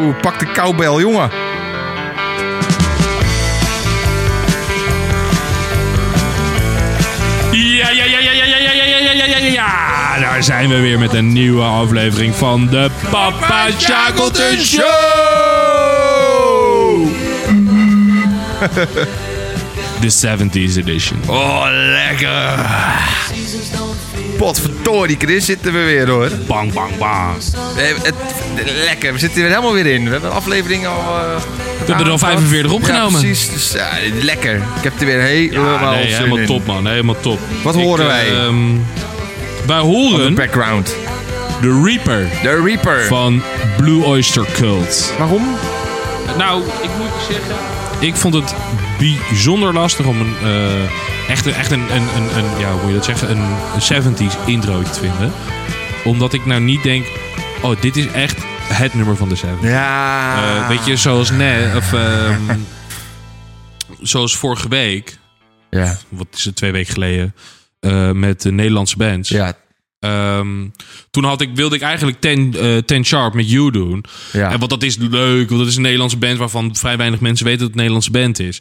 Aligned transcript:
Oeh, 0.00 0.14
pak 0.20 0.38
de 0.38 0.46
cowbell, 0.52 1.00
jongen. 1.00 1.30
Ja, 7.52 7.90
ja, 7.90 8.04
ja, 8.04 8.18
ja, 8.18 8.32
ja, 8.32 8.44
ja, 8.44 8.56
ja, 8.58 8.70
ja, 8.70 8.84
ja, 8.84 8.98
ja, 8.98 9.24
ja, 9.26 9.38
ja, 9.38 9.46
ja. 9.52 10.20
Daar 10.20 10.42
zijn 10.42 10.68
we 10.68 10.80
weer 10.80 10.98
met 10.98 11.12
een 11.12 11.32
nieuwe 11.32 11.62
aflevering 11.62 12.34
van 12.34 12.66
de 12.66 12.90
Papa 13.10 13.68
Shackleton 13.78 14.58
Show. 14.58 14.84
De 20.00 20.10
70s 20.10 20.76
edition. 20.76 21.20
Oh, 21.26 21.66
lekker. 21.70 22.58
Potverdorie, 24.36 25.16
Chris, 25.18 25.44
zitten 25.44 25.72
we 25.72 25.78
weer 25.78 26.08
hoor. 26.08 26.30
Bang, 26.46 26.72
bang, 26.72 26.98
bang. 26.98 27.36
Eh, 27.76 27.84
het, 28.02 28.14
lekker, 28.86 29.12
we 29.12 29.18
zitten 29.18 29.42
er 29.42 29.48
helemaal 29.48 29.72
weer 29.72 29.86
in. 29.86 30.04
We 30.04 30.10
hebben 30.10 30.30
een 30.30 30.36
aflevering 30.36 30.86
al... 30.86 30.98
eh, 30.98 31.36
We 31.78 31.84
hebben 31.86 32.04
er 32.06 32.10
al 32.12 32.18
45 32.18 32.72
opgenomen. 32.72 33.20
Ja, 33.20 33.26
precies. 33.26 33.50
Dus, 33.50 33.72
ja, 33.72 33.88
lekker. 34.22 34.54
Ik 34.54 34.82
heb 34.82 35.00
er 35.00 35.06
weer 35.06 35.20
helemaal 35.20 35.72
Ja, 35.82 35.90
nee, 35.90 36.04
zin 36.08 36.14
helemaal 36.16 36.38
in. 36.38 36.46
top, 36.46 36.66
man. 36.66 36.86
Helemaal 36.86 37.20
top. 37.20 37.38
Wat 37.62 37.74
Ik, 37.76 37.82
horen 37.82 38.06
wij? 38.06 38.28
ehm, 38.28 38.54
wij 39.66 39.76
De 39.76 39.82
horen 39.82 40.34
background. 40.34 40.94
The 41.60 41.80
Reaper 41.84 42.28
The 42.42 42.62
Reaper. 42.64 43.04
van 43.04 43.42
Blue 43.76 44.04
Oyster 44.04 44.44
Cult. 44.52 45.12
Waarom? 45.18 45.42
Nou, 46.38 46.62
ik 46.62 46.90
moet 46.98 47.06
je 47.28 47.32
zeggen... 47.32 47.54
Ik 47.98 48.14
vond 48.16 48.34
het 48.34 48.54
bijzonder 48.98 49.72
lastig 49.72 50.06
om 50.06 50.20
een... 50.20 50.34
eh, 50.42 51.30
echt 51.30 51.46
een, 51.46 51.54
echt 51.54 51.70
een, 51.70 51.80
een, 51.94 52.02
een, 52.16 52.36
een... 52.44 52.58
Ja, 52.58 52.70
hoe 52.70 52.80
moet 52.80 52.88
je 52.90 52.94
dat 52.96 53.04
zeggen? 53.04 53.30
Een, 53.30 53.42
een 53.74 54.02
70s 54.14 54.44
introotje 54.46 54.92
te 54.92 54.98
vinden. 55.00 55.32
Omdat 56.04 56.32
ik 56.32 56.46
nou 56.46 56.60
niet 56.60 56.82
denk... 56.82 57.06
Oh, 57.64 57.80
dit 57.80 57.96
is 57.96 58.06
echt 58.06 58.36
het 58.68 58.94
nummer 58.94 59.16
van 59.16 59.28
de 59.28 59.36
70s. 59.36 59.62
Ja. 59.62 60.62
Eh, 60.62 60.68
weet 60.68 60.84
je, 60.86 60.96
zoals 60.96 61.30
net... 61.30 61.76
Of, 61.76 61.92
ehm, 61.92 62.40
zoals 64.00 64.36
vorige 64.36 64.68
week... 64.68 65.18
Ja. 65.70 65.96
Wat 66.08 66.26
is 66.32 66.44
het, 66.44 66.56
twee 66.56 66.72
weken 66.72 66.92
geleden... 66.92 67.34
eh, 67.80 68.10
met 68.10 68.42
de 68.42 68.52
Nederlandse 68.52 68.96
bands. 68.96 69.28
Ja. 69.28 69.52
Ehm, 70.00 70.68
toen 71.10 71.24
had 71.24 71.40
ik, 71.40 71.50
wilde 71.54 71.76
ik 71.76 71.82
eigenlijk 71.82 72.20
ten, 72.20 72.54
eh, 72.60 72.76
ten 72.76 73.04
Sharp 73.04 73.34
met 73.34 73.50
You 73.50 73.70
doen. 73.70 74.04
Ja. 74.32 74.50
En 74.50 74.58
want 74.58 74.70
dat 74.70 74.82
is 74.82 74.96
leuk, 74.96 75.48
want 75.48 75.60
dat 75.60 75.68
is 75.70 75.76
een 75.76 75.82
Nederlandse 75.82 76.16
band 76.18 76.38
waarvan 76.38 76.76
vrij 76.76 76.96
weinig 76.96 77.20
mensen 77.20 77.44
weten 77.46 77.60
dat 77.60 77.68
het 77.68 77.76
een 77.78 77.84
Nederlandse 77.84 78.10
band 78.10 78.38
is. 78.38 78.60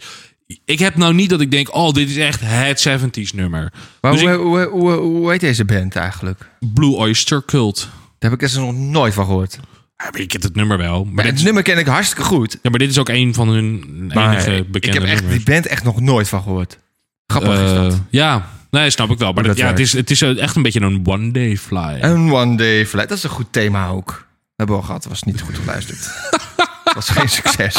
Ik 0.66 0.80
heb 0.80 0.96
nou 0.96 1.14
niet 1.14 1.30
dat 1.30 1.42
ik 1.42 1.52
denk, 1.52 1.76
oh, 1.76 1.94
dit 1.94 2.10
is 2.10 2.18
echt 2.18 2.40
het 2.44 2.88
70s 2.90 3.34
nummer. 3.36 3.74
Maar 4.02 4.12
Dus 4.12 4.22
hoe, 4.22 4.32
ik- 4.32 4.40
hoe, 4.40 4.68
hoe, 4.68 4.92
hoe 4.92 5.32
heet 5.32 5.40
deze 5.40 5.66
band 5.66 5.96
eigenlijk? 5.96 6.50
Blue 6.74 6.92
Oyster 6.96 7.46
Cult. 7.46 7.90
Daar 8.24 8.32
heb 8.32 8.42
ik 8.42 8.50
er 8.50 8.60
nog 8.60 8.76
nooit 8.76 9.14
van 9.14 9.26
gehoord. 9.26 9.60
Ja, 9.98 10.10
maar 10.12 10.20
ik 10.20 10.32
heb 10.32 10.42
het 10.42 10.56
nummer 10.56 10.78
wel. 10.78 11.04
Maar, 11.06 11.16
dit 11.16 11.26
het 11.26 11.36
is, 11.36 11.44
nummer 11.46 11.64
ken 11.64 11.78
ik 11.78 11.86
hartstikke 11.86 12.24
goed. 12.24 12.58
ja, 12.62 12.70
maar 12.70 12.80
dit 12.80 12.90
is 12.90 12.98
ook 12.98 13.10
een 13.10 13.34
van 13.34 13.48
hun 13.50 13.84
Maar 14.14 14.32
enige 14.34 14.56
ik 14.56 14.72
bekende 14.72 15.00
heb 15.00 15.08
echt 15.08 15.22
nummers. 15.22 15.44
die 15.44 15.54
band 15.54 15.68
echt 15.68 15.84
nog 15.84 16.00
nooit 16.02 16.28
van 16.28 16.42
gehoord. 16.42 16.80
Grappig 17.28 17.52
is 17.54 17.72
Eh, 17.72 17.76
dat. 17.76 18.02
ja, 18.10 18.48
nee, 18.72 18.90
snap 18.90 19.10
ik 19.10 19.18
wel. 19.18 19.34
Maar 19.34 19.44
dat 19.44 19.58
ja, 19.58 19.68
het, 19.68 19.80
is, 19.80 19.94
het 19.94 20.12
is 20.12 20.22
echt 20.22 20.56
een 20.56 20.62
beetje 20.62 20.82
een 20.82 21.02
one-day 21.06 21.58
fly. 21.58 21.98
En 22.02 22.32
One 22.32 22.58
Day 22.58 22.86
Flight, 22.88 23.10
dat 23.10 23.18
is 23.18 23.24
een 23.24 23.30
goed 23.30 23.48
thema 23.52 23.88
ook. 23.88 24.06
Dat 24.08 24.26
hebben 24.56 24.76
we 24.76 24.82
al 24.82 24.88
gehad, 24.88 25.06
was 25.06 25.24
niet 25.24 25.42
goed 25.42 25.58
geluisterd. 25.58 26.00
Dat 26.84 26.94
was 27.06 27.10
geen 27.10 27.30
succes. 27.30 27.76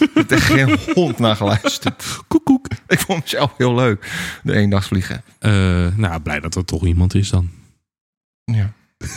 Ik 0.00 0.08
heb 0.14 0.30
er 0.30 0.40
geen 0.40 0.78
hond 0.94 1.18
naar 1.18 1.36
geluisterd. 1.36 2.04
Koekoek. 2.28 2.66
Ik 2.88 2.98
vond 2.98 3.22
mezelf 3.22 3.52
heel 3.58 3.74
leuk. 3.74 4.06
De 4.42 4.52
eendagsvliegen. 4.54 5.22
Eh, 5.38 5.50
nou, 5.96 6.20
blij 6.20 6.40
dat 6.40 6.54
er 6.54 6.64
toch 6.64 6.86
iemand 6.86 7.14
is 7.14 7.28
dan. 7.30 7.50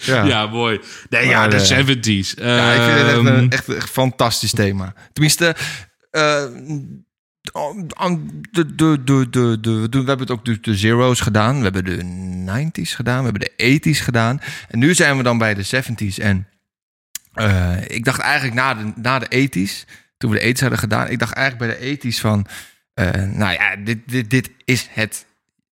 Ja. 0.00 0.24
ja. 0.24 0.46
Mooi. 0.46 0.80
Nee, 1.08 1.26
ja, 1.26 1.48
de 1.48 1.56
eh, 1.56 1.86
70s. 1.86 2.34
Ja, 2.34 2.72
ik 2.72 2.82
vind 2.82 2.98
het 2.98 3.06
echt 3.06 3.16
Ehm, 3.16 3.26
een, 3.26 3.50
echt 3.50 3.68
een 3.68 3.82
fantastisch 3.82 4.52
thema. 4.52 4.94
Tenminste, 5.12 5.56
eh, 6.10 6.44
de, 8.50 8.74
de, 8.74 9.04
de, 9.04 9.26
de, 9.30 9.58
de, 9.60 9.88
we 9.90 9.96
hebben 9.96 10.18
het 10.18 10.30
ook 10.30 10.44
de, 10.44 10.60
de 10.60 10.74
zeros 10.74 11.20
gedaan. 11.20 11.56
We 11.56 11.62
hebben 11.62 11.84
de 11.84 12.02
90s 12.44 12.94
gedaan. 12.94 13.24
We 13.24 13.30
hebben 13.30 13.50
de 13.56 13.80
80s 13.80 14.02
gedaan. 14.02 14.40
En 14.68 14.78
nu 14.78 14.94
zijn 14.94 15.16
we 15.16 15.22
dan 15.22 15.38
bij 15.38 15.54
de 15.54 15.66
70s. 15.66 16.22
En 16.22 16.48
eh, 17.32 17.76
ik 17.86 18.04
dacht 18.04 18.20
eigenlijk 18.20 18.54
na 18.54 18.74
de, 18.74 18.92
na 18.96 19.18
de 19.18 19.48
80s, 19.48 19.84
toen 20.18 20.30
we 20.30 20.38
de 20.38 20.54
80s 20.54 20.60
hadden 20.60 20.78
gedaan, 20.78 21.08
ik 21.08 21.18
dacht 21.18 21.32
eigenlijk 21.32 21.78
bij 21.78 21.88
de 21.88 21.98
80s 21.98 22.20
van, 22.20 22.46
eh, 22.94 23.12
nou 23.12 23.52
ja, 23.52 23.76
dit, 23.76 23.98
dit, 24.06 24.30
dit 24.30 24.50
is 24.64 24.88
het. 24.90 25.26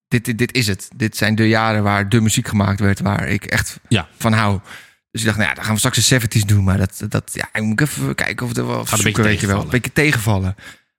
Dit, 0.08 0.24
dit, 0.24 0.38
dit 0.38 0.52
is 0.54 0.66
het. 0.66 0.88
Dit 0.96 1.16
zijn 1.16 1.34
de 1.34 1.48
jaren 1.48 1.82
waar 1.82 2.08
de 2.08 2.20
muziek 2.20 2.48
gemaakt 2.48 2.80
werd, 2.80 3.00
waar 3.00 3.28
ik 3.28 3.44
echt 3.44 3.80
Ja. 3.88 4.08
van 4.18 4.32
hou. 4.32 4.60
Dus 5.10 5.20
ik 5.22 5.26
dacht, 5.26 5.38
nou 5.38 5.48
ja, 5.48 5.54
dan 5.54 5.64
gaan 5.64 5.72
we 5.72 5.78
straks 5.78 6.08
de 6.08 6.20
70s 6.20 6.44
doen. 6.46 6.64
Maar 6.64 6.78
dat, 6.78 7.02
dat 7.08 7.30
ja, 7.32 7.48
ik 7.52 7.62
moet 7.62 7.80
even 7.80 8.14
kijken 8.14 8.42
of 8.42 8.48
het 8.48 8.58
er 8.58 8.66
wel 8.66 8.74
een 8.78 8.80
beetje 8.84 8.96
zoeken, 9.02 9.22
weet 9.22 9.40
je 9.40 9.46
wel. 9.46 9.60
Een 9.62 9.68
beetje 9.68 9.92
tegenvallen. 9.92 10.54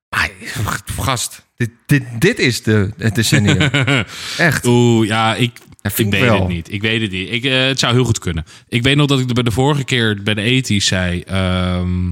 Maar 0.10 0.30
gast, 1.00 1.46
dit, 1.56 1.70
dit, 1.86 2.04
dit 2.20 2.40
is 2.40 2.64
de, 2.64 2.92
het 2.98 3.16
decennium. 3.16 3.58
Echt. 4.38 4.66
Oeh, 4.66 5.08
ja, 5.08 5.36
ik, 5.36 5.52
Ja, 5.82 5.92
ik 5.96 6.10
weet 6.12 6.22
wel. 6.22 6.40
het 6.40 6.48
niet. 6.48 6.72
Ik 6.72 6.82
weet 6.82 7.02
het 7.02 7.12
niet. 7.12 7.32
Ik, 7.32 7.44
eh, 7.44 7.66
het 7.66 7.80
zou 7.80 7.94
heel 7.94 8.04
goed 8.04 8.20
kunnen. 8.20 8.46
Ik 8.68 8.84
weet 8.84 8.96
nog 8.96 9.08
dat 9.08 9.20
ik 9.20 9.34
bij 9.34 9.44
de 9.44 9.52
vorige 9.52 9.84
keer 9.84 10.24
bij 10.24 10.34
de 10.34 10.64
80s 10.64 10.84
zei... 10.84 11.22
ehm, 11.22 12.12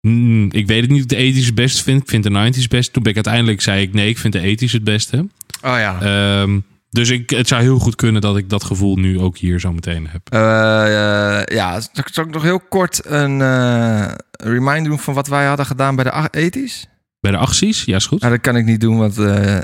mm, 0.00 0.52
ik 0.52 0.66
weet 0.66 0.80
het 0.80 0.90
niet 0.90 1.04
of 1.04 1.18
ik 1.18 1.34
de 1.34 1.40
80s 1.40 1.44
het 1.44 1.54
beste 1.54 1.82
vind. 1.82 2.02
Ik 2.02 2.08
vind 2.08 2.24
de 2.24 2.52
90s 2.52 2.68
best. 2.68 2.92
Toen 2.92 3.02
ben 3.02 3.10
ik 3.10 3.26
uiteindelijk 3.26 3.60
zei 3.60 3.82
ik 3.82 3.92
nee, 3.92 4.08
ik 4.08 4.18
vind 4.18 4.32
de 4.32 4.56
80s 4.56 4.72
het 4.72 4.84
beste. 4.84 5.26
Oh 5.62 5.76
ja. 5.78 6.00
Ehm, 6.00 6.58
dus 6.90 7.10
ik, 7.10 7.30
het 7.30 7.48
zou 7.48 7.62
heel 7.62 7.78
goed 7.78 7.94
kunnen 7.94 8.20
dat 8.20 8.36
ik 8.36 8.48
dat 8.48 8.64
gevoel 8.64 8.96
nu 8.96 9.18
ook 9.20 9.38
hier 9.38 9.60
zo 9.60 9.72
meteen 9.72 10.08
heb. 10.08 10.20
Eh, 10.28 11.40
eh, 11.40 11.44
ja, 11.44 11.80
zal 12.10 12.24
ik, 12.24 12.32
nog 12.32 12.42
heel 12.42 12.60
kort 12.60 13.06
een 13.06 13.40
eh, 13.40 14.12
reminder 14.30 14.88
doen 14.88 14.98
van 14.98 15.14
wat 15.14 15.28
wij 15.28 15.46
hadden 15.46 15.66
gedaan 15.66 15.96
bij 15.96 16.04
de 16.04 16.28
80s? 16.28 16.88
Bij 17.20 17.30
de 17.30 17.38
80s? 17.38 17.84
Ja, 17.84 17.96
is 17.96 18.06
goed. 18.06 18.20
Nou, 18.20 18.32
dat 18.32 18.42
kan 18.42 18.56
ik 18.56 18.64
niet 18.64 18.80
doen, 18.80 18.98
want 18.98 19.14
we 19.14 19.62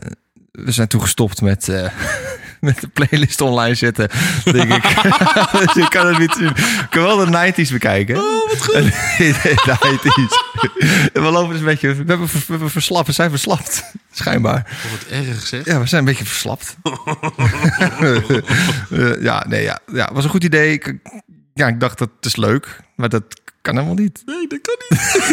zijn 0.53 0.89
toen 0.89 1.01
gestopt 1.01 1.41
met, 1.41 1.69
met 2.61 2.81
de 2.81 2.89
playlist 2.89 3.41
online 3.41 3.75
zetten, 3.75 4.11
denk 4.45 4.73
ik. 4.73 4.83
dus 5.61 5.77
ik 5.77 5.91
kan 5.91 6.07
het 6.07 6.19
niet 6.19 6.35
zien. 6.39 6.49
Ik 6.49 6.87
kan 6.91 7.03
wel 7.03 7.17
de 7.17 7.53
90s 7.53 7.73
bekijken. 7.73 8.17
Oh, 8.17 8.49
wat 8.49 8.63
goed. 8.63 8.75
de 8.75 9.77
90s. 9.99 11.13
En 11.13 11.23
we 11.23 11.31
lopen 11.31 11.51
dus 11.51 11.59
een 11.59 11.65
beetje... 11.65 11.89
We 11.89 12.05
hebben, 12.07 12.27
we 12.27 12.45
hebben 12.47 12.71
verslapt, 12.71 13.07
we 13.07 13.13
zijn 13.13 13.31
verslapt. 13.31 13.85
Schijnbaar. 14.13 14.79
Wat 14.91 15.11
erg 15.11 15.47
zeg. 15.47 15.65
Ja, 15.65 15.81
we 15.81 15.87
zijn 15.87 16.01
een 16.01 16.09
beetje 16.09 16.25
verslapt. 16.25 16.77
Eh, 18.91 19.23
ja, 19.23 19.45
nee, 19.49 19.63
ja. 19.63 19.79
Ja, 19.93 20.11
was 20.13 20.25
een 20.25 20.31
goed 20.31 20.45
idee. 20.45 20.73
Ik, 20.73 20.95
ja, 21.55 21.67
ik 21.67 21.81
dacht, 21.81 21.99
dat 21.99 22.11
is 22.21 22.37
leuk. 22.37 22.81
Maar 22.97 23.09
dat 23.09 23.23
kan 23.63 23.75
helemaal 23.75 23.95
niet. 23.95 24.23
Nee, 24.27 24.47
dat 24.49 24.61
kan 24.61 24.77
niet. 24.89 25.29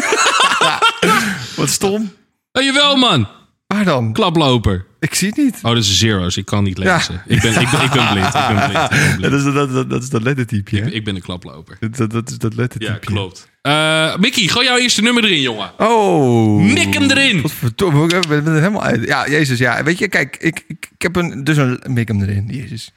Wat 1.55 1.69
stom. 1.69 2.13
Oh, 2.51 2.63
jawel 2.63 2.95
man. 2.95 3.27
Waar 3.67 3.83
dan? 3.83 4.13
Klaploper. 4.13 4.85
Ik 5.03 5.15
zie 5.15 5.27
het 5.27 5.37
niet. 5.37 5.55
Oh, 5.61 5.73
dat 5.73 5.83
is 5.83 5.97
zero's. 5.99 6.37
Ik 6.37 6.45
kan 6.45 6.63
niet 6.63 6.77
Ja. 6.77 6.95
lezen. 6.95 7.21
Ik, 7.27 7.41
ben, 7.41 7.61
ik, 7.61 7.69
ben, 7.69 7.81
ik 7.81 7.91
ben 7.91 8.07
blind. 8.11 8.27
Ik 8.27 8.47
ben 8.47 8.69
blind. 8.69 8.83
Ik 8.83 8.89
ben 8.89 9.17
blind. 9.17 9.21
Dat 9.21 9.33
is 9.33 9.43
dat, 9.43 9.71
dat, 9.71 9.89
dat 9.89 10.03
is 10.03 10.09
dat 10.09 10.21
lettertype? 10.21 10.77
Ik, 10.77 10.85
ik 10.85 11.03
ben 11.03 11.15
een 11.15 11.21
klaploper. 11.21 11.77
Dat, 11.79 12.11
dat 12.11 12.29
is 12.29 12.37
dat 12.37 12.55
lettertype. 12.55 12.91
Ja, 12.91 12.97
klopt. 12.97 13.49
Eh 13.61 14.17
Mickey, 14.17 14.47
gooi 14.47 14.65
jouw 14.65 14.77
eerste 14.77 15.01
nummer 15.01 15.23
erin, 15.23 15.41
jongen. 15.41 15.71
Oh. 15.77 16.61
Mik 16.61 16.93
hem 16.93 17.09
erin. 17.09 17.41
Wat 17.41 17.51
verdomme, 17.51 18.03
ik 18.03 18.27
ben 18.27 18.45
er 18.45 18.53
helemaal 18.53 18.83
uit. 18.83 19.03
Ja, 19.05 19.29
Jezus, 19.29 19.57
ja. 19.59 19.83
Weet 19.83 19.97
je, 19.97 20.07
kijk, 20.07 20.37
ik, 20.39 20.63
ik, 20.67 20.89
ik 20.93 21.01
heb 21.01 21.15
een, 21.15 21.43
dus 21.43 21.57
een 21.57 21.79
mik 21.87 22.07
hem 22.07 22.21
erin. 22.21 22.47
Jezus. 22.47 22.91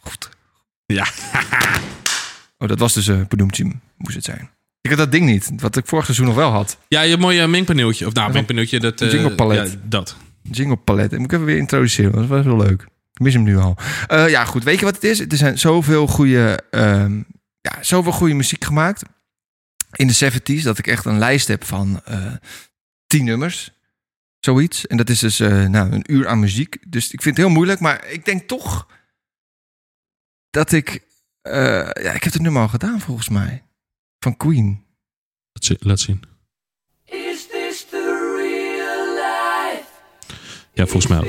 Goed. 0.00 0.28
Ja. 0.86 1.06
Oh, 2.58 2.68
dat 2.68 2.78
was 2.78 2.92
dus 2.94 3.06
een 3.06 3.26
uh, 3.38 3.70
moest 3.96 4.14
het 4.14 4.24
zijn. 4.24 4.50
Ik 4.80 4.90
had 4.90 4.98
dat 4.98 5.12
ding 5.12 5.26
niet, 5.26 5.50
wat 5.56 5.76
ik 5.76 5.86
vorig 5.86 6.04
seizoen 6.04 6.26
nog 6.26 6.34
wel 6.34 6.50
had. 6.50 6.78
Ja, 6.88 7.00
je 7.00 7.08
hebt 7.08 7.20
een 7.20 7.26
mooi 7.26 7.40
eh, 7.40 7.48
mengpaneeltje. 7.48 8.06
Of 8.06 8.12
nou, 8.12 8.32
mengpaneeltje. 8.32 8.80
Dat, 8.80 9.00
eh, 9.00 9.12
Jinglepalet. 9.12 9.70
Ja, 9.72 9.78
dat. 9.88 10.16
Jingle 10.42 10.76
palet. 10.76 11.12
Ik 11.12 11.32
even 11.32 11.44
weer 11.44 11.56
introduceren. 11.56 12.12
Dat 12.12 12.26
was 12.26 12.44
wel 12.44 12.56
leuk. 12.56 12.82
Ik 13.12 13.20
mis 13.20 13.34
hem 13.34 13.42
nu 13.42 13.56
al. 13.56 13.76
Eh, 14.06 14.28
ja, 14.28 14.44
goed. 14.44 14.64
Weet 14.64 14.78
je 14.78 14.84
wat 14.84 14.94
het 14.94 15.04
is? 15.04 15.20
Er 15.20 15.36
zijn 15.36 15.58
zoveel 15.58 16.06
goede, 16.06 16.64
ehm, 16.70 17.22
ja, 17.60 17.82
zoveel 17.82 18.12
goede 18.12 18.34
muziek 18.34 18.64
gemaakt 18.64 19.02
in 19.92 20.06
de 20.06 20.12
70s 20.12 20.62
dat 20.62 20.78
ik 20.78 20.86
echt 20.86 21.04
een 21.04 21.18
lijst 21.18 21.48
heb 21.48 21.64
van 21.64 22.00
eh 22.04 22.34
tien 23.06 23.24
nummers. 23.24 23.72
Zoiets. 24.40 24.86
En 24.86 24.96
dat 24.96 25.08
is 25.08 25.18
dus 25.18 25.40
eh, 25.40 25.66
nou, 25.66 25.92
een 25.92 26.12
uur 26.12 26.28
aan 26.28 26.40
muziek. 26.40 26.78
Dus 26.86 27.04
ik 27.12 27.22
vind 27.22 27.36
het 27.36 27.46
heel 27.46 27.54
moeilijk. 27.54 27.80
Maar 27.80 28.06
ik 28.06 28.24
denk 28.24 28.48
toch 28.48 28.88
dat 30.50 30.72
ik. 30.72 31.10
ja, 31.42 31.94
ik 31.94 32.22
heb 32.22 32.32
het 32.32 32.42
nummer 32.42 32.62
al 32.62 32.68
gedaan 32.68 33.00
volgens 33.00 33.28
mij. 33.28 33.62
Van 34.18 34.36
Queen. 34.36 34.84
Zien. 35.52 35.76
Laat 35.80 36.00
zien. 36.00 36.31
Ja, 40.72 40.86
volgens 40.86 41.06
mij 41.06 41.18
ook. 41.18 41.26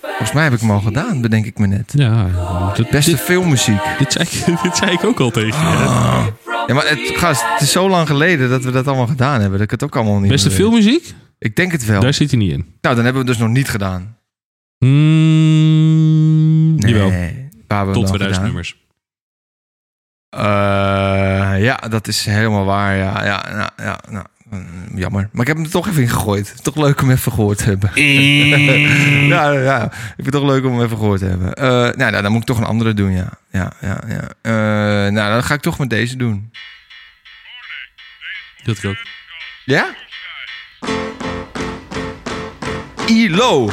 Volgens 0.00 0.32
mij 0.32 0.44
heb 0.44 0.52
ik 0.52 0.60
hem 0.60 0.70
al 0.70 0.80
gedaan, 0.80 1.20
bedenk 1.20 1.46
ik 1.46 1.58
me 1.58 1.66
net. 1.66 1.92
Ja, 1.96 2.26
dit, 2.74 2.90
Beste 2.90 3.10
dit, 3.10 3.20
filmmuziek. 3.20 3.80
dit, 3.98 4.12
zei 4.12 4.24
ik, 4.24 4.44
dit 4.62 4.76
zei 4.76 4.90
ik 4.92 5.04
ook 5.04 5.20
al 5.20 5.30
tegen 5.30 5.60
je. 5.60 5.66
Ah. 5.76 6.26
Ja, 6.66 6.74
maar 6.74 6.88
het, 6.88 7.00
gast, 7.14 7.42
het 7.52 7.60
is 7.60 7.72
zo 7.72 7.88
lang 7.88 8.06
geleden 8.06 8.48
dat 8.50 8.64
we 8.64 8.70
dat 8.70 8.86
allemaal 8.86 9.06
gedaan 9.06 9.32
hebben. 9.40 9.52
Dat 9.52 9.60
ik 9.60 9.70
het 9.70 9.82
ook 9.82 9.96
allemaal 9.96 10.18
niet 10.20 10.30
Beste 10.30 10.50
filmmuziek? 10.50 11.14
Ik 11.38 11.56
denk 11.56 11.72
het 11.72 11.84
wel. 11.84 12.00
Daar 12.00 12.14
zit 12.14 12.30
hij 12.30 12.38
niet 12.38 12.52
in. 12.52 12.74
Nou, 12.80 12.94
dan 12.94 13.04
hebben 13.04 13.12
we 13.12 13.18
het 13.28 13.38
dus 13.38 13.46
nog 13.46 13.56
niet 13.56 13.68
gedaan. 13.68 14.16
Mm, 14.78 16.74
Jawel. 16.78 17.08
Nee. 17.08 17.48
Waar 17.66 17.76
hebben 17.84 17.94
we 17.94 18.00
Tot 18.00 18.08
dan 18.08 18.16
2000 18.16 18.34
gedaan? 18.34 18.44
nummers. 18.44 18.76
Eh, 20.28 21.62
ja, 21.64 21.76
dat 21.88 22.08
is 22.08 22.24
helemaal 22.24 22.64
waar. 22.64 22.96
Ja, 22.96 23.24
ja, 23.24 23.70
ja, 23.76 23.98
nou, 24.10 24.10
mm, 24.10 24.24
jammer. 24.94 25.28
Maar 25.32 25.40
ik 25.40 25.46
heb 25.46 25.56
hem 25.56 25.64
er 25.64 25.70
toch 25.70 25.88
even 25.88 26.02
in 26.02 26.08
gegooid. 26.08 26.64
Toch 26.64 26.76
leuk 26.76 27.02
om 27.02 27.10
even 27.10 27.32
gehoord 27.32 27.58
te 27.58 27.64
hebben. 27.64 27.90
ja, 29.34 29.50
ja, 29.50 29.84
ik 29.84 29.90
vind 30.14 30.26
het 30.26 30.34
toch 30.34 30.46
leuk 30.46 30.64
om 30.64 30.72
hem 30.72 30.84
even 30.84 30.96
gehoord 30.96 31.18
te 31.20 31.26
hebben. 31.26 31.54
Eh, 31.54 31.68
nou, 31.68 32.10
nou, 32.10 32.22
dan 32.22 32.32
moet 32.32 32.40
ik 32.40 32.46
toch 32.46 32.58
een 32.58 32.64
andere 32.64 32.94
doen, 32.94 33.12
ja. 33.12 33.28
Ja, 33.50 33.72
ja, 33.80 34.02
ja. 34.08 34.28
Eh, 34.42 35.12
nou, 35.12 35.32
dan 35.32 35.42
ga 35.42 35.54
ik 35.54 35.60
toch 35.60 35.78
met 35.78 35.90
deze 35.90 36.16
doen. 36.16 36.50
Dat 38.64 38.78
ik 38.78 38.84
ook. 38.84 38.96
Ja? 39.64 39.94
ILO. 43.06 43.70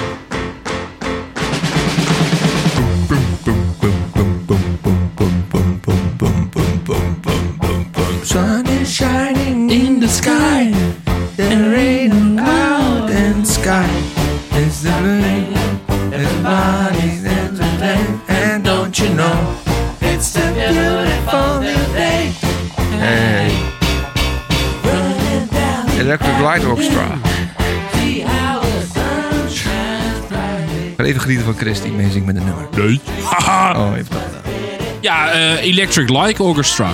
Sun 8.23 8.65
is 8.65 8.95
shining 8.95 9.71
in 9.71 9.99
the 9.99 10.07
sky. 10.07 10.42
The 11.35 11.71
rain 11.71 12.37
out 12.39 13.09
and 13.09 13.47
sky. 13.47 13.89
It's 14.51 14.83
the 14.83 14.91
rain. 15.01 15.53
Everybody's 16.13 17.23
in 17.23 17.55
the 17.55 17.77
rain. 17.81 18.21
And 18.27 18.63
don't 18.63 18.99
you 18.99 19.09
know? 19.15 19.55
It's 19.99 20.33
the 20.33 20.51
beautiful 20.53 21.59
new 21.59 21.93
day. 21.95 22.31
Hey. 22.99 23.49
Electric 25.99 26.39
Light 26.39 26.65
Orchestra. 26.65 27.17
Ik 30.91 30.99
ga 30.99 31.03
even 31.03 31.21
genieten 31.21 31.45
van 31.45 31.55
Chris 31.55 31.81
die 31.81 31.91
meezingt 31.91 32.25
met 32.25 32.35
een 32.35 32.45
nummer. 32.45 32.67
Nee. 32.77 33.01
Haha. 33.23 33.79
Oh, 33.79 33.97
even 33.97 34.11
dat 34.11 34.21
gedaan. 34.25 34.41
Ja, 35.01 35.31
eh, 35.31 35.65
Electric 35.65 36.09
Light 36.09 36.39
Orchestra. 36.39 36.89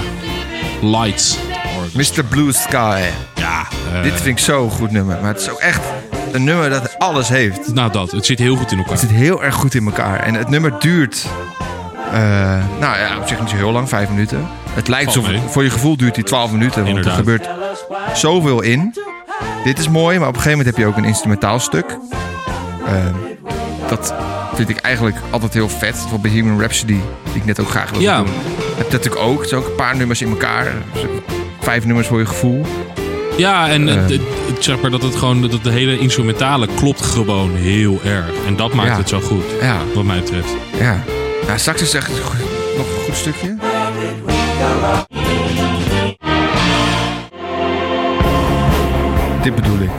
Lights. 0.82 1.49
Mr. 1.94 2.24
Blue 2.30 2.52
Sky. 2.54 3.02
Ja. 3.36 3.68
eh, 3.94 4.04
Dit 4.04 4.14
vind 4.14 4.26
ik 4.26 4.40
zo'n 4.40 4.70
goed 4.70 4.92
nummer. 4.92 5.18
Maar 5.22 5.34
het 5.34 5.42
is 5.42 5.50
ook 5.50 5.60
echt 5.60 5.82
een 6.32 6.44
nummer 6.44 6.70
dat 6.70 6.96
alles 7.00 7.28
heeft. 7.30 7.74
nou 7.74 7.92
dat, 7.92 8.12
het 8.12 8.26
zit 8.26 8.40
heel 8.40 8.56
goed 8.56 8.72
in 8.72 8.78
elkaar. 8.78 8.92
Het 8.92 9.02
zit 9.02 9.12
heel 9.12 9.44
erg 9.44 9.56
goed 9.56 9.74
in 9.76 9.86
elkaar. 9.86 10.20
En 10.20 10.34
het 10.34 10.50
nummer 10.50 10.74
duurt... 10.80 11.26
eh, 12.12 12.20
nou 12.80 12.98
ja, 12.98 13.18
op 13.22 13.28
zich 13.28 13.40
niet 13.40 13.50
zo 13.50 13.56
heel 13.56 13.72
lang, 13.72 13.90
vijf 13.90 14.10
minuten. 14.10 14.48
Het 14.70 14.88
lijkt 14.88 15.14
Valt 15.14 15.28
mee. 15.28 15.42
voor 15.48 15.64
je 15.64 15.70
gevoel 15.70 15.98
duurt 15.98 16.16
die 16.16 16.24
12 16.24 16.52
minuten. 16.52 16.76
Want 16.76 16.88
Inderdaad. 16.88 17.12
er 17.14 17.20
gebeurt 17.20 17.50
zoveel 18.18 18.62
in. 18.62 18.96
Dit 19.64 19.80
is 19.80 19.88
mooi, 19.90 20.20
maar 20.20 20.28
op 20.28 20.36
een 20.36 20.42
gegeven 20.42 20.58
moment 20.58 20.76
heb 20.78 20.86
je 20.86 20.92
ook 20.92 20.98
een 20.98 21.10
instrumentaal 21.10 21.60
stuk. 21.60 21.98
Eh, 22.86 22.94
dat 23.90 24.14
vind 24.54 24.70
ik 24.70 24.78
eigenlijk 24.78 25.18
altijd 25.30 25.54
heel 25.54 25.70
vet. 25.70 25.98
Voor 26.10 26.20
Bohemian 26.20 26.60
Rhapsody, 26.60 26.98
die 27.24 27.36
ik 27.36 27.46
net 27.46 27.60
ook 27.60 27.70
graag 27.70 27.90
wil 27.92 28.02
Ja. 28.02 28.18
doen. 28.18 28.28
Heb 28.78 28.78
dat 28.78 28.92
natuurlijk 28.92 29.22
ook. 29.22 29.40
Het 29.40 29.50
zijn 29.50 29.62
ook 29.62 29.68
een 29.68 29.76
paar 29.76 29.96
nummers 29.96 30.22
in 30.22 30.30
elkaar. 30.30 30.68
Vijf 31.69 31.86
nummers 31.86 32.07
voor 32.07 32.19
je 32.19 32.25
gevoel. 32.25 32.66
Ja, 33.38 33.69
en 33.69 33.88
Eh. 33.89 33.95
het, 33.95 34.10
het- 34.10 34.21
het- 34.48 34.63
zeg 34.63 34.81
maar 34.81 34.92
dat 34.92 35.01
het 35.01 35.16
gewoon, 35.16 35.42
dat 35.42 35.63
de 35.63 35.69
hele 35.71 36.00
instrumentale 36.00 36.68
klopt 36.75 37.01
gewoon 37.01 37.56
heel 37.56 38.00
erg. 38.06 38.31
En 38.48 38.56
dat 38.56 38.74
maakt 38.74 38.89
Ja. 38.89 38.98
het 38.98 39.10
zo 39.10 39.19
goed, 39.19 39.44
Ja, 39.62 39.77
wat 39.94 40.04
mij 40.04 40.19
betreft. 40.19 40.56
ja. 40.80 41.04
Nou, 41.48 41.60
straks 41.60 41.81
is 41.81 41.94
echt 41.94 42.10
nog 42.10 42.33
een 42.77 43.04
goed 43.06 43.16
stukje. 43.16 43.57
Dit 49.44 49.56
bedoel 49.56 49.80
ik. 49.80 49.89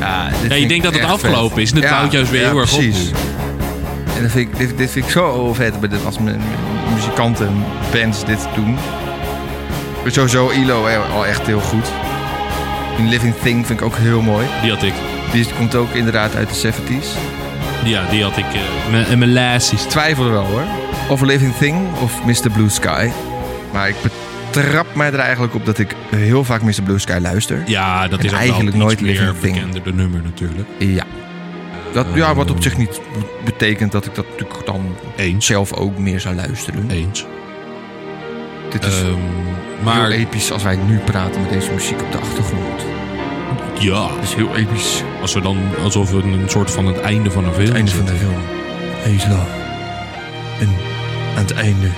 Ja, 0.00 0.28
Ja, 0.48 0.54
je 0.54 0.66
denkt 0.66 0.84
dat 0.84 0.94
het 0.94 1.04
afgelopen 1.04 1.50
vet. 1.54 1.58
is 1.64 1.70
en 1.72 1.76
het 1.80 1.90
bouwt 1.90 2.12
juist 2.12 2.30
weer 2.30 2.48
heel 2.48 2.58
erg 2.58 2.72
op 2.72 2.78
precies. 2.78 3.10
En 4.16 4.22
dat 4.22 4.30
vind 4.30 4.48
ik, 4.50 4.56
dit, 4.58 4.78
dit 4.78 4.90
vind 4.90 5.04
ik 5.04 5.10
zo 5.10 5.52
vet 5.54 5.74
als 6.04 6.18
mu- 6.18 6.36
muzikanten 6.94 7.46
en 7.46 7.64
bands 8.00 8.24
dit 8.24 8.48
doen. 8.54 8.76
Sowieso 10.06 10.50
ILO 10.50 10.86
al 11.12 11.26
echt 11.26 11.46
heel 11.46 11.60
goed. 11.60 11.92
In 12.98 13.08
Living 13.08 13.34
Thing 13.42 13.66
vind 13.66 13.80
ik 13.80 13.86
ook 13.86 13.96
heel 13.96 14.22
mooi. 14.22 14.46
Die 14.62 14.70
had 14.70 14.82
ik. 14.82 14.92
Die 15.32 15.46
komt 15.58 15.74
ook 15.74 15.90
inderdaad 15.92 16.34
uit 16.36 16.48
de 16.48 16.72
70s. 16.72 17.06
Ja, 17.84 18.08
die 18.10 18.22
had 18.22 18.36
ik 18.36 18.44
eh, 18.44 18.90
met- 18.92 19.08
en 19.08 19.18
mijn 19.18 19.32
lassies. 19.32 19.82
twijfel 19.82 20.24
er 20.24 20.30
wel 20.32 20.44
hoor. 20.44 20.62
Of 21.08 21.20
Living 21.20 21.54
Thing 21.56 21.78
of 22.02 22.24
Mr. 22.24 22.50
Blue 22.50 22.68
Sky. 22.68 23.08
Maar 23.72 23.88
ik 23.88 23.94
betrap 24.50 24.94
mij 24.94 25.12
er 25.12 25.18
eigenlijk 25.18 25.54
op 25.54 25.64
dat 25.66 25.78
ik 25.78 25.94
heel 26.10 26.44
vaak 26.44 26.62
Mr. 26.62 26.82
Blue 26.84 26.98
Sky 26.98 27.18
luister. 27.20 27.62
Ja, 27.66 28.08
dat 28.08 28.18
En 28.18 28.24
is 28.24 28.32
ook 28.32 28.38
eigenlijk 28.38 28.76
nooit 28.76 29.00
meer 29.00 29.10
Living 29.10 29.38
Thing. 29.38 29.52
bekender 29.54 29.82
de 29.82 29.92
nummer 29.92 30.20
natuurlijk. 30.22 30.68
Ja. 30.78 31.04
Dat, 31.92 32.06
ja, 32.14 32.34
wat 32.34 32.50
op 32.50 32.62
zich 32.62 32.76
niet 32.76 33.00
betekent 33.44 33.92
dat 33.92 34.06
ik 34.06 34.14
dat 34.14 34.24
natuurlijk 34.30 34.66
dan 34.66 34.96
Eens. 35.16 35.46
zelf 35.46 35.72
ook 35.72 35.98
meer 35.98 36.20
zou 36.20 36.34
luisteren. 36.34 36.90
Eens. 36.90 37.24
Dit 38.74 38.84
is 38.84 38.98
Ehm, 39.00 39.04
heel 39.04 39.18
maar 39.82 40.10
episch 40.10 40.52
als 40.52 40.62
wij 40.62 40.76
nu 40.76 40.98
praten 40.98 41.40
met 41.40 41.50
deze 41.50 41.72
muziek 41.72 42.00
op 42.02 42.12
de 42.12 42.18
achtergrond. 42.18 42.84
ja, 43.78 44.14
Het 44.14 44.22
is 44.24 44.34
heel 44.34 44.56
episch. 44.56 45.02
als 45.20 45.34
we 45.34 45.40
dan 45.40 45.58
alsof 45.82 46.10
we 46.10 46.22
een 46.22 46.48
soort 46.48 46.70
van 46.70 46.86
het 46.86 47.00
einde 47.00 47.30
van 47.30 47.44
een 47.44 47.52
film 47.52 47.66
Het 47.66 47.74
einde 47.74 47.90
van 47.90 48.04
de 48.04 48.12
film. 48.14 49.14
Isla. 49.14 49.46
En 50.60 50.68
aan 51.36 51.42
het 51.42 51.52
einde 51.52 51.88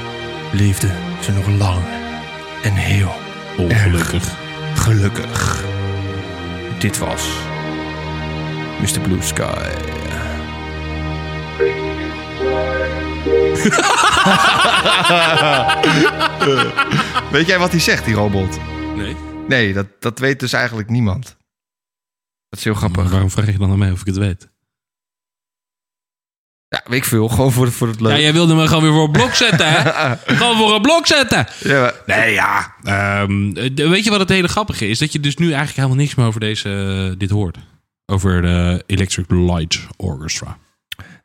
leefde 0.53 0.89
ze 1.21 1.33
nog 1.33 1.47
lang 1.59 1.83
en 2.63 2.73
heel 2.73 3.15
Ongelukkig. 3.57 4.35
gelukkig. 4.75 5.65
Dit 6.79 6.99
was 6.99 7.23
Mr. 8.81 9.01
Blue 9.01 9.23
Sky. 9.23 9.71
weet 17.33 17.47
jij 17.47 17.59
wat 17.59 17.71
hij 17.71 17.81
zegt, 17.81 18.05
die 18.05 18.15
robot? 18.15 18.59
Nee. 18.97 19.17
Nee, 19.49 19.73
dat, 19.73 19.87
dat 20.01 20.19
weet 20.19 20.41
dus 20.41 20.53
eigenlijk 20.53 20.89
niemand. 20.89 21.25
Dat 22.49 22.59
is 22.59 22.65
heel 22.65 22.75
grappig. 22.75 23.03
Maar 23.03 23.11
waarom 23.11 23.31
vraag 23.31 23.47
je 23.47 23.59
dan 23.59 23.71
aan 23.71 23.79
mij 23.79 23.91
of 23.91 24.01
ik 24.01 24.07
het 24.07 24.17
weet? 24.17 24.49
Ja, 26.69 26.83
weet 26.85 26.99
ik 26.99 27.05
veel. 27.05 27.29
Gewoon 27.29 27.53
voor, 27.53 27.73
voor 27.73 27.89
het 27.89 27.99
Ja, 27.99 28.05
leuk. 28.07 28.19
jij 28.21 28.33
wilde 28.33 28.55
me 28.55 28.67
gewoon 28.67 28.83
weer 28.83 28.93
voor 28.93 29.05
een 29.05 29.13
blok 29.13 29.35
zetten, 29.35 29.69
hè? 29.73 29.83
gewoon 30.37 30.57
voor 30.57 30.75
een 30.75 30.83
blok 30.83 31.07
zetten. 31.07 31.47
Ja, 31.61 31.81
maar- 31.81 31.95
Nee, 32.07 32.33
ja. 32.33 32.75
Ehm, 32.83 33.57
eh, 33.57 33.89
weet 33.89 34.05
je 34.05 34.11
wat 34.11 34.21
het 34.21 34.29
hele 34.29 34.49
grappige 34.49 34.89
is? 34.89 34.99
Dat 34.99 35.13
je 35.13 35.21
dus 35.21 35.37
nu 35.37 35.45
eigenlijk 35.47 35.77
helemaal 35.77 35.97
niks 35.97 36.15
meer 36.15 36.27
over 36.27 36.41
deze, 36.41 36.69
eh, 37.11 37.19
dit 37.19 37.31
hoort. 37.31 37.57
Over 38.07 38.43
de 38.43 38.83
Electric 38.87 39.31
Light 39.31 39.79
Orchestra. 39.97 40.59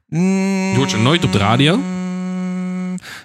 Je 0.07 0.73
hoort 0.75 0.89
ze 0.89 0.97
nooit 0.97 1.23
op 1.23 1.31
de 1.31 1.37
radio? 1.37 1.79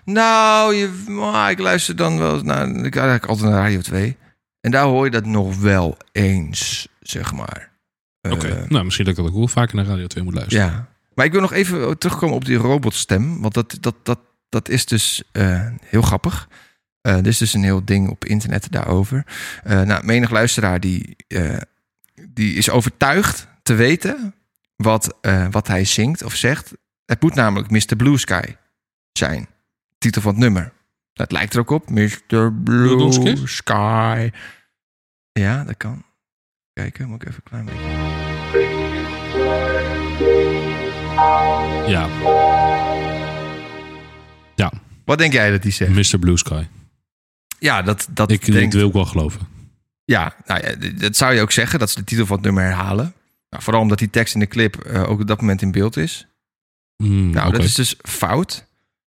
Nou, 0.07 0.75
je, 0.75 1.05
maar 1.09 1.51
ik 1.51 1.59
luister 1.59 1.97
dan 1.97 2.19
wel 2.19 2.43
naar... 2.43 2.69
Ik 2.69 2.97
eigenlijk 2.97 3.27
altijd 3.27 3.51
naar 3.51 3.63
Radio 3.63 3.81
2. 3.81 4.17
En 4.61 4.71
daar 4.71 4.85
hoor 4.85 5.05
je 5.05 5.11
dat 5.11 5.25
nog 5.25 5.59
wel 5.59 5.97
eens, 6.13 6.89
zeg 7.01 7.33
maar. 7.33 7.71
Eh, 8.21 8.33
Oké. 8.33 8.67
nou, 8.69 8.85
misschien 8.85 9.05
dat 9.05 9.17
ik 9.17 9.23
dat 9.23 9.33
ook 9.33 9.39
wel 9.39 9.49
vaker 9.49 9.77
naar 9.77 9.85
Radio 9.85 10.07
2 10.07 10.25
moet 10.25 10.35
luisteren. 10.35 10.67
Ja. 10.67 10.89
Maar 11.15 11.25
ik 11.25 11.33
wil 11.33 11.41
nog 11.41 11.53
even 11.53 11.99
terugkomen 11.99 12.37
op 12.37 12.45
die 12.45 12.57
robotstem. 12.57 13.41
Want 13.41 13.55
dat, 13.55 13.77
dat, 13.81 13.95
dat, 14.03 14.19
dat 14.49 14.69
is 14.69 14.87
dus 14.87 15.23
eh, 15.33 15.67
heel 15.81 16.03
grappig. 16.03 16.49
Eh 17.01 17.17
er 17.17 17.27
is 17.27 17.39
dus 17.39 17.55
een 17.55 17.63
heel 17.63 17.85
ding 17.85 18.09
op 18.09 18.25
internet 18.25 18.67
daarover. 18.71 19.27
Eh 19.65 19.83
nou, 19.83 20.05
menig 20.05 20.31
luisteraar 20.31 20.81
die, 20.81 21.17
eh, 21.29 21.57
die 22.29 22.55
is 22.55 22.71
overtuigd 22.71 23.49
te 23.63 23.75
weten 23.75 24.35
wat, 24.77 25.19
eh, 25.21 25.47
wat 25.51 25.67
hij 25.67 25.85
zingt 25.85 26.23
of 26.23 26.35
zegt. 26.35 26.73
Het 27.05 27.23
moet 27.23 27.35
namelijk 27.35 27.71
Mr. 27.71 27.97
Blue 27.97 28.19
Sky 28.19 28.55
zijn. 29.13 29.49
Titel 30.07 30.23
van 30.23 30.31
het 30.33 30.41
nummer. 30.41 30.73
Dat 31.13 31.33
lijkt 31.33 31.55
er 31.55 31.61
ook 31.61 31.71
op. 31.71 31.91
Mr. 31.91 32.53
Blue. 32.53 33.47
Sky. 33.47 34.31
Ja, 35.33 35.65
dat 35.65 35.77
kan. 35.77 36.05
Kijken, 36.73 37.09
moet 37.09 37.23
ik 37.23 37.29
even 37.29 37.43
een 37.45 37.51
klein 37.51 37.65
beetje... 37.65 37.85
Ja, 44.55 44.73
Wat 45.05 45.19
denk 45.19 45.33
jij 45.33 45.51
dat 45.51 45.63
hij 45.63 45.73
zegt? 45.73 46.13
Mr. 46.13 46.19
Blue 46.19 46.37
Sky. 46.37 46.65
Ja, 47.59 47.83
dat, 47.83 48.09
dat 48.11 48.31
Ik 48.31 48.53
denk 48.53 48.73
wil 48.73 48.87
ik 48.87 48.93
wel 48.93 49.05
geloven. 49.05 49.41
Ja, 50.05 50.37
nou 50.47 50.61
ja, 50.67 50.91
dat 50.91 51.17
zou 51.17 51.35
je 51.35 51.41
ook 51.41 51.53
zeggen. 51.53 51.79
Dat 51.79 51.91
ze 51.91 51.99
de 51.99 52.05
titel 52.05 52.27
van 52.27 52.37
het 52.37 52.45
nummer 52.45 52.63
herhalen. 52.63 53.15
Nou, 53.51 53.63
vooral 53.63 53.83
omdat 53.83 53.99
die 53.99 54.11
tekst 54.11 54.35
in 54.35 54.41
de 54.41 54.47
clip 54.47 54.77
eh, 54.77 55.11
ook 55.11 55.21
op 55.21 55.27
dat 55.27 55.41
moment 55.41 55.63
in 55.63 55.71
beeld 55.71 55.97
is. 55.97 56.27
Hmm, 56.97 57.31
Nou, 57.31 57.53
dat 57.53 57.63
is 57.63 57.75
dus 57.75 57.95
fout. 58.03 58.67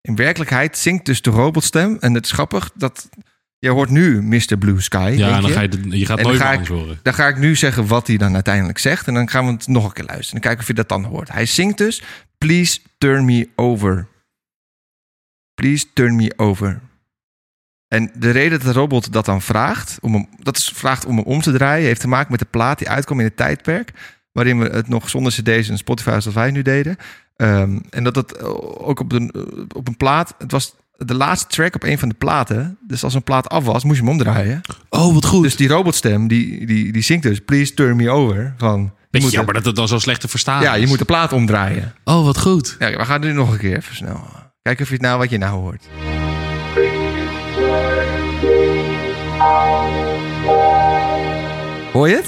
In 0.02 0.16
werkelijkheid 0.16 0.78
zingt 0.78 1.06
dus 1.06 1.22
de 1.22 1.30
robotstem. 1.30 1.98
En 2.00 2.14
het 2.14 2.26
is 2.26 2.32
grappig 2.32 2.72
dat... 2.76 3.10
Je 3.60 3.70
hoort 3.70 3.90
nu 3.90 4.22
Mr. 4.22 4.58
Blue 4.60 4.82
Sky, 4.82 5.14
Ja, 5.18 5.36
en 5.36 5.42
dan 5.42 5.50
je. 5.50 5.56
ga 5.56 5.62
je, 5.62 5.68
de- 5.70 5.98
je 5.98 6.06
gaat 6.06 6.22
nooit 6.22 6.40
meer 6.40 6.68
horen. 6.68 7.00
Dan 7.04 7.14
ga 7.14 7.28
ik 7.28 7.38
nu 7.38 7.56
zeggen 7.56 7.88
wat 7.88 8.08
hij 8.08 8.18
dan 8.18 8.34
uiteindelijk 8.34 8.78
zegt. 8.78 9.08
En 9.08 9.14
dan 9.14 9.30
gaan 9.30 9.46
we 9.46 9.52
het 9.52 9.68
nog 9.68 9.86
een 9.86 9.92
keer 9.94 10.06
luisteren. 10.06 10.36
En 10.36 10.42
kijken 10.42 10.62
of 10.62 10.68
je 10.68 10.74
dat 10.74 10.90
dan 10.90 11.04
hoort. 11.04 11.32
Hij 11.32 11.46
zingt 11.46 11.78
dus... 11.78 12.02
Please 12.38 12.80
turn 12.98 13.26
me 13.26 13.50
over. 13.56 14.08
Please 15.54 15.86
turn 15.94 16.16
me 16.16 16.34
over. 16.38 16.80
En 17.88 18.12
de 18.16 18.32
reden 18.32 18.60
dat 18.60 18.68
de 18.74 18.80
robot 18.80 19.12
dat 19.14 19.26
dan 19.26 19.42
vraagt... 19.42 19.98
Om 20.02 20.14
hem, 20.14 20.30
dat 20.40 20.58
is 20.58 20.68
vraagt 20.68 21.06
om 21.06 21.16
hem 21.18 21.26
om 21.26 21.42
te 21.42 21.52
draaien... 21.52 21.86
heeft 21.86 22.02
te 22.02 22.08
maken 22.08 22.32
met 22.32 22.40
de 22.40 22.46
plaat 22.46 22.78
die 22.80 22.90
uitkwam 22.90 23.20
in 23.20 23.26
het 23.26 23.38
tijdperk... 23.38 23.92
waarin 24.32 24.60
we 24.60 24.66
het 24.70 24.88
nog 24.88 25.10
zonder 25.10 25.32
cd's 25.32 25.70
en 25.70 25.78
Spotify 25.78 26.10
zoals 26.20 26.36
wij 26.38 26.52
nu 26.52 26.62
deden. 26.62 26.98
Ehm, 27.40 27.80
en 27.90 28.04
dat 28.04 28.16
het 28.16 28.44
ook 28.80 29.00
op 29.00 29.12
een, 29.12 29.34
op 29.76 29.88
een 29.88 29.98
plaat... 29.98 30.36
Het 30.38 30.52
was 30.52 30.76
de 30.98 31.16
laatste 31.16 31.48
track 31.48 31.76
op 31.76 31.84
een 31.84 32.00
van 32.00 32.10
de 32.10 32.16
platen. 32.16 32.78
Dus 32.88 33.04
als 33.04 33.14
een 33.14 33.24
plaat 33.24 33.50
af 33.50 33.64
was, 33.64 33.84
moest 33.84 34.00
je 34.00 34.04
hem 34.04 34.12
omdraaien. 34.12 34.62
Oh, 34.90 35.14
wat 35.14 35.26
goed. 35.26 35.44
Dus 35.44 35.56
die 35.56 35.68
robotstem, 35.68 36.28
die, 36.28 36.66
die, 36.66 36.92
die 36.92 37.02
zingt 37.02 37.24
dus... 37.24 37.40
Please 37.40 37.74
turn 37.74 37.96
me 37.96 38.10
over. 38.10 38.54
Van, 38.58 38.82
je 38.82 38.90
Beetje 39.10 39.28
moet 39.28 39.36
jammer 39.36 39.54
dat 39.54 39.66
het 39.66 39.76
dan 39.76 39.88
zo 39.88 40.00
slecht 40.00 40.22
te 40.22 40.28
verstaan 40.28 40.62
ja, 40.62 40.76
is. 40.76 40.82
je 40.82 40.88
moet 40.88 41.00
de 41.00 41.06
plaat 41.06 41.34
omdraaien. 41.34 41.94
Oh, 42.04 42.26
wat 42.26 42.40
goed. 42.40 42.76
Ja, 42.80 42.98
we 42.98 43.06
gaan 43.06 43.22
nu 43.22 43.34
nog 43.34 43.52
een 43.52 43.58
keer 43.58 43.78
even 43.78 43.96
snel. 43.96 44.28
Kijken 44.62 44.84
of 44.84 44.90
je 44.90 44.96
het 44.96 45.04
nou 45.04 45.18
wat 45.18 45.30
je 45.30 45.38
nou 45.38 45.60
hoort. 45.60 45.84
Hoor 51.94 52.10
je 52.10 52.16
het? 52.16 52.28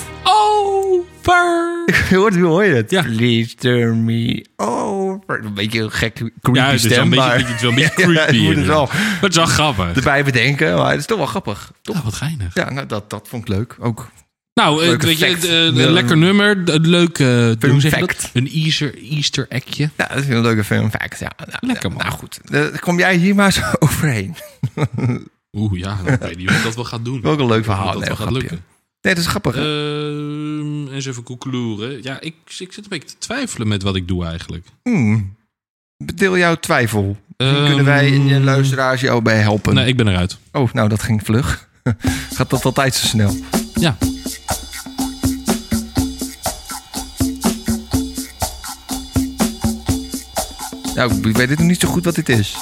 Je 2.10 2.16
hoort, 2.16 2.36
hoe 2.36 2.46
hoor 2.46 2.64
je 2.64 2.74
het? 2.74 2.92
Ja. 2.92 3.02
Please 3.02 3.56
turn 3.56 4.06
me 4.06 4.46
over. 4.56 5.46
Een 5.46 5.54
beetje 5.54 5.82
een 5.82 5.92
gek, 5.92 6.14
creepy 6.14 6.60
Ja, 6.60 6.66
het 6.66 6.74
is 6.76 6.84
wel 6.84 6.92
stem, 6.92 7.04
een 7.04 7.10
beetje, 7.10 7.46
het 7.48 7.56
is 7.56 7.62
wel 7.62 7.70
een 7.70 7.76
beetje 7.76 8.02
Ja, 8.14 8.26
creepy. 8.26 8.44
moet 8.44 8.56
het 8.56 8.66
wel 8.66 8.90
het 9.22 9.30
is 9.30 9.36
wel 9.36 9.46
grappig. 9.46 9.96
erbij 9.96 10.24
bedenken, 10.24 10.78
maar 10.78 10.90
het 10.92 11.00
is 11.00 11.06
toch 11.06 11.18
wel 11.18 11.26
grappig. 11.28 11.72
Toch? 11.82 11.96
Ja, 11.96 12.02
wat 12.04 12.14
geinig. 12.14 12.54
Ja, 12.56 12.70
nou, 12.72 12.88
dat, 12.88 13.10
dat 13.10 13.28
vond 13.30 13.42
ik 13.42 13.48
leuk. 13.56 13.76
Ook 13.80 14.10
Nou, 14.54 14.82
eh, 14.82 14.88
Leuke 14.88 15.06
weet 15.06 15.20
je, 15.20 15.26
fact. 15.28 15.46
eh, 15.46 15.64
een 15.66 15.76
Ja. 15.76 15.90
lekker 15.90 16.18
nummer. 16.18 16.62
Een 16.66 16.88
leuk, 16.90 17.18
hoe 17.18 17.56
zeg 17.82 17.82
je 17.82 17.90
fact. 17.98 18.22
dat? 18.22 18.30
Een 18.34 18.48
Easter, 18.52 18.96
Easter 19.12 19.46
eggje. 19.50 19.90
Ja, 19.98 20.08
dat 20.08 20.18
is 20.18 20.28
een 20.28 20.42
leuke 20.42 20.64
film 20.64 20.90
fact. 20.90 21.20
Ja, 21.20 21.32
nou, 21.38 21.50
Lekker, 21.60 21.90
ja, 21.90 21.96
man. 21.96 22.06
Nou 22.06 22.18
goed, 22.20 22.40
Eh, 22.52 22.66
kom 22.80 22.98
jij 23.00 23.16
hier 23.16 23.36
maar 23.36 23.52
zo 23.52 23.62
overheen. 23.80 24.36
Oeh, 25.58 25.80
ja, 25.80 25.98
ik 26.06 26.20
weet 26.20 26.38
niet 26.38 26.50
of 26.50 26.58
ik 26.58 26.64
dat 26.64 26.76
wel 26.76 26.84
gaat 26.84 27.06
doen. 27.06 27.24
Ook 27.24 27.40
een 27.40 27.48
leuk 27.48 27.64
verhaal. 27.64 27.88
Of 27.88 27.92
dat 27.94 28.00
Nee, 28.00 28.08
wel 28.10 28.18
gaat 28.18 28.32
lukken. 28.32 28.64
Nee, 29.02 29.14
dat 29.16 29.24
is 29.24 29.30
grappig. 29.30 29.56
hè? 29.56 29.62
Ehm, 29.62 30.88
eens 30.94 31.06
even 31.06 31.24
koekeloeren. 31.24 32.04
Ja, 32.04 32.20
ik, 32.22 32.36
ik 32.58 32.72
zit 32.72 32.78
een 32.78 32.86
beetje 32.90 33.08
te 33.08 33.18
twijfelen 33.18 33.68
met 33.68 33.84
wat 33.84 33.96
ik 33.96 34.08
doe 34.08 34.26
eigenlijk. 34.26 34.66
Hmm. 34.84 35.36
Bedeel 35.98 36.38
jouw 36.38 36.56
twijfel. 36.56 37.18
Ehm, 37.38 37.66
kunnen 37.66 37.86
wij 37.86 38.10
in 38.10 38.28
je 38.28 38.40
luisteraars 38.40 39.02
jou 39.02 39.22
bij 39.22 39.38
helpen. 39.40 39.74
Nee, 39.74 39.88
ik 39.88 39.98
ben 39.98 40.08
eruit. 40.08 40.38
Oh, 40.52 40.74
nou, 40.74 40.90
dat 40.90 41.04
ging 41.04 41.22
vlug. 41.24 41.70
Gaat 42.36 42.50
dat 42.50 42.66
altijd 42.66 42.96
zo 42.96 43.08
snel? 43.08 43.36
Ja. 43.74 43.98
Nou, 50.96 51.28
ik 51.30 51.36
weet 51.38 51.50
het 51.50 51.60
nog 51.60 51.68
niet 51.68 51.80
zo 51.80 51.88
goed 51.88 52.06
wat 52.06 52.16
dit 52.16 52.30
is. 52.30 52.56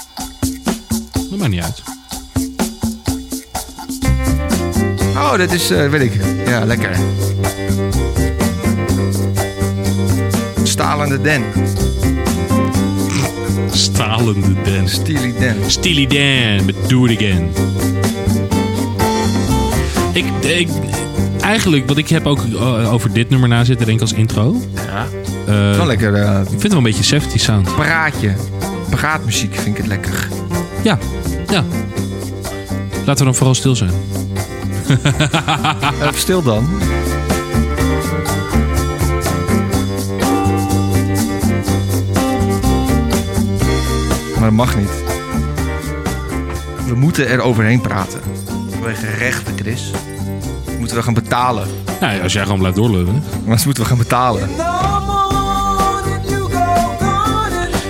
Dat 1.13 1.38
maakt 1.38 1.51
niet 1.51 1.63
uit. 1.63 1.84
Oh, 5.20 5.38
dat 5.38 5.52
is, 5.52 5.70
eh, 5.70 5.90
weet 5.90 6.02
ik. 6.02 6.14
Ja, 6.48 6.66
lekker. 6.66 6.90
Stalende 10.64 11.22
Den. 11.22 11.44
Stalende 13.72 14.54
Dan. 14.64 14.88
Steely 14.88 15.34
Dan. 15.40 15.56
Steely 15.70 16.08
Dan 16.08 16.66
met 16.66 16.76
Do 16.88 17.06
It 17.06 17.18
Again. 17.18 17.50
Ik, 20.14 20.26
ik, 20.46 20.68
eigenlijk, 21.42 21.88
wat 21.88 21.98
ik 21.98 22.10
heb 22.10 22.26
ook 22.26 22.44
eh, 22.44 22.94
over 22.94 23.14
dit 23.14 23.30
nummer 23.30 23.50
na 23.50 23.64
zitten 23.64 23.86
denken 23.86 24.06
als 24.08 24.14
intro. 24.18 24.56
Ja. 24.76 25.08
Eh, 25.48 25.78
Wel 25.78 25.86
lekker 25.86 26.16
ik 26.42 26.48
vind 26.48 26.62
het 26.62 26.68
wel 26.68 26.78
een 26.78 26.84
beetje 26.84 27.04
70 27.04 27.42
sound. 27.42 27.76
praatje. 27.76 28.34
Praatmuziek 28.90 29.54
vind 29.56 29.68
ik 29.68 29.78
het 29.78 29.88
lekker. 29.88 30.28
Ja, 30.84 30.98
ja. 31.50 31.64
Laten 33.06 33.18
we 33.18 33.24
dan 33.24 33.36
vooral 33.36 33.56
stil 33.56 33.76
zijn. 33.76 33.92
Even 36.01 36.19
stil 36.19 36.41
dan. 36.41 36.67
Maar 44.34 44.48
dat 44.48 44.51
mag 44.51 44.77
niet. 44.77 45.03
We 46.88 46.96
moeten 46.96 47.27
er 47.27 47.41
overheen 47.41 47.81
praten. 47.81 48.22
Vanwege 48.69 49.05
rechten, 49.05 49.58
Chris. 49.58 49.91
Moeten 50.79 50.98
we 50.98 51.03
gaan 51.03 51.13
betalen. 51.13 51.67
Nou 52.00 52.15
ja, 52.15 52.22
als 52.22 52.34
jij 52.34 52.43
gewoon 52.43 52.60
blijft 52.60 52.77
doorlullen. 52.77 53.24
Anders 53.43 53.65
moeten 53.65 53.84
we 53.84 53.89
gaan 53.89 53.98
betalen. 53.98 54.50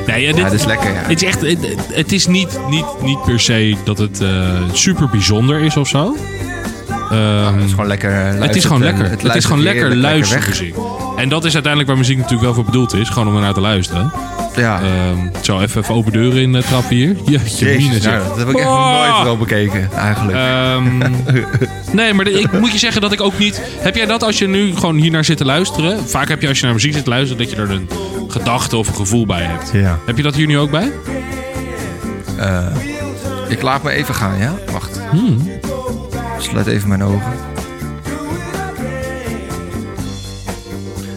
Nee, 0.07 0.21
ja, 0.21 0.35
Ja, 0.35 0.43
dit, 0.43 0.59
is 0.59 0.65
lekker, 0.65 0.93
ja. 0.93 1.01
Het 1.01 1.21
is 1.21 1.27
echt, 1.27 1.41
het, 1.41 1.75
het 1.91 2.11
is 2.11 2.27
niet, 2.27 2.59
niet, 2.69 2.85
niet 3.01 3.23
per 3.23 3.39
se 3.39 3.75
dat 3.83 3.97
het 3.97 4.21
eh, 4.21 4.61
super 4.71 5.09
bijzonder 5.09 5.59
is 5.59 5.77
of 5.77 5.87
zo. 5.87 6.15
Ehm, 7.11 7.53
Het 7.55 7.63
is 7.65 7.69
gewoon 7.71 7.87
lekker. 7.87 8.11
eh, 8.11 8.41
het 8.41 8.55
is 8.55 8.65
gewoon 8.65 8.81
lekker. 8.83 9.05
en 9.05 9.11
Het, 9.19 9.35
is 9.35 9.45
gewoon 9.45 9.63
lekker 9.63 9.95
luistermuziek. 9.95 10.75
En 11.17 11.29
dat 11.29 11.45
is 11.45 11.53
uiteindelijk 11.53 11.87
waar 11.91 11.97
muziek 11.99 12.15
natuurlijk 12.17 12.43
wel 12.43 12.53
voor 12.53 12.63
bedoeld 12.65 12.93
is. 12.93 13.09
Gewoon 13.09 13.27
om 13.27 13.35
ernaar 13.35 13.53
te 13.53 13.59
luisteren. 13.61 14.11
Ja. 14.55 14.81
Ehm, 14.81 15.17
zo, 15.41 15.59
even, 15.59 15.81
even 15.81 15.95
open 15.95 16.11
deuren 16.11 16.41
in 16.41 16.51
de 16.53 16.63
trap 16.63 16.89
hier. 16.89 17.15
Jeetje, 17.25 17.65
Jezus, 17.65 17.83
mine, 17.87 17.99
zeg. 18.01 18.13
nou, 18.13 18.27
dat 18.27 18.37
heb 18.37 18.49
ik 18.49 18.55
echt 18.57 18.67
Oh! 18.67 18.97
nog 18.99 19.07
nooit 19.11 19.23
wel 19.23 19.37
bekeken, 19.37 19.89
eigenlijk. 19.95 20.37
Ehm, 20.37 20.97
nee, 21.97 22.13
maar 22.13 22.25
de- 22.25 22.31
ik 22.39 22.51
moet 22.59 22.71
je 22.71 22.77
zeggen 22.77 23.01
dat 23.01 23.11
ik 23.11 23.21
ook 23.21 23.37
niet... 23.39 23.61
Heb 23.79 23.95
jij 23.95 24.05
dat 24.05 24.23
als 24.23 24.37
je 24.37 24.47
nu 24.47 24.75
gewoon 24.75 24.95
hier 24.95 25.11
naar 25.11 25.25
zit 25.25 25.37
te 25.37 25.45
luisteren? 25.45 26.09
Vaak 26.09 26.27
heb 26.29 26.41
je 26.41 26.47
als 26.47 26.59
je 26.59 26.65
naar 26.65 26.73
muziek 26.73 26.93
zit 26.93 27.03
te 27.03 27.09
luisteren... 27.09 27.37
dat 27.43 27.51
je 27.55 27.61
er 27.61 27.71
een 27.71 27.89
gedachte 28.27 28.77
of 28.77 28.87
een 28.87 28.95
gevoel 28.95 29.25
bij 29.25 29.41
hebt. 29.43 29.69
ja. 29.73 29.99
Heb 30.05 30.17
je 30.17 30.23
dat 30.23 30.35
hier 30.35 30.47
nu 30.47 30.57
ook 30.57 30.71
bij? 30.71 30.91
Eh, 32.37 32.65
ik 33.47 33.61
laat 33.61 33.83
me 33.83 33.89
even 33.91 34.15
gaan, 34.15 34.37
ja? 34.37 34.53
Wacht. 34.71 34.99
Hmm. 35.11 35.49
Sluit 36.39 36.67
even 36.67 36.87
mijn 36.89 37.03
ogen. 37.03 37.31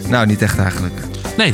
Nou, 0.07 0.25
niet 0.25 0.41
echt 0.41 0.57
eigenlijk. 0.57 0.93
Nee. 1.37 1.53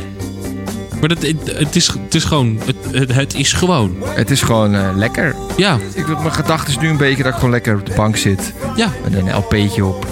Maar 1.00 1.08
dat, 1.08 1.22
het, 1.22 1.36
het, 1.58 1.76
is, 1.76 1.86
het 1.86 2.14
is 2.14 2.24
gewoon... 2.24 2.60
Het, 2.92 3.14
het, 3.14 3.34
is 3.34 3.52
gewoon. 3.52 3.96
Het 4.04 4.30
is 4.30 4.42
gewoon 4.42 4.74
eh, 4.74 4.88
lekker. 4.94 5.34
Ja, 5.56 5.78
Ik, 5.94 6.06
mijn 6.06 6.32
gedachte 6.32 6.70
is 6.70 6.78
nu 6.78 6.88
een 6.88 6.96
beetje 6.96 7.22
dat 7.22 7.32
ik 7.32 7.34
gewoon 7.38 7.50
lekker 7.50 7.74
op 7.78 7.86
de 7.86 7.92
bank 7.94 8.16
zit. 8.16 8.52
ja, 8.76 8.88
Met 9.04 9.14
een 9.14 9.34
LP'tje 9.36 9.84
op, 9.84 10.06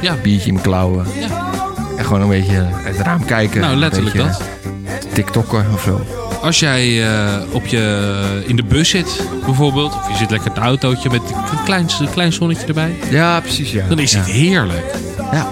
ja. 0.00 0.14
biertje 0.22 0.46
in 0.46 0.52
mijn 0.52 0.66
klauwen. 0.66 1.06
ja. 1.20 1.48
En 1.96 2.04
gewoon 2.04 2.20
een 2.20 2.28
beetje 2.28 2.66
uit 2.84 2.96
het 2.96 3.06
raam 3.06 3.24
kijken. 3.24 3.60
Nou, 3.60 3.76
letterlijk 3.76 4.16
beetje, 4.16 4.28
dat. 4.28 5.12
TikTokken 5.12 5.66
of 5.72 5.82
zo. 5.82 6.19
Als 6.42 6.58
jij 6.58 7.12
eh, 7.12 7.42
op 7.50 7.66
je, 7.66 8.42
in 8.46 8.56
de 8.56 8.62
bus 8.62 8.88
zit, 8.88 9.22
bijvoorbeeld... 9.44 9.94
of 9.94 10.08
je 10.08 10.16
zit 10.16 10.30
lekker 10.30 10.48
in 10.48 10.54
het 10.54 10.64
autootje 10.64 11.10
met 11.10 11.20
een 11.30 11.64
klein, 11.64 11.88
een 12.00 12.10
klein 12.10 12.32
zonnetje 12.32 12.66
erbij... 12.66 12.94
Ja, 13.10 13.40
precies, 13.40 13.72
ja. 13.72 13.88
dan 13.88 13.98
is 13.98 14.12
ja. 14.12 14.18
het 14.18 14.28
heerlijk. 14.28 14.94
Ja. 15.32 15.48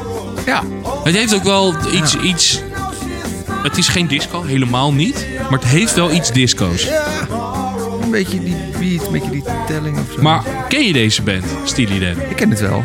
Ja. 0.46 0.62
Het 1.04 1.14
heeft 1.14 1.34
ook 1.34 1.42
wel 1.42 1.74
iets, 1.92 2.16
iets... 2.16 2.62
Het 3.62 3.78
is 3.78 3.88
geen 3.88 4.06
disco, 4.06 4.42
helemaal 4.42 4.92
niet. 4.92 5.26
Maar 5.50 5.58
het 5.58 5.68
heeft 5.68 5.94
wel 5.94 6.12
iets 6.12 6.32
disco's. 6.32 6.88
Een 8.02 8.10
beetje 8.10 8.44
die 8.44 8.56
beat, 8.78 9.06
een 9.06 9.12
beetje 9.12 9.30
die 9.30 9.42
telling 9.66 9.98
of 9.98 10.12
zo. 10.14 10.22
Maar 10.22 10.42
ken 10.68 10.86
je 10.86 10.92
deze 10.92 11.22
band, 11.22 11.44
Steely 11.64 11.98
Dan? 11.98 12.22
Ik 12.28 12.36
ken 12.36 12.50
het 12.50 12.60
wel. 12.60 12.84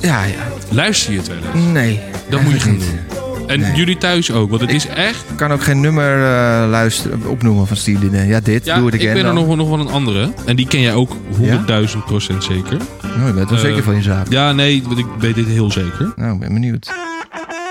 Ja, 0.00 0.24
ja. 0.24 0.34
Luister 0.68 1.12
je 1.12 1.18
het 1.18 1.28
wel 1.28 1.36
eens? 1.36 1.72
Nee. 1.72 2.00
Dat 2.28 2.42
moet 2.42 2.52
je 2.52 2.60
gaan 2.60 2.78
doen. 2.78 3.15
En 3.46 3.60
Nee. 3.60 3.74
jullie 3.74 3.98
thuis 3.98 4.32
ook, 4.32 4.48
want 4.50 4.60
het 4.60 4.70
is 4.72 4.86
echt... 4.86 5.24
Ik 5.30 5.36
kan 5.36 5.52
ook 5.52 5.62
geen 5.62 5.80
nummer 5.80 6.12
eh, 6.14 6.68
luisteren, 6.70 7.22
opnoemen 7.26 7.66
van 7.66 7.76
Steely 7.76 8.10
Dan. 8.10 8.26
Ja, 8.26 8.40
dit, 8.40 8.64
Ja, 8.64 8.76
doe 8.76 8.84
het 8.86 8.94
ik 8.94 9.00
again 9.00 9.14
ben 9.14 9.24
er 9.26 9.32
nog, 9.34 9.56
nog 9.56 9.68
wel 9.68 9.80
een 9.80 9.88
andere. 9.88 10.32
En 10.46 10.56
die 10.56 10.66
ken 10.66 10.80
jij 10.80 10.94
ook 10.94 11.10
100.000 11.40 12.04
procent 12.06 12.44
zeker. 12.44 12.76
Nou, 13.16 13.26
je 13.26 13.32
bent 13.32 13.48
wel 13.50 13.58
Eh, 13.58 13.64
zeker 13.64 13.82
van 13.82 13.94
je 13.94 14.02
zaak. 14.02 14.26
Ja, 14.28 14.52
nee, 14.52 14.82
want 14.86 14.98
ik 14.98 15.06
weet 15.18 15.34
dit 15.34 15.46
heel 15.46 15.70
zeker. 15.70 16.12
Nou, 16.16 16.32
ik 16.34 16.40
ben 16.40 16.52
benieuwd. 16.52 16.92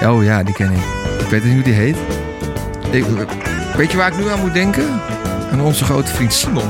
Oh 0.03 0.23
ja, 0.23 0.43
die 0.43 0.53
ken 0.53 0.71
ik. 0.71 0.77
Ik 1.19 1.27
weet 1.29 1.43
niet 1.43 1.53
hoe 1.53 1.63
die 1.63 1.73
heet. 1.73 1.95
Ik, 2.91 3.05
weet 3.77 3.91
je 3.91 3.97
waar 3.97 4.11
ik 4.11 4.17
nu 4.17 4.29
aan 4.29 4.39
moet 4.39 4.53
denken? 4.53 4.85
Aan 5.51 5.61
onze 5.61 5.83
grote 5.83 6.11
vriend 6.11 6.33
Simon. 6.33 6.69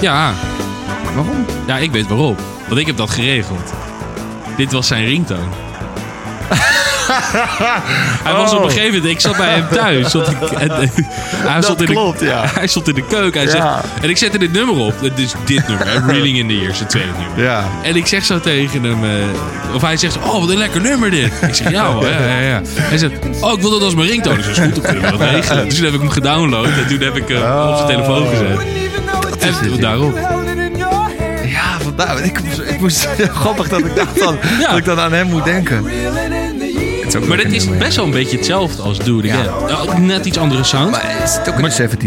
Ja, 0.00 0.32
Waarom? 1.04 1.44
ja, 1.66 1.78
ik 1.78 1.90
weet 1.90 2.08
waarop. 2.08 2.40
Want 2.68 2.80
ik 2.80 2.86
heb 2.86 2.96
dat 2.96 3.10
geregeld. 3.10 3.72
Dit 4.56 4.72
was 4.72 4.86
zijn 4.86 5.04
ringtoon. 5.04 5.48
Hij 8.24 8.32
was 8.32 8.54
op 8.54 8.62
een 8.64 8.70
gegeven 8.70 8.94
moment, 8.94 9.10
ik 9.12 9.20
zat 9.20 9.36
bij 9.36 9.48
hem 9.54 9.68
thuis. 9.72 10.10
Zat 10.10 10.30
ik, 10.30 10.40
en, 10.50 10.70
eh, 10.80 10.88
hij, 11.32 11.62
stond 11.62 11.80
in 11.82 11.86
de, 11.86 12.24
ja. 12.24 12.44
hij 12.58 12.66
stond 12.66 12.88
in 12.88 12.94
de 12.94 13.04
keuken. 13.06 13.40
Hij 13.40 13.50
Ja. 13.56 13.80
zegt, 13.82 14.02
en 14.02 14.08
ik 14.10 14.16
zette 14.16 14.38
dit 14.38 14.52
nummer 14.52 14.76
op. 14.76 14.94
Dus 15.14 15.32
dit 15.44 15.68
nummer, 15.68 16.02
Reeling 16.06 16.38
in 16.38 16.48
the 16.48 16.58
Years, 16.60 16.78
het 16.78 16.90
tweede 16.90 17.10
nummer. 17.18 17.44
Ja. 17.44 17.64
En 17.82 17.96
ik 17.96 18.06
zeg 18.06 18.24
zo 18.24 18.40
tegen 18.40 18.82
hem, 18.84 19.04
eh, 19.04 19.74
of 19.74 19.82
hij 19.82 19.96
zegt, 19.96 20.16
oh 20.18 20.40
wat 20.40 20.50
een 20.50 20.58
lekker 20.58 20.80
nummer 20.80 21.10
dit. 21.10 21.32
Ik 21.46 21.54
zeg, 21.54 21.70
ja 21.70 21.84
hoor, 21.92 22.04
ja, 22.04 22.18
ja, 22.18 22.38
ja. 22.40 22.60
Hij 22.64 22.98
zegt, 22.98 23.12
oh 23.40 23.52
ik 23.52 23.60
wil 23.60 23.70
dat 23.70 23.82
als 23.82 23.94
mijn 23.94 24.08
ringtoon. 24.08 24.36
Dus 24.36 24.46
dat 24.46 24.56
is 24.56 24.62
goed, 24.64 24.74
dan 24.74 24.84
kunnen 24.84 25.02
we 25.12 25.18
dat 25.18 25.28
regelen. 25.30 25.64
Dus 25.64 25.74
toen 25.74 25.84
heb 25.84 25.94
ik 25.94 26.00
hem 26.00 26.10
gedownload 26.10 26.66
en 26.66 26.86
toen 26.88 27.00
heb 27.00 27.16
ik 27.16 27.28
hem 27.28 27.68
op 27.68 27.76
zijn 27.76 27.88
telefoon 27.88 28.26
gezet. 28.28 28.58
En 29.40 29.80
daarop. 29.80 30.18
Ja, 31.46 31.78
vandaar. 31.82 32.24
Ik, 32.24 32.40
moest- 32.44 32.60
ik 32.70 32.80
moest 32.80 33.08
grappig 33.40 33.68
dat 33.68 33.78
ik 33.78 33.96
dacht 33.96 34.16
Ja. 34.60 34.68
dat 34.68 34.78
ik 34.78 34.84
dan 34.84 34.98
aan 35.00 35.12
hem 35.12 35.26
moet 35.26 35.44
denken. 35.44 35.84
Het 37.14 37.22
is 37.22 37.28
ook 37.30 37.36
Maar 37.36 37.44
dit 37.44 37.56
is 37.56 37.64
nummer. 37.64 37.84
best 37.84 37.96
wel 37.96 38.04
een 38.04 38.10
beetje 38.10 38.36
hetzelfde 38.36 38.82
als 38.82 38.98
Do 38.98 39.18
It 39.18 39.30
Again. 39.30 39.44
Nou, 39.68 40.00
net 40.00 40.26
iets 40.26 40.38
andere 40.38 40.64
sound. 40.64 40.90
Maar 40.90 41.22
is 41.24 41.34
het 41.36 41.48
ook 41.48 41.58
in 41.58 41.64
de 41.64 41.70
70s? 41.88 41.98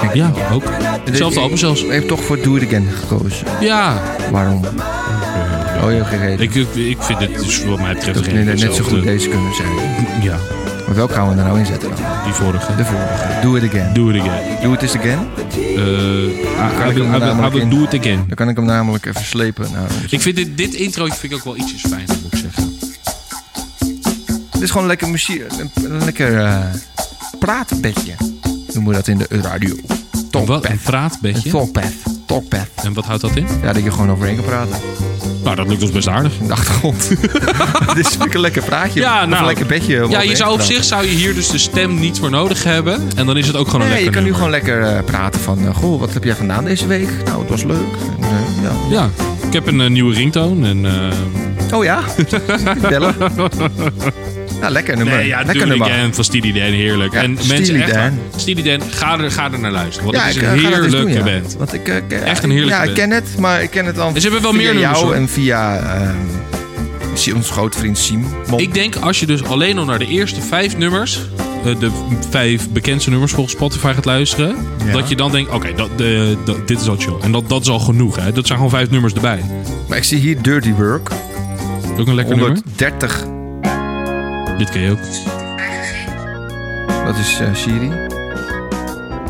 denk 0.00 0.02
ik. 0.02 0.14
Ja, 0.14 0.32
ook. 0.52 0.62
Hetzelfde 1.04 1.40
album 1.40 1.56
zelfs. 1.56 1.80
Je 1.80 1.86
hebt 1.86 2.08
toch 2.08 2.24
voor 2.24 2.40
Do 2.42 2.56
It 2.56 2.66
Again 2.66 2.88
gekozen. 3.00 3.46
Ja, 3.60 4.02
Waarom? 4.30 4.64
Oh, 5.82 5.90
je 5.90 5.96
hebt 5.96 6.08
geen 6.08 6.18
reden. 6.18 6.40
ik, 6.40 6.54
ik, 6.54 6.74
ik 6.74 7.02
vind 7.02 7.18
het 7.18 7.34
dus 7.38 7.64
wat 7.64 7.80
mij 7.80 7.94
betreft 7.94 8.16
Dat 8.16 8.26
redelijk 8.26 8.58
net, 8.58 8.60
net 8.68 8.74
zo 8.74 8.84
goed 8.84 9.02
deze 9.02 9.28
kunnen 9.28 9.54
zijn. 9.54 9.68
Ja. 10.22 10.36
Maar 10.86 10.94
welke 10.94 11.12
gaan 11.12 11.28
we 11.32 11.36
er 11.38 11.44
nou 11.46 11.58
in 11.58 11.66
zetten 11.66 11.88
dan? 11.88 11.98
Die 12.24 12.32
vorige. 12.32 12.76
De 12.76 12.84
vorige. 12.84 13.40
Do 13.42 13.54
it 13.56 13.62
again. 13.68 13.92
Do 13.94 14.08
it 14.08 14.20
again. 14.20 14.56
Do 14.62 14.72
it 14.72 14.82
is 14.82 14.96
again? 14.96 15.18
Eh, 15.56 15.56
I, 15.66 16.90
I, 16.90 16.92
will- 16.92 17.04
I, 17.04 17.10
will- 17.10 17.14
I 17.14 17.18
namelijk 17.18 17.52
will 17.52 17.62
in- 17.62 17.70
do 17.70 17.82
it 17.82 17.94
again. 18.00 18.24
Dan 18.26 18.34
kan 18.34 18.48
ik 18.48 18.56
hem 18.56 18.64
namelijk 18.64 19.06
even 19.06 19.24
slepen. 19.24 19.66
Nou, 19.72 19.86
Ik 20.10 20.20
vind 20.20 20.36
dit, 20.36 20.56
dit 20.56 20.74
intro 20.74 21.04
vind 21.04 21.22
ik 21.22 21.34
ook 21.34 21.44
wel 21.44 21.56
ietsjes 21.56 21.80
zeggen. 21.80 22.15
Dit 24.56 24.64
is 24.64 24.70
gewoon 24.70 24.86
lekker 24.86 25.08
muziek. 25.08 25.42
Een, 25.58 25.70
een 25.92 26.04
lekker 26.04 26.38
eh 26.38 26.58
praatbedje. 27.38 28.12
Noemen 28.72 28.90
we 28.92 28.96
dat 28.98 29.08
in 29.08 29.18
de 29.18 29.26
radio. 29.30 29.74
Wat? 29.86 29.98
Talkpad. 30.30 30.64
Een 30.64 30.70
Een 30.70 30.78
praatbedje? 30.78 31.50
talkpad. 31.50 31.84
Talkpad. 32.26 32.66
En 32.82 32.92
wat 32.92 33.04
houdt 33.04 33.20
dat 33.22 33.36
in? 33.36 33.46
Ja, 33.62 33.72
dat 33.72 33.84
je 33.84 33.90
gewoon 33.90 34.10
overheen 34.10 34.36
kan 34.36 34.44
praten. 34.44 34.76
Nou, 35.44 35.56
dat 35.56 35.68
lukt 35.68 35.82
ons 35.82 35.90
best 35.90 36.08
aardig. 36.08 36.32
In 36.40 36.46
de 36.46 36.52
achtergrond. 36.52 37.08
Dit 37.94 38.06
is 38.06 38.16
een 38.32 38.40
lekker 38.40 38.62
praatje. 38.62 39.00
Ja, 39.00 39.24
nou, 39.26 39.40
een 39.40 39.46
lekker 39.46 39.66
bedje. 39.66 40.06
Ja, 40.08 40.20
je 40.20 40.36
zou 40.36 40.52
op 40.52 40.60
zich 40.60 40.84
zou 40.84 41.04
je 41.04 41.10
hier 41.10 41.34
dus 41.34 41.48
de 41.48 41.58
stem 41.58 42.00
niet 42.00 42.18
voor 42.18 42.30
nodig 42.30 42.64
hebben. 42.64 43.08
En 43.16 43.26
dan 43.26 43.36
is 43.36 43.46
het 43.46 43.56
ook 43.56 43.66
gewoon 43.66 43.80
een 43.80 43.86
Nee, 43.88 43.98
je 43.98 44.04
lekker 44.04 44.20
kan 44.22 44.30
nu 44.30 44.34
gewoon 44.36 44.50
lekker 44.50 44.82
eh, 44.82 45.04
praten 45.04 45.40
van... 45.40 45.66
eh, 45.66 45.74
goh, 45.76 46.00
wat 46.00 46.14
heb 46.14 46.24
jij 46.24 46.34
gedaan 46.34 46.64
deze 46.64 46.86
week? 46.86 47.08
Nou, 47.24 47.40
het 47.40 47.48
was 47.50 47.62
leuk. 47.62 47.86
En, 48.20 48.28
ja. 48.62 48.70
Ja, 48.90 49.10
ik 49.46 49.52
heb 49.52 49.66
een 49.66 49.92
nieuwe 49.92 50.14
ringtone. 50.14 50.68
En, 50.68 51.12
Oh 51.74 51.84
ja? 51.84 52.00
Bellen. 52.88 53.14
Ja, 54.60 54.68
lekker 54.68 54.96
nummer. 54.96 55.16
nee, 55.16 55.26
ja, 55.26 55.42
lekker 55.42 55.66
nummer. 55.66 55.86
Again 55.90 56.14
van 56.14 56.24
Steely 56.24 56.52
Dan, 56.52 56.62
heerlijk. 56.62 57.12
Ja, 57.12 57.22
en 57.22 57.38
mensen 57.48 57.82
echt. 57.82 58.12
Steely 58.36 58.62
Dan, 58.62 58.88
ga 58.90 59.18
er, 59.18 59.30
ga 59.30 59.52
er 59.52 59.58
naar 59.58 59.70
luisteren. 59.70 60.04
Want 60.04 60.16
Ja, 60.16 60.22
het 60.26 60.36
ik 60.36 60.42
is 60.42 60.46
eh, 60.48 60.52
een 60.54 60.58
eens 60.58 60.68
heerlijke 60.68 61.14
doen, 61.14 61.24
band. 61.24 61.54
Want 61.58 61.72
ik, 61.74 61.88
eh, 61.88 61.96
ken- 62.08 62.22
Echt 62.24 62.42
een 62.42 62.50
heerlijke 62.50 62.74
Ja, 62.76 62.82
ik 62.82 62.94
ken 62.94 63.10
het, 63.10 63.24
maar 63.38 63.62
ik 63.62 63.70
ken 63.70 63.86
het 63.86 63.94
dan 63.96 64.14
En 64.14 64.20
ze 64.20 64.28
hebben 64.30 64.42
wel 64.42 64.52
via 64.52 64.60
meer 64.72 64.74
nummers, 64.80 65.00
jou 65.00 65.14
en 65.14 65.28
via 65.28 65.78
ehm, 65.78 67.34
ons 67.34 67.50
grote 67.50 67.78
vriend. 67.78 68.12
Ik 68.56 68.74
denk 68.74 68.96
als 68.96 69.20
je 69.20 69.26
dus 69.26 69.44
alleen 69.44 69.78
al 69.78 69.84
naar 69.84 69.98
de 69.98 70.06
eerste 70.06 70.40
vijf 70.40 70.76
nummers, 70.76 71.20
eh, 71.64 71.78
de 71.78 71.90
vijf 72.30 72.70
bekendste 72.70 73.10
nummers 73.10 73.32
volgens 73.32 73.54
Spotify 73.54 73.92
gaat 73.94 74.04
luisteren, 74.04 74.56
Ja. 74.84 74.92
dat 74.92 75.08
je 75.08 75.16
dan 75.16 75.30
denkt, 75.30 75.50
oké, 75.52 75.68
dit 76.66 76.80
is 76.80 76.88
al 76.88 76.96
chill. 76.98 77.14
En 77.22 77.32
dat, 77.32 77.48
dat 77.48 77.60
is 77.60 77.68
al 77.68 77.78
genoeg, 77.78 78.16
hè. 78.16 78.32
Dat 78.32 78.46
zijn 78.46 78.58
gewoon 78.58 78.72
vijf 78.72 78.90
nummers 78.90 79.14
erbij. 79.14 79.40
Maar 79.88 79.98
ik 79.98 80.04
zie 80.04 80.18
hier 80.18 80.42
Dirty 80.42 80.72
Work. 80.72 81.10
Ook 81.98 82.06
een 82.06 82.14
lekker 82.14 82.36
nummer. 82.36 83.35
130. 84.56 84.58
Dit 84.58 84.70
ken 84.70 84.80
je 84.80 84.90
ook. 84.90 84.98
Dat 87.06 87.16
is 87.16 87.40
eh, 87.40 87.54
Siri. 87.54 87.90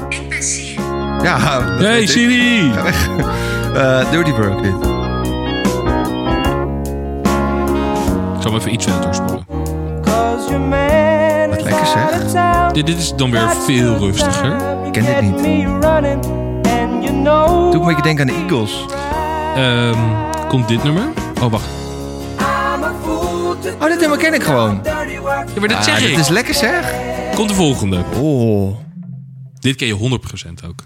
Ik 0.08 0.28
ben 0.28 0.42
Siri. 0.42 0.82
Ja, 1.22 1.60
dat 1.60 1.78
Hey 1.78 1.90
weet 1.90 2.02
ik. 2.02 2.08
Siri! 2.08 2.72
Eh, 3.76 4.10
Dirty 4.10 4.30
Work 4.30 4.62
dit. 4.62 4.72
Ik 8.36 8.42
zal 8.42 8.50
hem 8.50 8.54
even 8.54 8.72
iets 8.72 8.84
verder 8.84 9.02
doorspoelen. 9.02 9.46
Wat 11.50 11.62
lekker 11.62 11.86
zeg. 11.86 12.32
Dit, 12.72 12.86
dit 12.86 12.98
is 12.98 13.14
dan 13.14 13.30
weer 13.30 13.50
veel 13.50 13.96
rustiger. 13.96 14.56
Ik 14.86 14.92
ken 14.92 15.04
dit 15.04 15.20
niet. 15.20 15.66
Doe 17.72 17.80
een 17.80 17.86
beetje 17.86 18.02
denken 18.02 18.28
aan 18.28 18.34
de 18.34 18.42
Eagles. 18.42 18.86
Ehm, 19.56 19.98
komt 20.48 20.68
dit 20.68 20.84
nummer? 20.84 21.04
Oh, 21.42 21.50
wacht. 21.50 21.68
Oh, 23.80 23.86
dit 23.88 24.00
nummer 24.00 24.18
ken 24.18 24.34
ik 24.34 24.42
gewoon. 24.42 24.80
Ja, 25.54 25.60
maar 25.60 25.68
dat 25.68 25.76
Ah, 25.78 25.82
zeg 25.84 26.10
ik. 26.10 26.16
is 26.18 26.28
lekker 26.28 26.54
zeg. 26.54 26.94
Komt 27.34 27.48
de 27.48 27.54
volgende. 27.54 28.04
Oh. 28.14 28.76
Dit 29.58 29.76
ken 29.76 29.86
je 29.86 29.94
100% 29.94 30.64
ook. 30.66 30.84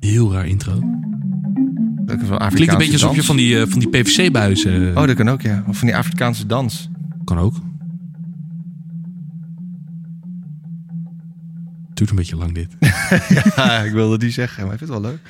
Heel 0.00 0.32
raar 0.32 0.46
intro. 0.46 0.80
Dat 2.04 2.20
is 2.22 2.28
wel 2.28 2.38
Afrikaanse 2.38 2.54
Klinkt 2.54 2.72
een 2.72 2.78
beetje 2.78 2.92
alsof 2.92 3.10
je 3.10 3.14
dans. 3.16 3.26
van 3.26 3.36
die, 3.36 3.60
eh, 3.60 3.66
van 3.68 3.78
die 3.78 3.88
PVC-buizen... 3.88 4.96
Oh, 4.96 5.06
dat 5.06 5.16
kan 5.16 5.28
ook, 5.28 5.40
ja. 5.42 5.64
Of 5.66 5.76
van 5.78 5.86
die 5.86 5.96
Afrikaanse 5.96 6.46
dans. 6.46 6.88
Kan 7.24 7.38
ook. 7.38 7.54
Doet 11.94 12.10
een 12.10 12.16
beetje 12.16 12.36
lang 12.36 12.54
dit. 12.54 12.76
Ja, 13.56 13.78
ik 13.82 13.92
wilde 13.92 14.18
die 14.18 14.30
zeggen, 14.30 14.64
maar 14.64 14.72
ik 14.72 14.78
vind 14.78 14.90
het 14.90 15.00
wel 15.00 15.10
leuk. 15.10 15.20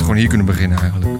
Gewoon 0.00 0.16
hier 0.16 0.28
kunnen 0.28 0.46
beginnen 0.46 0.78
eigenlijk. 0.78 1.10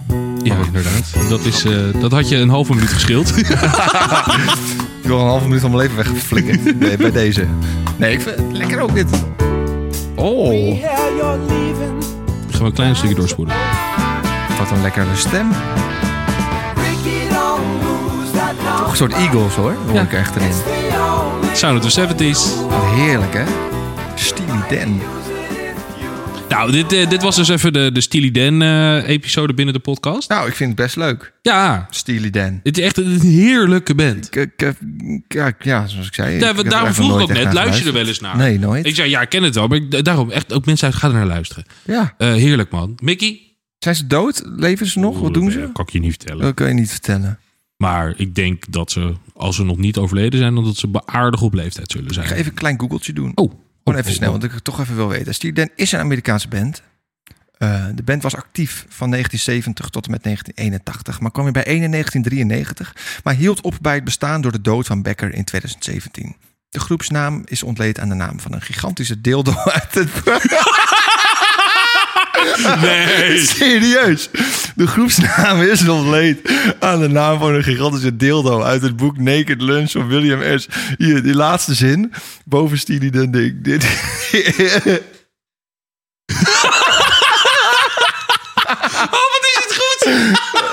Ja, 0.43 0.55
inderdaad. 0.67 1.29
Dat, 1.29 1.45
is, 1.45 1.65
eh, 1.65 1.73
dat 2.01 2.13
had 2.13 2.29
je 2.29 2.37
een 2.37 2.49
halve 2.49 2.75
minuut 2.75 2.89
geschild. 2.91 3.33
Ik 5.03 5.07
wil 5.07 5.19
een 5.21 5.27
halve 5.27 5.45
minuut 5.47 5.61
van 5.61 5.71
mijn 5.71 5.83
leven 5.83 5.97
weggeflikken. 5.97 6.79
Nee, 6.79 6.97
bij 6.97 7.11
deze. 7.11 7.47
Nee, 7.97 8.13
ik 8.13 8.21
vind 8.21 8.37
het 8.37 8.47
lekker 8.53 8.81
ook 8.81 8.95
dit. 8.95 9.07
Oh, 10.15 10.49
Gaan 12.51 12.59
we 12.59 12.65
een 12.65 12.73
klein 12.73 12.97
stukje 12.97 13.15
doorspoelen. 13.15 13.55
wat 14.59 14.71
een 14.71 14.83
lekkere 14.83 15.07
stem. 15.17 15.49
Toch 18.79 18.91
een 18.91 18.97
soort 18.97 19.13
Eagles 19.13 19.55
hoor, 19.55 19.75
hoor 19.87 19.95
Ja. 19.95 20.03
ik 20.03 20.13
echt 20.13 20.37
erin. 20.37 20.53
Sound 21.53 21.85
of 21.85 21.93
the 21.93 22.01
70s. 22.01 22.39
Wat 22.69 22.85
heerlijk 22.95 23.35
hè. 23.35 23.45
Steely 24.15 24.47
Dan. 24.85 25.01
Nou, 26.51 26.73
dit, 26.73 26.93
eh, 26.93 27.09
dit 27.09 27.23
was 27.23 27.37
dus 27.37 27.49
even 27.49 27.73
de, 27.73 27.91
de 27.93 28.01
Steely 28.01 28.31
Dan 28.31 28.63
eh, 28.63 29.09
episode 29.09 29.55
binnen 29.55 29.75
de 29.75 29.81
podcast. 29.81 30.29
Nou, 30.29 30.49
ik 30.49 30.55
vind 30.55 30.69
het 30.71 30.79
best 30.79 30.97
leuk. 30.97 31.33
Ja, 31.43 31.87
Steely 31.91 32.31
Dan. 32.31 32.61
het 32.63 32.79
is 32.79 32.85
echt 32.85 32.97
een 32.97 33.21
heerlijke 33.21 33.95
band. 33.95 34.37
Ik, 34.37 34.53
ik, 34.57 34.75
ik- 35.29 35.65
ja, 35.65 35.87
zoals 35.87 36.07
ik 36.07 36.15
zei. 36.15 36.39
Ja, 36.39 36.53
daarom 36.53 36.93
vroeg 36.95 37.15
ik 37.15 37.21
ook 37.21 37.33
net, 37.33 37.53
luister 37.53 37.81
je 37.83 37.87
er 37.89 37.93
wel 37.97 38.07
eens 38.07 38.21
naar? 38.21 38.37
Nee, 38.37 38.59
nooit. 38.59 38.87
Ik 38.87 38.95
zei, 38.95 39.11
ja, 39.11 39.21
ik 39.21 39.29
ken 39.29 39.43
het 39.43 39.55
wel. 39.55 39.67
Maar 39.67 39.77
ik, 39.79 40.05
daarom, 40.05 40.31
echt, 40.31 40.53
ook 40.53 40.67
mensen 40.67 40.87
uit, 40.87 40.97
ga 40.97 41.07
er 41.09 41.13
naar 41.15 41.27
luisteren. 41.27 41.65
Ja. 41.85 42.15
Eh, 42.19 42.29
heerlijk, 42.33 42.71
man. 42.71 42.99
Mickey? 43.03 43.41
Zijn 43.79 43.95
ze 43.95 44.07
dood? 44.07 44.43
Leven 44.57 44.87
ze 44.87 44.99
nog? 44.99 45.21
Wat 45.21 45.35
doen 45.35 45.51
ze? 45.51 45.61
Dat 45.61 45.73
kan 45.73 45.85
ik 45.87 45.93
je 45.93 45.99
niet 46.01 46.11
vertellen. 46.17 46.43
Dat 46.43 46.55
kan 46.55 46.69
je 46.69 46.75
niet 46.75 46.91
vertellen. 46.91 47.39
Maar 47.77 48.15
ik 48.17 48.35
denk 48.35 48.65
dat 48.73 48.91
ze, 48.91 49.13
als 49.35 49.57
ze 49.57 49.65
nog 49.65 49.77
niet 49.77 49.97
overleden 49.97 50.39
zijn, 50.39 50.55
dan 50.55 50.65
dat 50.65 50.77
ze 50.77 50.89
aardig 51.05 51.43
op 51.43 51.55
leeftijd 51.55 51.91
zullen 51.91 52.15
zijn. 52.15 52.25
Ik 52.27 52.33
ga 52.33 52.37
even 52.39 52.51
een 52.51 52.57
klein 52.59 52.81
googeltje 52.81 53.13
doen. 53.13 53.33
Oh, 53.35 53.53
Gewoon 53.91 54.05
even 54.05 54.17
snel, 54.17 54.31
want 54.31 54.45
ik 54.45 54.51
het 54.53 54.65
toch 54.65 54.81
even 54.81 54.97
wil 54.97 55.09
weten. 55.09 55.35
Steely 55.35 55.55
Dan 55.55 55.69
is 55.75 55.93
een 55.93 56.01
Amerikaanse 56.01 56.49
band. 56.49 56.83
Eh, 57.59 57.85
de 57.95 58.03
band 58.03 58.23
was 58.23 58.37
actief 58.37 58.87
van 58.89 59.11
1970 59.11 59.89
tot 59.89 60.05
en 60.05 60.11
met 60.11 60.23
1981, 60.23 61.21
maar 61.21 61.31
kwam 61.31 61.45
weer 61.45 61.53
bij 61.53 61.67
1 61.67 61.83
in 61.83 61.91
1993, 61.91 63.21
maar 63.25 63.35
hield 63.35 63.61
op 63.61 63.79
bij 63.81 63.95
het 63.95 64.05
bestaan 64.05 64.41
door 64.41 64.53
de 64.53 64.61
dood 64.61 64.87
van 64.87 65.03
Becker 65.03 65.35
in 65.35 65.45
2017. 65.45 66.37
De 66.69 66.81
groepsnaam 66.81 67.43
is 67.45 67.63
ontleed 67.63 68.01
aan 68.01 68.09
de 68.09 68.15
naam 68.15 68.41
van 68.41 68.53
een 68.53 68.63
gigantische 68.63 69.21
dildo 69.21 69.55
uit 69.65 69.95
het... 69.95 70.11
Nee. 72.81 73.47
Serieus. 73.47 74.29
De 74.75 74.87
groepsnaam 74.87 75.61
is 75.61 75.89
ontleed 75.89 76.53
aan 76.79 77.01
de 77.01 77.09
naam 77.09 77.39
van 77.39 77.55
een 77.55 77.63
gigantische 77.63 78.17
dildo 78.17 78.63
uit 78.63 78.83
het 78.83 78.97
boek 78.97 79.19
Naked 79.19 79.63
Lunch 79.63 79.91
van 79.91 80.09
William 80.09 80.59
S. 80.59 80.69
Hier, 80.99 81.23
die 81.23 81.35
laatste 81.35 81.75
zin. 81.75 82.13
Boven 82.45 82.79
Steely 82.79 83.11
Dan 83.11 83.31
ding. 83.31 83.65
Dit. 83.65 83.85
Oh, 89.11 89.11
wat 89.11 89.43
is 89.43 89.59
het 89.65 89.75
goed? 89.75 90.70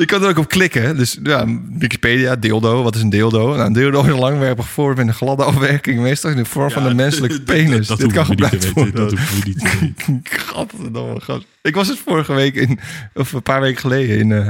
Je 0.00 0.06
kan 0.06 0.22
er 0.22 0.28
ook 0.28 0.38
op 0.38 0.48
klikken. 0.48 0.96
Dus 0.96 1.18
ja, 1.22 1.46
Wikipedia, 1.78 2.36
dildo. 2.36 2.82
Wat 2.82 2.94
is 2.94 3.02
een 3.02 3.10
dildo? 3.10 3.48
Nou, 3.48 3.60
een 3.60 3.72
dildo 3.72 4.02
is 4.02 4.06
een 4.06 4.18
langwerpig 4.18 4.68
vorm 4.68 4.96
met 4.96 5.06
een 5.06 5.14
gladde 5.14 5.44
afwerking. 5.44 6.00
Meestal 6.00 6.30
in 6.30 6.36
de 6.36 6.44
vorm 6.44 6.70
van 6.70 6.82
de 6.82 6.94
menselijke 7.04 7.42
penis. 7.42 7.86
Dat, 7.86 7.98
Dit 7.98 8.12
kan 8.12 8.26
gebruikt 8.26 8.72
worden. 8.72 8.94
Dat 8.94 9.10
we 9.10 9.40
niet 9.44 9.58
te 9.58 9.76
weten. 9.80 11.20
Gast. 11.20 11.46
Ik 11.62 11.74
was 11.74 11.88
het 11.88 11.98
vorige 11.98 12.32
week 12.32 12.54
in, 12.54 12.78
of 13.14 13.32
een 13.32 13.42
paar 13.42 13.60
weken 13.60 13.80
geleden 13.80 14.18
in 14.18 14.32
eh 14.32 14.46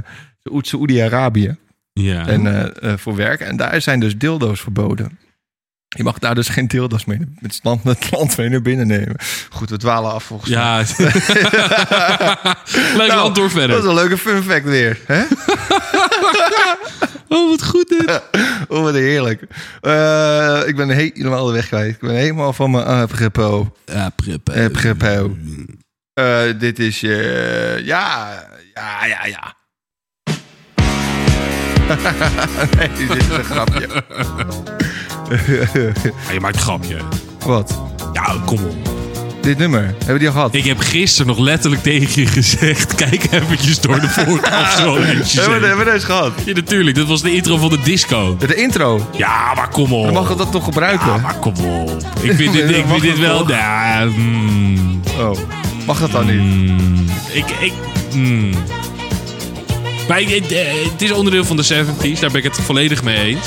Saoedi-Arabië. 0.61 1.57
Ja. 1.93 2.27
En 2.27 2.47
eh, 2.47 2.93
eh, 2.93 2.99
voor 2.99 3.17
werk. 3.17 3.41
En 3.41 3.57
daar 3.57 3.83
zijn 3.83 4.01
dus 4.01 4.19
dildo's 4.19 4.61
verboden. 4.61 5.19
Je 5.97 6.03
mag 6.03 6.19
daar 6.19 6.35
dus 6.35 6.49
geen 6.49 6.69
dildo's 6.69 7.05
mee 7.05 7.19
met 7.41 7.55
het 7.55 7.65
land 8.11 8.37
mee 8.37 8.49
naar 8.49 8.63
binnen 8.63 8.87
nemen. 8.87 9.17
Goed, 9.51 9.71
we 9.71 9.77
dwalen 9.77 10.13
af 10.13 10.25
volgens 10.25 10.51
mij. 10.51 10.59
ja. 10.61 10.85
Leuk 12.97 13.09
Nou, 13.09 13.35
Dat 13.35 13.51
verder. 13.51 13.79
is 13.79 13.85
een 13.85 13.95
leuke 13.95 14.19
fun 14.19 14.43
fact 14.43 14.65
weer. 14.65 14.99
Hè? 15.07 15.23
Oh, 17.29 17.51
wat 17.51 17.65
goed 17.65 17.89
dit. 17.89 18.23
Oh, 18.69 18.83
wat 18.83 18.95
heerlijk. 18.95 19.43
Eh, 19.81 20.61
ik 20.67 20.77
ben 20.77 20.89
helemaal 20.89 21.47
de 21.47 21.53
weg 21.53 21.67
kwijt. 21.67 21.95
Ik 21.95 22.01
ben 22.01 22.15
helemaal 22.15 22.53
van 22.53 22.71
mijn 22.71 22.85
apropos. 22.85 23.67
Ja, 23.85 24.09
prep. 24.17 24.51
Apropos. 24.51 25.31
Eh, 26.15 26.41
dit 26.59 26.79
is 26.79 27.01
je... 27.01 27.81
ja, 27.85 28.29
ja, 28.75 29.07
ja, 29.07 29.27
ja. 29.27 29.55
nee, 32.77 32.91
dit 33.09 33.17
is 33.17 33.29
een 33.29 33.45
grapje. 33.45 33.89
Ja, 35.31 36.33
je 36.33 36.41
maakt 36.41 36.55
een 36.55 36.61
grapje. 36.61 36.97
Wat? 37.47 37.79
Ja, 38.13 38.35
kom 38.45 38.59
op. 38.65 38.89
Dit 39.41 39.59
nummer, 39.59 39.81
hebben 39.83 40.07
we 40.13 40.19
die 40.19 40.27
al 40.29 40.35
gehad? 40.35 40.55
Ik 40.55 40.65
heb 40.65 40.79
gisteren 40.79 41.27
nog 41.27 41.39
letterlijk 41.39 41.83
tegen 41.83 42.21
je 42.23 42.27
gezegd... 42.29 42.95
kijk 43.05 43.33
eventjes 43.33 43.81
door 43.81 44.01
de 44.01 44.09
voorkant 44.09 44.67
zo 44.79 44.95
hebben, 44.97 45.61
we, 45.61 45.67
hebben 45.67 45.85
we 45.87 45.93
deze 45.93 46.07
gehad? 46.07 46.33
Ja, 46.45 46.53
natuurlijk. 46.55 46.97
Dat 46.97 47.07
was 47.07 47.23
de 47.23 47.35
intro 47.35 47.57
van 47.57 47.69
de 47.71 47.79
disco. 47.83 48.37
De 48.39 48.55
intro. 48.55 49.09
Ja, 49.17 49.55
maar 49.55 49.69
kom 49.69 49.93
op. 49.93 50.05
Dan 50.05 50.13
mag 50.15 50.29
we 50.29 50.37
dat 50.37 50.53
toch 50.53 50.65
gebruiken? 50.65 51.07
Ja, 51.07 51.17
maar 51.17 51.35
kom 51.35 51.55
op. 51.65 52.03
Ik 52.21 52.33
vind 52.33 52.53
dit, 52.53 52.71
ik 52.77 52.85
vind 52.89 53.03
dit 53.03 53.19
wel... 53.19 53.49
Ja, 53.49 54.05
mm, 54.17 55.01
Oh, 55.19 55.37
mag 55.87 56.01
dat 56.01 56.11
dan 56.11 56.27
niet? 56.27 56.41
mm, 56.41 57.05
ik... 57.33 57.45
ik 57.61 57.73
mm. 58.15 58.51
Maar 60.09 60.21
ik- 60.21 60.51
eh, 60.51 60.59
het 60.93 61.03
is 61.03 61.13
onderdeel 61.13 61.45
van 61.45 61.57
de 61.57 61.65
70s, 61.65 62.21
daar 62.21 62.31
ben 62.31 62.45
ik 62.45 62.45
het 62.45 62.61
volledig 62.61 63.03
mee 63.03 63.17
eens. 63.17 63.47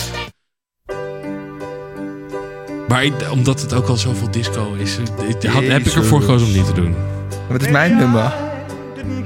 Maar 2.94 3.04
ik- 3.06 3.32
omdat 3.32 3.62
het 3.62 3.74
ook 3.74 3.88
al 3.88 3.98
zoveel 3.98 4.32
disco 4.32 4.74
is, 4.78 4.98
eh, 4.98 5.30
ik- 5.30 5.44
had, 5.50 5.64
heb 5.64 5.86
ik 5.86 5.94
ervoor 5.94 6.22
gekozen 6.22 6.48
om 6.48 6.54
niet 6.54 6.66
te 6.66 6.74
doen. 6.74 6.92
Maar 7.30 7.54
het 7.58 7.62
is 7.62 7.72
mijn 7.72 7.96
nummer. 7.98 8.34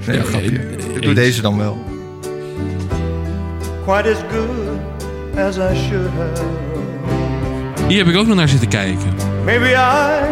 Nee, 0.05 0.17
Ja, 0.17 0.23
grapje. 0.23 0.57
eh, 0.59 0.95
Ik 0.95 1.01
doe 1.01 1.13
deze 1.13 1.41
dan 1.41 1.57
wel. 1.57 1.83
quite 3.85 4.09
as 4.09 4.17
good 4.31 5.37
as 5.45 5.55
I 5.57 5.87
should 5.87 6.09
have. 6.17 6.43
Hier 7.87 7.97
heb 7.97 8.07
ik 8.07 8.15
ook 8.15 8.27
nog 8.27 8.35
naar 8.35 8.49
zitten 8.49 8.67
kijken. 8.69 9.13
Maybe 9.45 9.65
I 9.71 10.23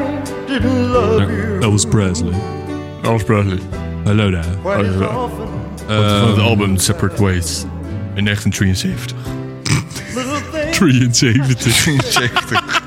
didn't 0.48 0.88
love 0.92 1.18
Naar 1.20 1.32
you 1.32 1.62
Elvis 1.62 1.86
Presley. 1.86 2.34
Elvis 3.02 3.24
Presley. 3.24 3.60
Hallo 4.04 4.30
daar. 4.30 4.46
often. 4.64 5.48
Van 5.88 6.28
het 6.30 6.40
album 6.40 6.78
Separate 6.78 7.24
Ways. 7.24 7.64
In 8.14 8.24
1973. 8.24 9.18
Little 10.16 10.40
things 10.52 10.78
73. 11.18 11.74
73. 11.84 12.84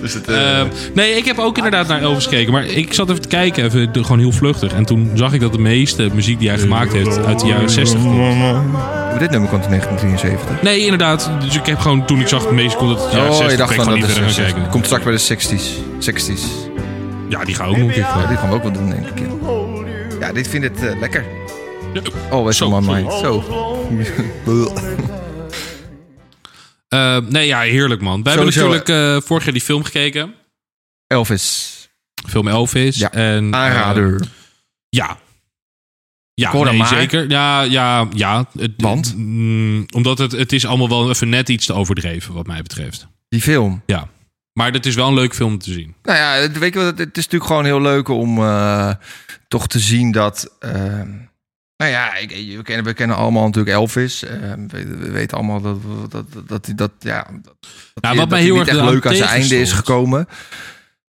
Dus 0.00 0.14
het, 0.14 0.28
eh, 0.28 0.58
Ehm, 0.58 0.66
nee, 0.94 1.16
ik 1.16 1.24
heb 1.24 1.38
ook 1.38 1.56
inderdaad 1.56 1.88
naar 1.88 2.00
Elvis 2.00 2.24
gekeken. 2.24 2.52
Maar 2.52 2.66
ik 2.66 2.94
zat 2.94 3.10
even 3.10 3.22
te 3.22 3.28
kijken, 3.28 3.64
even, 3.64 3.88
gewoon 3.92 4.18
heel 4.18 4.32
vluchtig. 4.32 4.72
En 4.72 4.84
toen 4.84 5.10
zag 5.14 5.32
ik 5.32 5.40
dat 5.40 5.52
de 5.52 5.58
meeste 5.58 6.08
muziek 6.12 6.38
die 6.38 6.48
hij 6.48 6.58
gemaakt 6.58 6.92
heeft 6.92 7.24
uit 7.24 7.40
de 7.40 7.46
jaren 7.46 7.70
60 7.70 8.00
komt. 8.02 8.16
Maar 8.16 9.18
dit 9.18 9.30
nummer 9.30 9.48
komt 9.48 9.64
in 9.64 9.70
1973. 9.70 10.62
Nee, 10.62 10.80
inderdaad. 10.80 11.30
Dus 11.40 11.56
ik 11.56 11.66
heb 11.66 11.78
gewoon, 11.78 12.06
toen 12.06 12.20
ik 12.20 12.28
zag 12.28 12.46
de 12.46 12.54
meeste 12.54 12.76
komt 12.76 12.90
het 12.90 13.00
uit 13.00 13.10
de 13.10 13.16
jaren 13.16 13.32
oh, 13.32 13.36
60. 13.36 13.52
je 13.52 13.56
dacht 13.56 13.74
van 13.74 14.00
dat 14.00 14.08
is... 14.08 14.34
kijken. 14.34 14.68
Komt 14.68 14.84
straks 14.84 15.04
bij 15.04 15.12
de 15.12 15.20
60s. 15.20 15.64
60s. 16.10 16.42
Ja, 17.28 17.44
die 17.44 17.54
gaan 17.54 17.68
ook 17.68 17.76
nog 17.76 17.86
een 17.86 17.92
keer 17.92 18.02
Ja, 18.02 18.26
dit 18.26 18.38
gaan 18.38 18.48
we 18.48 18.54
ook 18.54 18.62
wel 18.62 18.72
doen, 18.72 18.90
denk 18.90 19.06
ik. 19.06 19.18
ja. 19.18 19.26
Ja, 20.20 20.32
dit 20.32 20.48
vind 20.48 20.64
ik 20.64 20.80
eh, 20.80 21.00
lekker. 21.00 21.24
Ja. 21.92 22.00
Always 22.30 22.56
Zo, 22.56 22.68
on 22.68 22.84
my 22.84 22.92
mind. 22.92 23.12
Zo. 23.12 23.44
Eh, 26.88 27.16
nee, 27.28 27.46
ja, 27.46 27.60
heerlijk 27.60 28.00
man. 28.00 28.22
We 28.22 28.28
hebben 28.30 28.46
natuurlijk 28.46 28.88
eh, 28.88 29.16
vorig 29.20 29.44
jaar 29.44 29.52
die 29.52 29.62
film 29.62 29.84
gekeken. 29.84 30.34
Elvis. 31.06 31.74
Film 32.28 32.48
Elvis. 32.48 32.96
Ja, 32.96 33.12
En, 33.12 33.52
eh, 33.54 33.60
Aanrader. 33.60 34.20
ja. 34.88 35.18
Ja, 36.34 36.52
nee, 36.52 36.86
zeker. 36.86 37.30
Ja, 37.30 37.62
ja, 37.62 38.08
ja. 38.14 38.48
Het- 38.58 38.72
Want? 38.76 39.14
mm, 39.16 39.86
omdat 39.94 40.18
het, 40.18 40.32
het 40.32 40.52
is 40.52 40.66
allemaal 40.66 40.88
wel 40.88 41.10
even 41.10 41.28
net 41.28 41.48
iets 41.48 41.66
te 41.66 41.72
overdreven, 41.72 42.34
wat 42.34 42.46
mij 42.46 42.62
betreft. 42.62 43.06
Die 43.28 43.40
film. 43.40 43.82
Ja. 43.86 44.08
Maar 44.52 44.72
het 44.72 44.86
is 44.86 44.94
wel 44.94 45.08
een 45.08 45.14
leuk 45.14 45.34
film 45.34 45.58
te 45.58 45.72
zien. 45.72 45.94
Nou 46.02 46.18
ja, 46.18 46.32
het- 46.32 46.58
weet 46.58 46.74
je 46.74 46.78
wat, 46.80 46.98
het 46.98 47.16
is 47.16 47.24
natuurlijk 47.24 47.44
gewoon 47.50 47.64
heel 47.64 47.80
leuk 47.80 48.08
om 48.08 48.38
toch 49.48 49.66
te 49.66 49.78
zien 49.78 50.12
dat... 50.12 50.56
eh, 50.58 51.00
nou 51.78 51.90
ja, 51.90 52.16
ik, 52.16 52.30
we, 52.56 52.62
kennen, 52.62 52.84
we 52.84 52.92
kennen 52.94 53.16
allemaal 53.16 53.44
natuurlijk 53.46 53.76
Elvis. 53.76 54.22
Eh, 54.24 54.38
we, 54.68 54.84
we 54.96 55.10
weten 55.10 55.36
allemaal 55.36 55.60
dat 55.60 55.78
dat, 56.10 56.24
dat, 56.32 56.48
dat, 56.48 56.66
hij 56.66 56.74
dat 56.74 56.90
ja, 57.00 57.26
dat, 57.42 57.54
Nou, 57.94 58.14
hij- 58.14 58.16
wat 58.16 58.28
mij 58.28 58.38
hij 58.38 58.46
heel 58.48 58.58
erg 58.58 58.68
echt 58.68 58.80
leuk 58.80 59.06
aan 59.06 59.14
zijn 59.14 59.28
einde 59.28 59.60
is 59.60 59.72
gekomen. 59.72 60.28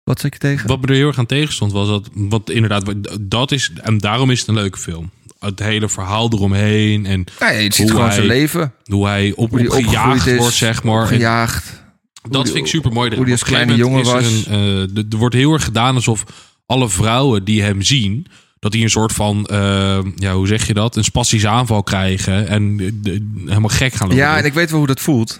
Wat 0.04 0.20
zeg 0.20 0.32
je 0.32 0.38
tegen? 0.38 0.68
Wat 0.68 0.80
me 0.80 0.86
er 0.86 0.94
heel 0.94 1.06
erg 1.06 1.18
aan 1.18 1.26
tegenstond 1.26 1.72
was 1.72 1.88
dat, 1.88 2.08
wat 2.14 2.50
inderdaad, 2.50 2.94
dat 3.20 3.52
is, 3.52 3.70
en 3.82 3.98
daarom 3.98 4.30
is 4.30 4.38
het 4.38 4.48
een 4.48 4.54
leuke 4.54 4.78
film. 4.78 5.10
Het 5.38 5.58
hele 5.58 5.88
verhaal 5.88 6.32
eromheen 6.32 7.06
en 7.06 7.24
ja, 7.38 7.48
je 7.50 7.72
ziet 7.74 7.90
gewoon 7.90 8.04
hij- 8.06 8.14
zijn 8.14 8.26
leven. 8.26 8.72
hoe 8.84 9.06
hij 9.06 9.32
op, 9.36 9.50
Hoe 9.50 9.58
hij 9.58 9.68
opgejaagd 9.68 10.26
is. 10.26 10.38
wordt, 10.38 10.54
zeg 10.54 10.82
maar. 10.82 11.02
En 11.02 11.08
Gejaagd. 11.08 11.82
dat 12.30 12.44
die- 12.44 12.52
vind 12.52 12.64
ik 12.64 12.70
super 12.72 12.92
mooi. 12.92 13.14
hoe 13.14 13.24
die 13.24 13.32
als 13.32 13.42
kleine 13.44 13.74
jongen 13.74 14.06
er, 14.06 14.16
een, 14.26 14.44
eh, 14.46 14.80
er- 14.96 15.04
er 15.10 15.16
wordt 15.18 15.34
heel 15.34 15.52
erg 15.52 15.64
gedaan 15.64 15.94
alsof 15.94 16.24
alle 16.66 16.88
vrouwen 16.88 17.44
die 17.44 17.62
hem 17.62 17.82
zien, 17.82 18.26
dat 18.66 18.74
die 18.74 18.84
een 18.84 18.90
soort 18.90 19.12
van, 19.12 19.46
eh, 19.46 19.98
ja, 20.14 20.32
hoe 20.32 20.46
zeg 20.46 20.66
je 20.66 20.74
dat? 20.74 20.96
Een 20.96 21.04
spastische 21.04 21.48
aanval 21.48 21.82
krijgen 21.82 22.48
en 22.48 22.78
eh, 23.04 23.12
helemaal 23.46 23.68
gek 23.68 23.92
gaan 23.92 24.08
lopen. 24.08 24.22
Ja, 24.22 24.38
en 24.38 24.44
ik 24.44 24.52
weet 24.52 24.70
wel 24.70 24.78
hoe 24.78 24.88
dat 24.88 25.00
voelt. 25.00 25.38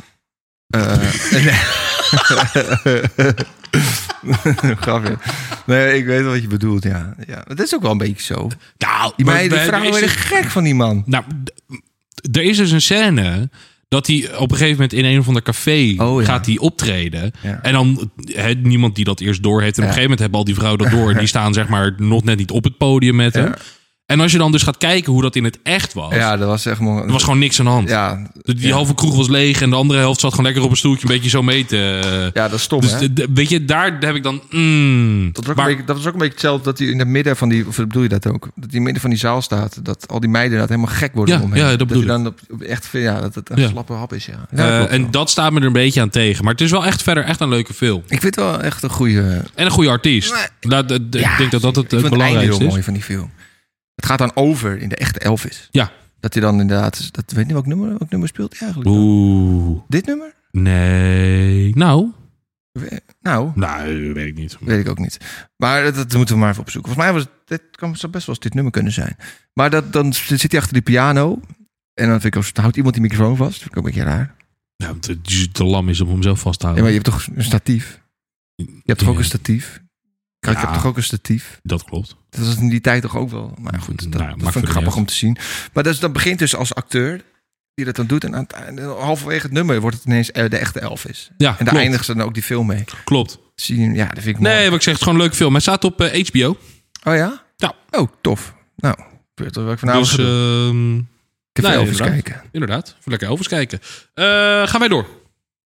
Eh. 0.67 0.93
Grapje. 4.81 5.19
Nee, 5.67 5.99
ik 5.99 6.05
weet 6.07 6.23
wel 6.23 6.33
wat 6.33 6.43
je 6.43 6.49
bedoelt, 6.49 6.83
ja. 6.83 7.15
ja. 7.27 7.45
Dat 7.47 7.61
is 7.61 7.75
ook 7.75 7.83
wel 7.83 7.91
een 7.91 7.99
beetje 7.99 8.35
zo. 8.35 8.49
nou, 8.79 9.13
Die, 9.17 9.25
maar 9.25 9.35
meiden, 9.35 9.59
die 9.59 9.67
vrouwen 9.67 10.03
is 10.03 10.13
gek 10.13 10.45
van 10.45 10.65
die 10.65 10.75
man. 10.75 11.03
Nou, 11.07 11.25
er 12.33 12.43
is 12.43 12.57
dus 12.57 12.71
een 12.71 12.81
scène 12.81 13.51
dat 13.89 14.07
hij 14.07 14.37
op 14.37 14.51
een 14.51 14.57
gegeven 14.57 14.75
moment 14.75 14.93
in 14.93 15.05
een 15.05 15.19
of 15.19 15.27
ander 15.27 15.43
café 15.43 15.95
Oh, 15.99 16.21
ja. 16.21 16.27
gaat 16.27 16.47
hij 16.47 16.59
optreden. 16.59 17.33
Ja. 17.43 17.63
En 17.63 17.73
dan 17.73 18.11
he, 18.33 18.53
niemand 18.55 18.95
die 18.95 19.05
dat 19.05 19.21
eerst 19.21 19.43
door 19.43 19.63
heeft. 19.63 19.77
En 19.77 19.83
op 19.83 19.89
een 19.89 19.95
gegeven 19.95 20.03
moment 20.03 20.21
hebben 20.21 20.39
al 20.39 20.45
die 20.45 20.55
vrouwen 20.55 20.83
dat 20.83 20.91
door. 20.91 21.11
En 21.11 21.19
die 21.25 21.27
staan 21.27 21.55
zeg 21.55 21.69
maar 21.69 21.95
nog 21.97 22.25
net 22.25 22.39
niet 22.39 22.51
op 22.51 22.65
het 22.65 22.77
podium 22.77 23.17
met 23.17 23.35
hem. 23.35 23.55
En 24.07 24.21
als 24.21 24.33
je 24.33 24.39
dan 24.39 24.53
dus 24.53 24.63
gaat 24.63 24.77
kijken 24.77 25.13
hoe 25.13 25.23
dat 25.23 25.37
in 25.37 25.45
het 25.45 25.59
echt 25.63 25.93
was. 25.95 26.15
Ja, 26.15 26.37
dat 26.37 26.49
was 26.49 26.67
echt... 26.67 26.81
mooi. 26.81 27.03
Er 27.05 27.13
was 27.13 27.23
gewoon 27.23 27.39
niks 27.39 27.59
aan 27.59 27.65
de 27.65 27.71
hand. 27.71 27.89
Ja, 27.89 28.23
Die 28.43 28.67
ja. 28.67 28.73
halve 28.75 28.95
kroeg 28.95 29.17
was 29.17 29.29
leeg 29.29 29.61
en 29.63 29.71
de 29.71 29.77
andere 29.77 29.99
helft 29.99 30.21
zat 30.21 30.31
gewoon 30.31 30.45
lekker 30.47 30.63
op 30.65 30.71
een 30.71 30.77
stoeltje 30.77 31.09
een 31.09 31.15
beetje 31.15 31.31
zo 31.31 31.43
mee 31.43 31.65
te... 31.65 32.31
ja, 32.35 32.49
dat 32.49 32.53
is 32.59 32.63
stom, 32.63 32.81
dus 32.81 32.91
hè? 32.93 33.07
weet 33.35 33.49
je, 33.49 33.65
daar 33.65 33.97
heb 34.01 34.15
ik 34.15 34.23
dan... 34.23 34.43
mm. 34.51 35.31
Dat 35.33 35.45
was, 35.45 35.51
ook 35.51 35.57
Maar- 35.57 35.65
een 35.67 35.71
beetje, 35.71 35.87
dat 35.87 35.97
was 35.97 36.07
ook 36.07 36.13
een 36.13 36.19
beetje 36.19 36.33
hetzelfde 36.35 36.65
dat 36.65 36.79
hij 36.79 36.89
in 36.89 36.99
het 36.99 37.09
midden 37.09 37.37
van 37.37 37.49
die... 37.49 37.67
Of 37.67 37.77
bedoel 37.77 38.03
je 38.03 38.09
dat 38.09 38.27
ook? 38.27 38.41
Dat 38.43 38.51
hij 38.55 38.65
in 38.65 38.73
het 38.75 38.83
midden 38.83 39.01
van 39.01 39.11
die 39.11 39.19
zaal 39.19 39.43
staat. 39.43 39.85
Dat 39.85 40.09
al 40.09 40.21
die 40.21 40.31
meiden 40.31 40.59
dat 40.59 40.69
helemaal 40.69 40.91
gek 40.95 41.15
worden 41.15 41.37
Ja, 41.39 41.43
om 41.43 41.53
hem. 41.53 41.61
ja, 41.61 41.77
dat 41.77 41.87
bedoel 41.87 42.03
hij 42.03 42.13
dan 42.13 42.27
op- 42.27 42.61
echt 42.63 42.89
ja, 42.93 43.21
dat 43.21 43.35
het 43.35 43.51
een 43.51 43.61
Ja. 43.61 43.69
slappe 43.69 43.93
hap 43.93 44.13
is, 44.13 44.27
ja. 44.27 44.47
ja 44.57 44.87
eh, 44.87 44.93
en 44.93 45.01
wel. 45.03 45.11
dat 45.11 45.31
staat 45.31 45.53
me 45.53 45.61
er 45.61 45.67
een 45.67 45.73
beetje 45.73 46.01
aan 46.01 46.11
tegen. 46.11 46.45
Maar 46.45 46.53
het 46.53 46.63
is 46.63 46.71
wel 46.71 46.85
echt 46.87 47.03
verder 47.03 47.25
echt 47.25 47.41
een 47.41 47.49
leuke 47.49 47.75
film. 47.75 48.03
Ik 48.09 48.21
vind 48.21 48.35
het 48.35 48.45
wel 48.45 48.61
echt 48.61 48.83
een 48.83 48.91
goede... 48.91 49.43
En 49.55 49.65
een 49.65 49.71
goede 49.71 49.91
artiest. 49.91 50.49
Nou, 50.61 50.95
ik 50.95 51.13
denk 51.39 51.51
dat 51.51 51.63
dat 51.63 51.77
het, 51.77 51.85
ik 51.85 51.91
het 51.91 52.01
vind 52.01 52.03
het 52.03 52.03
einde 52.03 52.09
belangrijkste 52.11 52.57
heel 52.57 52.67
is. 52.67 52.71
mooi 52.73 52.83
van 52.83 52.93
die 52.93 53.03
film. 53.03 53.31
Het 53.97 54.07
gaat 54.07 54.19
dan 54.19 54.33
over 54.35 54.79
in 54.79 54.89
de 54.89 54.97
echte 54.97 55.19
Elvis. 55.19 55.69
Ja. 55.71 55.93
Dat 56.21 56.33
hij 56.35 56.43
dan 56.43 56.61
inderdaad... 56.61 57.15
Dat, 57.15 57.33
weet 57.33 57.45
niet 57.45 57.53
welk 57.53 57.67
nummer, 57.67 57.89
welk 57.89 58.11
nummer 58.11 58.29
speelt 58.29 58.51
hij 58.59 58.61
eigenlijk? 58.61 58.91
dan? 58.91 58.99
Oeh. 58.99 59.81
Dit 59.89 60.07
nummer? 60.07 60.35
Nee. 60.51 61.75
Nou. 61.77 62.13
Nou, 63.21 63.51
Nou, 63.55 64.13
weet 64.13 64.27
ik 64.27 64.35
niet. 64.35 64.57
weet 64.61 64.81
ik 64.81 64.89
ook 64.89 64.99
niet. 64.99 65.19
Maar 65.57 65.83
dat, 65.85 65.95
dat 65.95 66.15
moeten 66.15 66.35
we 66.35 66.41
maar 66.41 66.51
even 66.51 66.63
opzoeken. 66.63 66.93
Volgens 66.93 67.13
mij 67.13 67.23
was 67.23 67.31
het, 67.33 67.49
dit 67.61 67.77
kan, 67.77 67.97
zou 67.97 68.13
best 68.13 68.27
wel 68.27 68.35
eens 68.35 68.45
dit 68.45 68.55
nummer 68.55 68.73
kunnen 68.73 68.93
zijn. 68.93 69.17
Maar 69.53 69.71
dat, 69.71 69.93
dan 69.93 70.13
zit 70.13 70.51
hij 70.51 70.61
achter 70.61 70.73
die 70.73 70.83
piano. 70.83 71.41
En 71.95 72.09
dan 72.09 72.21
vind 72.21 72.35
ik, 72.37 72.43
ook- 72.43 72.57
houdt 72.57 72.77
iemand 72.77 72.95
die 72.95 73.03
microfoon 73.03 73.37
vast. 73.37 73.59
Vind 73.59 73.71
ik 73.71 73.79
ook 73.79 73.85
een 73.87 73.91
beetje 73.93 74.07
raar. 74.09 74.35
Ja, 74.77 74.95
te, 75.01 75.21
te 75.53 75.65
lam 75.65 75.89
is 75.89 76.01
om 76.01 76.09
hem 76.09 76.23
zelf 76.23 76.41
vast 76.41 76.59
te 76.61 76.67
Ja, 76.67 76.73
houden. 76.73 76.83
maar 76.95 77.03
je 77.03 77.11
hebt 77.13 77.25
toch 77.27 77.37
een 77.37 77.45
statief? 77.45 78.01
Je 78.55 78.81
hebt 78.85 78.99
toch 78.99 79.09
ook 79.09 79.19
een 79.19 79.25
statief? 79.25 79.83
Kijk, 80.47 80.57
ik 80.57 80.63
Ja. 80.63 80.71
heb 80.71 80.81
toch 80.81 80.91
ook 80.91 80.97
een 80.97 81.03
statief? 81.03 81.61
Dat 81.63 81.85
klopt. 81.85 82.17
Dat 82.31 82.47
was 82.47 82.57
in 82.57 82.69
die 82.69 82.81
tijd 82.81 83.03
toch 83.03 83.17
ook 83.17 83.31
wel. 83.31 83.55
Maar 83.61 83.81
goed, 83.81 83.99
dat, 84.03 84.09
Nou 84.09 84.23
ja, 84.23 84.29
dat 84.29 84.39
maakt 84.39 84.53
vind 84.53 84.65
ik 84.65 84.71
grappig 84.71 84.97
om 84.97 85.07
te 85.07 85.15
zien. 85.15 85.37
Maar 85.73 85.83
dat, 85.83 85.93
is, 85.95 86.01
dat 86.01 86.13
begint 86.13 86.39
dus 86.39 86.55
als 86.57 86.75
acteur 86.75 87.23
die 87.75 87.85
dat 87.85 87.97
dan 87.97 88.07
doet. 88.07 88.25
En 88.25 88.35
aan 88.35 88.47
het 88.77 88.85
halverwege 88.85 89.43
het 89.43 89.53
nummer 89.53 89.81
wordt 89.81 89.97
het 89.97 90.05
ineens 90.07 90.31
eh, 90.33 90.51
de 90.51 90.57
echte 90.57 90.81
Elvis. 90.81 91.31
Ja, 91.39 91.49
En 91.49 91.55
daar 91.57 91.57
klopt. 91.57 91.77
eindigen 91.77 92.05
ze 92.05 92.15
dan 92.15 92.27
ook 92.27 92.35
die 92.35 92.43
film 92.43 92.67
mee. 92.67 92.85
Klopt. 93.05 93.39
Zie 93.55 93.81
je, 93.81 93.91
ja, 93.95 94.05
dat 94.07 94.23
vind 94.23 94.37
ik 94.37 94.43
mooi. 94.43 94.55
Nee, 94.55 94.65
wat 94.65 94.75
ik 94.75 94.83
zeg, 94.83 94.93
het 94.93 94.97
is 94.97 94.99
gewoon 95.03 95.15
een 95.15 95.21
leuke 95.21 95.37
film. 95.37 95.53
Hij 95.53 95.61
staat 95.61 95.85
op 95.85 96.01
eh, 96.01 96.25
HBO. 96.29 96.57
Oh 97.05 97.15
ja? 97.15 97.43
Ja. 97.57 97.75
Oh, 97.91 98.09
tof. 98.21 98.55
Nou, 98.77 98.97
wat 99.35 99.73
ik 99.73 99.79
vanavond 99.79 100.17
dus 100.17 100.19
ehm, 100.27 100.97
Ik 100.99 101.63
nee, 101.63 101.73
Elvis 101.73 101.91
inderdaad. 101.91 102.23
kijken. 102.23 102.43
inderdaad, 102.53 102.89
even 102.99 103.11
lekker 103.11 103.29
Elvis 103.29 103.49
kijken. 103.49 103.81
Eh, 104.15 104.25
gaan 104.67 104.79
wij 104.81 104.89
door? 104.89 105.07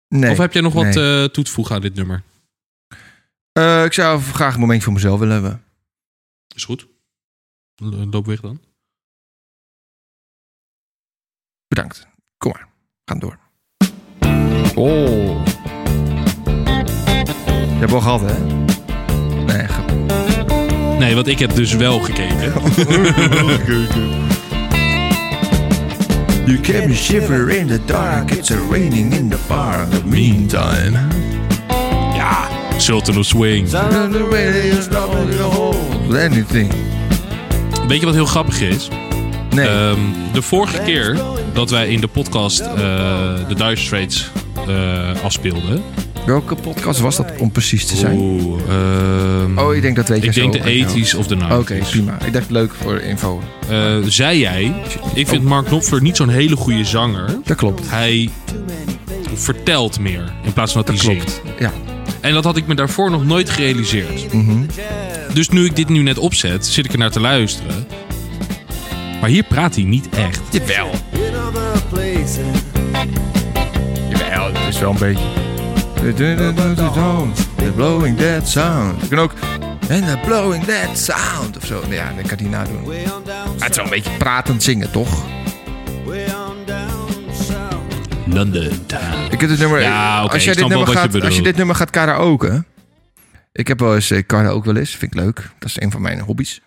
Nee. 0.08 0.30
Of 0.30 0.38
heb 0.38 0.52
jij 0.52 0.62
nog 0.62 0.72
wat 0.72 0.94
nee. 0.94 1.22
eh, 1.22 1.28
toe 1.28 1.44
te 1.44 1.50
voegen 1.50 1.74
aan 1.74 1.80
dit 1.80 1.94
nummer? 1.94 2.22
Eh, 3.54 3.84
ik 3.84 3.92
zou 3.92 4.20
graag 4.20 4.54
een 4.54 4.60
momentje 4.60 4.84
voor 4.84 4.92
mezelf 4.92 5.18
willen 5.18 5.34
hebben. 5.34 5.64
Is 6.54 6.64
goed. 6.64 6.86
Loop 8.10 8.26
weg 8.26 8.40
dan. 8.40 8.60
Bedankt. 11.68 12.06
Kom 12.36 12.52
maar. 12.52 12.68
Gaan 13.04 13.18
door. 13.18 13.38
Oh. 14.74 15.44
Je 17.54 17.80
hebt 17.80 17.90
wel 17.90 18.00
gehad, 18.00 18.20
hè? 18.20 18.44
Nee, 19.44 19.66
grap. 19.66 19.90
Nee, 20.98 21.14
want 21.14 21.26
ik 21.26 21.38
heb 21.38 21.54
dus 21.54 21.74
wel 21.74 22.00
gekeken. 22.00 22.52
You 26.46 26.60
kept 26.60 26.86
me 26.86 26.94
shiver 26.94 27.50
in 27.50 27.66
the 27.66 27.84
dark. 27.84 28.30
It's 28.30 28.50
raining 28.50 29.12
in 29.14 29.28
the 29.30 29.38
park. 29.46 29.90
The 29.90 30.04
meantime. 30.04 31.08
ja, 32.14 32.53
Sultan 32.76 33.18
of 33.18 33.24
Swing. 33.26 33.74
Anything. 36.10 36.72
Weet 37.88 38.00
je 38.00 38.06
wat 38.06 38.14
heel 38.14 38.26
grappig 38.26 38.60
is? 38.60 38.88
Nee. 39.54 39.68
Ehm, 39.68 39.98
de 40.32 40.42
vorige 40.42 40.78
keer 40.82 41.18
dat 41.52 41.70
wij 41.70 41.88
in 41.88 42.00
de 42.00 42.06
podcast 42.06 42.60
eh, 42.60 42.66
de 43.48 43.54
Dire 43.54 43.76
Straits 43.76 44.30
eh, 44.68 45.24
afspeelden. 45.24 45.82
Welke 46.26 46.54
podcast 46.54 47.00
was 47.00 47.16
dat 47.16 47.32
om 47.38 47.50
precies 47.50 47.86
te 47.86 47.96
zijn? 47.96 48.18
Oeh, 48.18 48.60
ehm, 48.68 49.58
Oh, 49.58 49.74
ik 49.74 49.82
denk 49.82 49.96
dat 49.96 50.08
weet 50.08 50.20
je 50.22 50.26
ik 50.26 50.32
zo. 50.32 50.40
denk 50.50 50.52
de 50.64 50.84
80s 51.04 51.14
of 51.18 51.26
de 51.26 51.36
90s. 51.36 51.58
Oké, 51.58 51.78
prima. 51.90 52.18
Ik 52.24 52.32
dacht 52.32 52.50
leuk 52.50 52.72
voor 52.82 53.00
info. 53.00 53.42
Eh, 53.68 53.94
zei 54.06 54.38
jij, 54.38 54.74
ik 55.14 55.28
vind 55.28 55.42
Mark 55.44 55.66
Knopfler 55.66 56.02
niet 56.02 56.16
zo'n 56.16 56.28
hele 56.28 56.56
goede 56.56 56.84
zanger. 56.84 57.38
Dat 57.44 57.56
klopt. 57.56 57.90
Hij 57.90 58.30
vertelt 59.34 60.00
meer 60.00 60.32
in 60.44 60.52
plaats 60.52 60.72
van 60.72 60.82
dat, 60.86 60.96
Dat 60.96 61.04
hij 61.04 61.14
klopt. 61.14 61.30
zingt. 61.44 61.60
Ja. 61.60 61.72
En 62.24 62.32
dat 62.32 62.44
had 62.44 62.56
ik 62.56 62.66
me 62.66 62.74
daarvoor 62.74 63.10
nog 63.10 63.24
nooit 63.24 63.50
gerealiseerd. 63.50 64.32
Mhm. 64.32 64.62
Dus 65.32 65.48
nu 65.48 65.64
ik 65.64 65.76
dit 65.76 65.88
nu 65.88 66.02
net 66.02 66.18
opzet, 66.18 66.66
zit 66.66 66.84
ik 66.84 66.92
er 66.92 66.98
naar 66.98 67.10
te 67.10 67.20
luisteren. 67.20 67.86
Maar 69.20 69.30
hier 69.30 69.42
praat 69.42 69.74
hij 69.74 69.84
niet 69.84 70.08
echt. 70.08 70.40
Jawel. 70.50 70.90
Jawel, 74.08 74.52
het 74.52 74.74
is 74.74 74.80
wel 74.80 74.90
een 74.90 74.98
beetje... 74.98 75.24
The 77.56 77.72
blowing 77.74 78.18
that 78.18 78.48
sound. 78.48 79.00
Je 79.00 79.08
kan 79.08 79.18
ook... 79.18 79.32
And 79.90 80.06
the 80.06 80.18
blowing 80.26 80.64
that 80.64 80.98
sound. 80.98 81.56
Of 81.56 81.66
zo. 81.66 81.82
Ja, 81.90 82.12
dat 82.16 82.26
kan 82.26 82.38
hij 82.38 82.48
nadoen. 82.48 82.82
Maar 82.84 82.96
het 83.58 83.70
is 83.70 83.76
wel 83.76 83.84
een 83.84 83.90
beetje 83.90 84.10
pratend 84.18 84.62
zingen, 84.62 84.90
toch? 84.90 85.24
London 88.34 88.62
Ik 89.30 89.40
heb 89.40 89.50
het 89.50 89.58
nummer... 89.58 89.80
Ja, 89.80 90.24
oké, 90.24 90.32
als, 90.32 90.44
jij 90.44 90.54
dit 90.54 90.68
nummer 90.68 90.88
je 90.88 90.94
gaat, 90.94 91.04
als 91.04 91.12
je 91.14 91.20
bedoelt. 91.20 91.44
dit 91.44 91.56
nummer 91.56 91.74
gaat 91.76 91.90
karaoke... 91.90 92.64
Ik 93.52 93.68
heb 93.68 93.80
wel 93.80 93.94
eens 93.94 94.10
eh, 94.10 94.26
karaoke 94.26 94.66
wel 94.66 94.76
eens. 94.76 94.90
Vind 94.90 95.14
ik 95.14 95.20
leuk. 95.20 95.50
Dat 95.58 95.68
is 95.68 95.80
een 95.80 95.90
van 95.90 96.02
mijn 96.02 96.20
hobby's. 96.20 96.60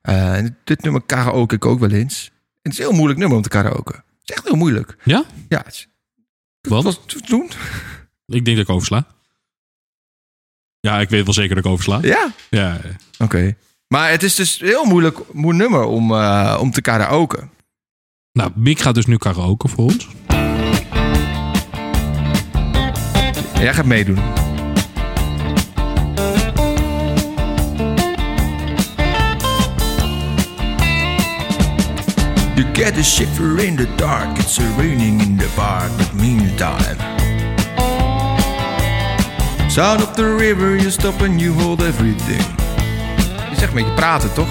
Eh, 0.00 0.38
dit 0.64 0.82
nummer 0.82 1.02
karaoke 1.02 1.54
ik 1.54 1.64
ook 1.64 1.78
wel 1.78 1.90
eens. 1.90 2.30
En 2.34 2.60
het 2.62 2.72
is 2.72 2.78
een 2.78 2.84
heel 2.84 2.94
moeilijk 2.94 3.18
nummer 3.18 3.36
om 3.36 3.42
te 3.42 3.48
karaoke. 3.48 3.92
Het 3.92 4.02
is 4.24 4.34
echt 4.34 4.44
heel 4.44 4.56
moeilijk. 4.56 4.96
Ja? 5.04 5.24
Ja, 5.48 5.58
het 5.64 5.72
is... 5.74 5.88
Wat 6.60 7.08
te 7.08 7.22
doen? 7.26 7.50
Ik 8.26 8.44
denk 8.44 8.56
dat 8.56 8.68
ik 8.68 8.74
oversla. 8.74 9.06
Ja, 10.80 11.00
ik 11.00 11.08
weet 11.08 11.24
wel 11.24 11.34
zeker 11.34 11.54
dat 11.54 11.64
ik 11.64 11.70
oversla. 11.70 11.98
Ja, 12.02 12.32
Ja. 12.50 12.80
oké. 13.18 13.56
Maar 13.88 14.10
het 14.10 14.22
is 14.22 14.34
dus 14.34 14.60
een 14.60 14.66
heel 14.66 14.84
moeilijk 14.84 15.32
moe 15.32 15.52
nummer 15.52 15.82
om, 15.82 16.12
eh, 16.12 16.58
om 16.60 16.70
te 16.70 16.80
karaoke. 16.80 17.48
Nou, 18.32 18.50
Mick 18.54 18.78
gaat 18.78 18.94
dus 18.94 19.06
nu 19.06 19.16
karaoke 19.16 19.68
voor 19.68 19.84
ons. 19.84 20.08
Jij 23.60 23.74
gaat 23.74 23.84
meedoen. 23.84 24.18
You 32.54 32.66
get 32.72 32.96
a 32.98 33.02
shiver 33.02 33.64
in 33.64 33.76
the 33.76 33.86
dark, 33.96 34.38
it's 34.38 34.58
raining 34.76 35.20
in 35.20 35.36
the 35.36 35.48
bar, 35.54 35.88
but 35.96 36.12
meantime. 36.12 36.96
Sound 39.68 40.02
of 40.02 40.14
the 40.14 40.36
river, 40.38 40.76
you 40.76 40.90
stop 40.90 41.20
and 41.20 41.40
you 41.40 41.52
hold 41.52 41.82
everything. 41.82 42.44
Je 43.50 43.56
zegt 43.56 43.68
een 43.68 43.74
beetje 43.74 43.94
praten, 43.94 44.32
toch? 44.32 44.48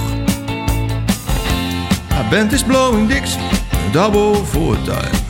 A 2.14 2.30
band 2.30 2.52
is 2.52 2.64
blowing 2.64 3.08
Dixie, 3.08 3.42
double 3.92 4.36
for 4.46 4.78
time. 4.84 5.25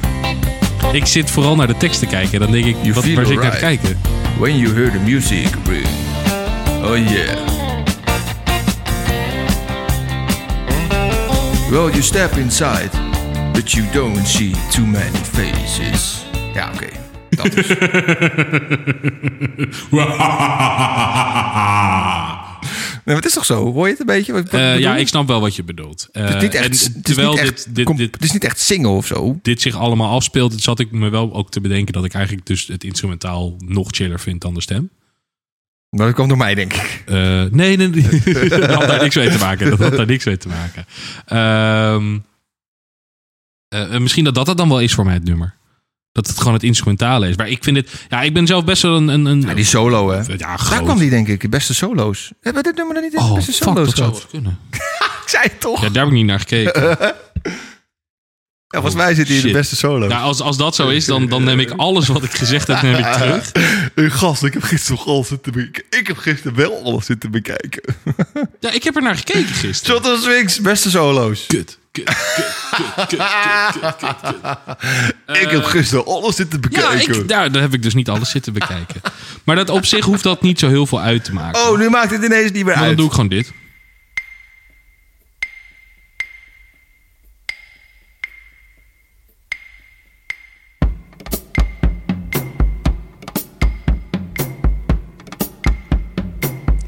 Ik 0.92 1.06
zit 1.06 1.32
vooral 1.32 1.56
naar 1.56 1.68
de 1.68 1.78
tekst 1.78 2.00
te 2.00 2.06
kijken. 2.06 2.40
Dan 2.40 2.52
denk 2.52 2.66
ik, 2.66 2.76
You 2.82 2.94
wat, 2.94 3.06
waar 3.06 3.26
zit 3.26 3.36
ik 3.36 3.42
naar 3.42 3.52
te 3.52 3.58
kijken? 3.58 3.98
When 4.38 4.58
you 4.58 4.74
hear 4.76 4.92
the 4.92 5.00
music 5.00 5.48
ring. 5.68 5.88
Oh 6.84 6.98
yeah. 6.98 7.38
Well, 11.70 11.90
you 11.90 12.02
step 12.02 12.38
inside, 12.38 12.90
but 13.54 13.72
you 13.72 13.86
don't 13.92 14.28
see 14.28 14.52
too 14.72 14.86
many 14.86 15.24
faces. 15.34 16.26
Ja, 16.54 16.70
oké. 16.74 16.88
Dat 17.30 17.56
is. 17.58 17.68
Nee, 23.06 23.16
maar 23.16 23.24
het 23.24 23.26
is 23.26 23.34
toch 23.34 23.46
zo? 23.46 23.72
Hoor 23.74 23.86
je 23.86 23.92
het 23.92 24.00
een 24.00 24.06
beetje? 24.06 24.34
Wat, 24.34 24.44
wat 24.44 24.54
Eh, 24.62 24.80
ja, 24.80 24.96
ik? 24.98 25.08
snap 25.08 25.28
wel 25.28 25.42
wat 25.42 25.56
je 25.56 25.64
bedoelt. 25.64 26.08
Eh, 26.12 26.24
Het 26.26 26.36
is 26.36 26.42
niet 26.42 26.54
echt, 26.54 26.64
en 26.66 26.72
het 26.72 26.74
is 26.80 26.90
terwijl 27.02 27.32
niet 27.32 27.40
echt, 27.40 27.66
dit, 27.66 27.76
dit, 27.76 27.86
kom- 27.86 27.96
dit, 27.98 28.14
het 28.14 28.24
is 28.24 28.32
niet 28.32 28.44
echt 28.44 28.60
zingen 28.60 28.90
of 28.90 29.06
zo. 29.06 29.40
dit 29.42 29.62
zich 29.62 29.76
allemaal 29.76 30.12
afspeelt, 30.12 30.62
zat 30.62 30.80
ik 30.80 30.92
me 30.92 31.10
wel 31.10 31.34
ook 31.34 31.52
te 31.52 31.62
bedenken 31.62 31.94
dat 31.94 32.06
ik 32.06 32.14
eigenlijk 32.14 32.46
dus 32.46 32.68
het 32.68 32.84
instrumentaal 32.84 33.56
nog 33.60 33.88
chiller 33.92 34.20
vind 34.20 34.42
dan 34.42 34.54
de 34.54 34.62
stem. 34.62 34.90
Maar 35.90 36.06
dat 36.06 36.16
kwam 36.16 36.28
door 36.28 36.38
mij, 36.38 36.56
denk 36.56 36.74
ik. 36.74 37.04
Eh, 37.06 37.16
nee, 37.44 37.78
nee, 37.78 37.88
nee. 37.88 38.22
dat 38.50 38.74
had 38.74 38.88
daar 38.88 39.02
niks 39.02 39.16
mee 39.16 39.30
te 39.30 39.38
maken. 39.38 39.70
Dat 39.70 39.80
had 39.80 39.96
daar 39.96 40.06
niks 40.06 40.26
mee 40.26 40.38
te 40.38 40.48
maken. 40.48 40.86
Ehm, 41.26 42.18
eh, 43.68 43.98
misschien 44.00 44.24
dat 44.24 44.36
dat 44.36 44.48
het 44.48 44.58
dan 44.58 44.70
wel 44.70 44.80
is 44.82 44.94
voor 44.94 45.06
mij, 45.06 45.14
het 45.14 45.24
nummer. 45.24 45.56
Dat 46.16 46.28
het 46.28 46.38
gewoon 46.38 46.54
het 46.54 46.64
instrumentale 46.64 47.30
is. 47.30 47.36
Maar 47.36 47.50
ik 47.50 47.64
vind 47.64 47.78
het... 47.78 47.90
Ja, 48.10 48.22
ik 48.22 48.34
ben 48.34 48.48
zelf 48.48 48.64
best 48.64 48.82
wel 48.82 48.96
een... 48.96 49.08
een, 49.08 49.26
een 49.26 49.42
Ja, 49.42 49.54
die 49.54 49.66
solo, 49.66 50.10
hè? 50.12 50.18
ja, 50.18 50.58
Daar 50.70 50.82
kwam 50.84 50.98
die, 50.98 51.10
denk 51.10 51.28
ik. 51.28 51.42
De 51.42 51.50
beste 51.50 51.74
solo's. 51.74 52.32
Hebben 52.42 52.64
we 52.64 52.70
dit 52.70 52.78
nummer 52.78 52.94
dan 52.94 53.04
niet 53.04 53.16
Oh, 53.16 53.34
beste 53.34 53.52
fuck, 53.52 53.64
solo's 53.64 53.86
dat 53.86 53.96
zou 53.98 54.12
wel 54.12 54.22
kunnen. 54.30 54.60
Ik 55.24 55.30
zei 55.30 55.44
het 55.44 55.60
toch? 55.60 55.82
Ja, 55.82 55.90
daar 55.90 56.04
heb 56.04 56.08
ik 56.08 56.18
niet 56.18 56.26
naar 56.26 56.40
gekeken. 56.40 56.98
Ja, 58.68 58.82
volgens 58.82 59.04
mij 59.04 59.14
zit 59.14 59.30
in 59.30 59.42
de 59.42 59.52
beste 59.52 59.76
solo's. 59.76 60.10
Nou, 60.10 60.24
als, 60.24 60.42
als 60.42 60.58
dat 60.58 60.76
zo 60.76 60.88
is, 60.88 61.06
dan, 61.06 61.28
dan 61.28 61.44
neem 61.44 61.60
ik 61.60 61.72
alles 61.72 62.08
wat 62.08 62.24
ik 62.24 62.32
gezegd 62.32 62.68
heb, 62.68 62.82
neem 62.82 62.96
ik 62.96 63.06
terug. 63.06 63.52
Hey, 63.96 64.10
gast, 64.10 64.44
ik 64.44 64.54
heb 64.54 64.64
gisteren 64.64 65.06
alles 65.06 65.28
zitten 65.28 65.52
bekijken. 65.52 66.00
Ik 66.00 66.08
heb 66.08 66.18
gisteren 66.18 66.56
wel 66.56 66.84
alles 66.84 67.06
zitten 67.06 67.32
bekijken. 67.32 67.96
Ja, 68.60 68.72
ik 68.72 68.84
heb 68.84 68.96
er 68.96 69.02
naar 69.02 69.16
gekeken 69.16 69.54
gisteren. 69.56 69.96
Jonathan 70.02 70.22
Swings, 70.22 70.60
beste 70.60 70.90
solo's. 70.90 71.46
Kut, 71.48 71.80
kut, 72.04 72.16
kut, 73.08 73.08
kut, 73.08 73.20
ik 75.44 75.50
heb 75.50 75.64
gisteren 75.64 76.06
alles 76.06 76.36
zitten 76.36 76.60
Ja, 76.62 76.70
bekijken. 76.90 77.16
ik, 77.22 77.28
daar, 77.28 77.52
daar 77.52 77.62
heb 77.62 77.74
ik 77.74 77.82
dus 77.84 77.94
niet 77.94 78.10
alles 78.10 78.30
zitten 78.30 78.54
bekijken. 78.54 79.02
Maar 79.44 79.56
dat 79.56 79.70
op 79.70 79.86
zich 79.86 80.06
hoeft 80.06 80.24
dat 80.24 80.42
niet 80.42 80.60
zo 80.60 80.68
heel 80.68 80.86
veel 80.86 81.02
uit 81.02 81.24
te 81.24 81.34
maken. 81.34 81.62
Oh, 81.62 81.78
nu 81.78 81.90
maakt 81.90 82.12
het 82.12 82.24
ineens 82.24 82.52
niet 82.52 82.54
meer 82.54 82.66
maar 82.66 82.76
dan 82.76 82.84
uit. 82.84 82.98
doe 82.98 83.06
ik 83.06 83.12
gewoon 83.12 83.28
dit. 83.30 83.52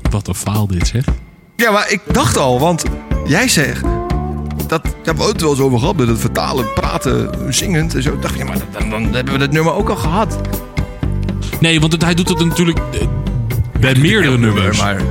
Wat 0.10 0.28
een 0.28 0.36
faal 0.36 0.68
dit, 0.68 0.88
zeg. 0.88 1.06
Ja, 1.56 1.72
maar 1.72 1.92
ik 1.92 2.02
dacht 2.12 2.38
al, 2.38 2.60
want 2.60 2.84
jij 3.26 3.48
zegt... 3.48 3.84
Dat, 4.68 4.84
daar 4.84 4.94
hebben 5.04 5.26
we 5.26 5.32
het 5.32 5.42
wel 5.42 5.50
eens 5.50 5.60
over 5.60 5.80
gehad. 5.80 5.96
Met 5.98 6.08
het 6.08 6.20
vertalen, 6.20 6.74
praten, 6.74 7.30
zingend 7.50 7.96
en 7.96 8.02
zo. 8.04 8.20
Dacht, 8.20 8.38
ja, 8.38 8.44
maar 8.46 8.58
dan, 8.80 8.90
dan 8.90 9.04
hebben 9.14 9.34
we 9.34 9.40
dat 9.40 9.52
nummer 9.52 9.74
ook 9.74 9.90
al 9.90 9.96
gehad. 9.96 10.38
Nee, 11.60 11.80
want 11.80 11.92
het, 11.94 12.04
hij 12.04 12.14
doet 12.14 12.30
het 12.30 12.46
natuurlijk 12.46 12.80
eh, 12.92 13.08
bij 13.80 13.96
meerdere 13.96 14.38
nummers. 14.38 14.82
Maar 14.82 15.02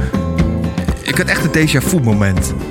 ik 1.02 1.16
had 1.18 1.26
echt 1.26 1.44
een 1.56 1.68
déjà 1.68 1.82
vu 1.86 2.00
moment. 2.02 2.54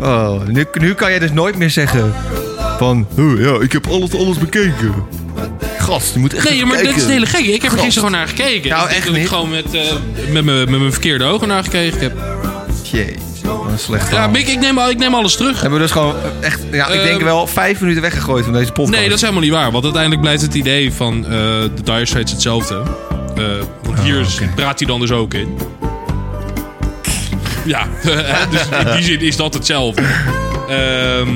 Oh, 0.00 0.42
nu, 0.46 0.66
nu 0.80 0.94
kan 0.94 1.10
jij 1.10 1.18
dus 1.18 1.32
nooit 1.32 1.56
meer 1.56 1.70
zeggen 1.70 2.12
van... 2.78 3.06
"Oh, 3.18 3.40
ja, 3.40 3.60
ik 3.60 3.72
heb 3.72 3.86
alles, 3.86 4.14
alles 4.14 4.38
bekeken. 4.38 4.94
Gast, 5.78 6.12
je 6.14 6.18
moet 6.20 6.34
echt 6.34 6.48
Nee, 6.50 6.64
maar 6.66 6.76
dit 6.76 6.86
is 6.96 7.02
het 7.02 7.10
hele 7.10 7.26
gek. 7.26 7.44
Ik 7.46 7.62
heb 7.62 7.72
er 7.72 7.78
gisteren 7.78 7.92
gewoon 8.08 8.10
naar 8.10 8.28
gekeken. 8.28 8.70
Nou, 8.70 8.88
Ik 8.88 8.94
echt 8.96 9.04
dat 9.06 9.14
ik 9.14 9.20
niet. 9.20 9.28
gewoon 9.28 9.50
met, 9.50 9.64
met, 10.32 10.44
mijn- 10.44 10.70
met 10.70 10.78
mijn 10.80 10.92
verkeerde 10.92 11.24
ogen 11.24 11.48
naar 11.48 11.64
gekeken 11.64 12.00
heb. 12.00 12.31
Jezus, 12.92 13.16
een 13.88 13.98
Ja. 14.10 14.26
Mick, 14.26 14.48
ik 14.48 14.58
neem, 14.60 14.78
ik 14.78 14.98
neem 14.98 15.14
alles 15.14 15.36
terug. 15.36 15.60
Hebben 15.60 15.78
we 15.78 15.84
dus 15.84 15.92
gewoon 15.92 16.14
echt, 16.40 16.60
ja, 16.70 16.86
ik 16.86 16.94
Ehm, 16.94 17.04
denk 17.04 17.20
wel 17.22 17.46
vijf 17.46 17.80
minuten 17.80 18.02
weggegooid 18.02 18.44
van 18.44 18.52
deze 18.52 18.72
podcast. 18.72 18.90
Nee, 18.98 19.04
dat 19.04 19.14
is 19.14 19.20
helemaal 19.20 19.42
niet 19.42 19.52
waar. 19.52 19.70
Want 19.70 19.84
uiteindelijk 19.84 20.22
blijft 20.22 20.42
het 20.42 20.54
idee 20.54 20.92
van 20.92 21.24
eh, 21.24 21.30
de 21.30 21.70
Dire 21.84 22.06
Straits 22.06 22.32
hetzelfde. 22.32 22.82
Eh, 23.36 23.44
want 23.82 23.98
hier 24.00 24.20
is- 24.20 24.34
oké. 24.40 24.50
praat 24.54 24.78
hij 24.78 24.88
dan 24.88 25.00
dus 25.00 25.10
ook 25.10 25.34
in. 25.34 25.58
Ja, 27.64 27.86
dus 28.50 28.66
in 28.84 28.92
die 28.94 29.02
zin 29.04 29.20
is 29.20 29.36
dat 29.36 29.54
hetzelfde. 29.54 30.02
Ehm, 30.68 31.28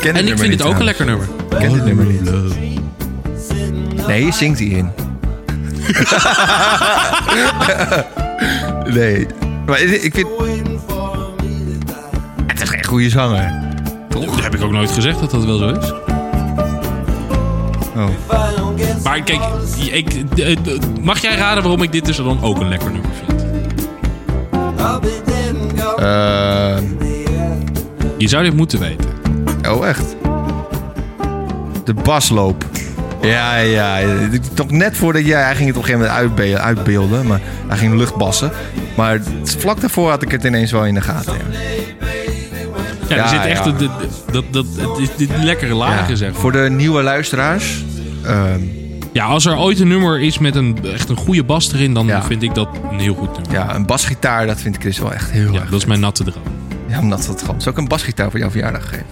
ken 0.00 0.14
en 0.16 0.26
ik 0.28 0.38
vind 0.38 0.52
het 0.52 0.62
ook 0.62 0.78
een 0.78 0.84
lekker 0.84 1.04
nummer. 1.06 1.26
Ik 1.50 1.58
ken 1.58 1.72
dit 1.72 1.84
nummer 1.84 2.04
niet. 2.04 2.30
Nee, 4.06 4.24
je 4.24 4.32
zingt 4.32 4.58
hij 4.58 4.68
in. 4.68 4.90
nee. 8.98 9.26
Maar 9.66 9.80
ik 9.80 10.14
vind... 10.14 10.28
Het 12.46 12.62
is 12.62 12.68
geen 12.68 12.84
goede 12.84 13.08
zanger. 13.10 13.52
Dat 14.08 14.42
heb 14.42 14.54
ik 14.54 14.62
ook 14.62 14.70
nooit 14.72 14.90
gezegd 14.90 15.20
dat 15.20 15.30
dat 15.30 15.44
wel 15.44 15.58
zo 15.58 15.68
is. 15.68 15.92
Oh. 17.96 18.08
Maar 19.04 19.22
kijk, 19.22 19.40
ik, 19.92 20.12
eh, 20.38 20.56
mag 21.02 21.18
jij 21.20 21.34
raden 21.36 21.62
waarom 21.62 21.82
ik 21.82 21.92
dit 21.92 22.04
dus 22.04 22.16
dan 22.16 22.42
ook 22.42 22.60
een 22.60 22.68
lekker 22.68 22.90
nummer 22.90 23.10
vind? 23.26 23.30
Eh, 25.98 26.76
Je 28.18 28.28
zou 28.28 28.44
dit 28.44 28.54
moeten 28.54 28.78
weten. 28.80 29.10
oh, 29.68 29.86
echt? 29.86 30.16
De 31.84 31.94
basloop. 31.94 32.64
Ja, 33.22 33.56
ja. 33.56 33.98
Toch 34.54 34.70
net 34.70 34.96
voordat 34.96 35.24
jij... 35.26 35.42
Hij 35.42 35.54
ging 35.54 35.68
het 35.68 35.76
op 35.76 35.82
een 35.82 35.88
gegeven 35.88 36.10
moment 36.14 36.36
uitbe- 36.38 36.58
uitbeelden. 36.58 37.26
Maar 37.26 37.40
hij 37.68 37.76
ging 37.78 37.94
luchtbassen. 37.94 38.50
Maar 38.96 39.20
vlak 39.44 39.80
daarvoor 39.80 40.10
had 40.10 40.22
ik 40.22 40.30
het 40.30 40.44
ineens 40.44 40.70
wel 40.72 40.84
in 40.86 40.94
de 40.94 41.00
gaten. 41.00 41.34
Ja. 43.08 43.16
Er 43.16 43.28
zit 43.28 43.44
echt 43.44 43.64
ja. 43.64 43.70
de- 43.70 43.76
de- 43.76 43.90
dat, 44.32 44.44
dat, 44.50 44.66
dit 45.16 45.30
lekkere 45.42 45.74
lagen, 45.74 46.08
Ja, 46.10 46.14
zeg. 46.16 46.30
Voor 46.34 46.52
de 46.52 46.58
nieuwe 46.70 47.02
luisteraars. 47.02 47.84
ehm, 48.24 48.60
Ja, 49.12 49.24
als 49.24 49.44
er 49.46 49.56
ooit 49.56 49.80
een 49.80 49.88
nummer 49.88 50.20
is 50.20 50.38
met 50.38 50.54
een, 50.56 50.78
echt 50.94 51.08
een 51.08 51.16
goede 51.16 51.44
bas 51.44 51.72
erin, 51.72 51.94
dan 51.94 52.06
Ja. 52.06 52.22
vind 52.22 52.42
ik 52.42 52.54
dat 52.54 52.68
een 52.90 52.98
heel 52.98 53.14
goed 53.14 53.32
nummer. 53.32 53.52
ja, 53.52 53.74
een 53.74 53.86
basgitaar, 53.86 54.46
dat 54.46 54.60
vind 54.60 54.74
ik 54.74 54.80
Chris 54.80 54.98
wel 54.98 55.12
echt 55.12 55.30
heel 55.30 55.52
Ja, 55.52 55.60
erg. 55.60 55.70
dat 55.70 55.78
is 55.80 55.86
mijn 55.86 56.00
natte 56.00 56.24
droom. 56.24 56.42
Ja, 56.88 56.98
omdat 56.98 57.24
dat 57.26 57.40
gewoon. 57.40 57.60
Zou 57.60 57.74
ik 57.74 57.80
een 57.80 57.88
basgitaar 57.88 58.30
voor 58.30 58.38
jouw 58.40 58.50
verjaardag 58.50 58.88
geven? 58.88 59.06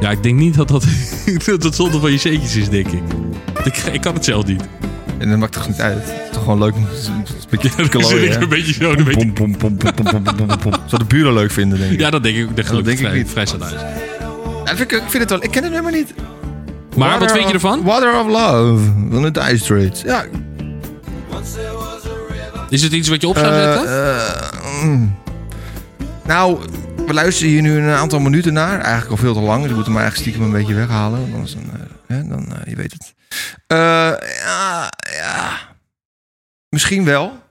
Ja, 0.00 0.10
ik 0.10 0.22
denk 0.22 0.38
niet 0.38 0.54
dat 0.54 0.68
dat, 0.68 0.84
dat 1.46 1.62
het 1.62 1.74
zonde 1.74 2.00
van 2.00 2.10
je 2.12 2.18
zeetjes 2.18 2.56
is, 2.56 2.68
denk 2.68 2.86
ik. 2.86 3.02
ik. 3.72 3.76
Ik 3.92 4.00
kan 4.00 4.14
het 4.14 4.24
zelf 4.24 4.46
niet. 4.46 4.62
En 5.18 5.30
dat 5.30 5.38
maakt 5.38 5.52
toch 5.52 5.68
niet 5.68 5.80
uit? 5.80 5.94
Het 6.04 6.24
is 6.24 6.30
toch 6.32 6.42
gewoon 6.42 6.58
leuk 6.58 6.74
om 6.74 6.86
te 6.86 7.10
Beetje 7.50 7.70
dan 7.76 7.88
klooien, 7.88 8.42
een 8.42 8.48
beetje 8.48 8.72
zo. 8.72 8.90
Een 8.90 9.04
beetje... 9.04 9.32
Pom, 9.32 9.56
pom, 9.56 9.76
pom. 9.76 9.78
Zou 10.86 10.98
de 10.98 11.04
buren 11.08 11.32
leuk 11.32 11.50
vinden, 11.50 11.78
denk 11.78 11.92
ik. 11.92 12.00
Ja, 12.00 12.10
dat 12.10 12.22
denk 12.22 12.36
ik. 12.36 12.56
Dat, 12.56 12.84
denk 12.84 12.98
ik 12.98 13.12
niet. 13.12 13.30
Vrij. 13.30 13.46
Ja, 14.64 14.76
vind 14.76 14.92
ik, 14.92 15.02
ik 15.02 15.10
vind 15.10 15.22
het 15.22 15.30
wel... 15.30 15.42
Ik 15.42 15.50
ken 15.50 15.62
het 15.62 15.72
nummer 15.72 15.92
niet. 15.92 16.14
Maar 16.96 17.18
wat 17.18 17.30
vind 17.30 17.40
je 17.42 17.46
of- 17.46 17.52
ervan? 17.52 17.82
Water 17.82 18.20
of 18.20 18.26
Love 18.26 18.82
van 19.10 19.22
de 19.22 19.30
Dire 19.30 19.58
Straits. 19.58 20.02
Ja, 20.02 20.24
Is 22.68 22.82
het 22.82 22.92
iets 22.92 23.08
wat 23.08 23.20
je 23.20 23.28
op 23.28 23.36
zou 23.36 23.54
eh, 23.54 23.62
zetten? 23.62 24.14
eh, 24.16 24.82
mm. 24.82 25.14
Nou, 26.26 26.58
we 27.06 27.14
luisteren 27.14 27.52
hier 27.52 27.62
nu 27.62 27.78
een 27.78 27.90
aantal 27.90 28.20
minuten 28.20 28.52
naar. 28.52 28.80
Eigenlijk 28.80 29.10
al 29.10 29.16
veel 29.16 29.34
te 29.34 29.40
lang. 29.40 29.60
Dus 29.60 29.68
we 29.68 29.74
moeten 29.74 29.92
hem 29.92 30.02
eigenlijk 30.02 30.30
stiekem 30.30 30.54
een 30.54 30.58
beetje 30.60 30.74
weghalen. 30.74 31.20
want 31.20 31.32
Anders 31.34 31.54
dan, 31.54 31.62
eh, 31.62 32.16
hè, 32.16 32.28
dan 32.28 32.48
je 32.68 32.76
weet 32.76 32.92
het. 32.92 33.14
Eh, 33.66 33.76
ja, 34.42 34.92
ja. 35.12 35.58
Misschien 36.68 37.04
wel. 37.04 37.42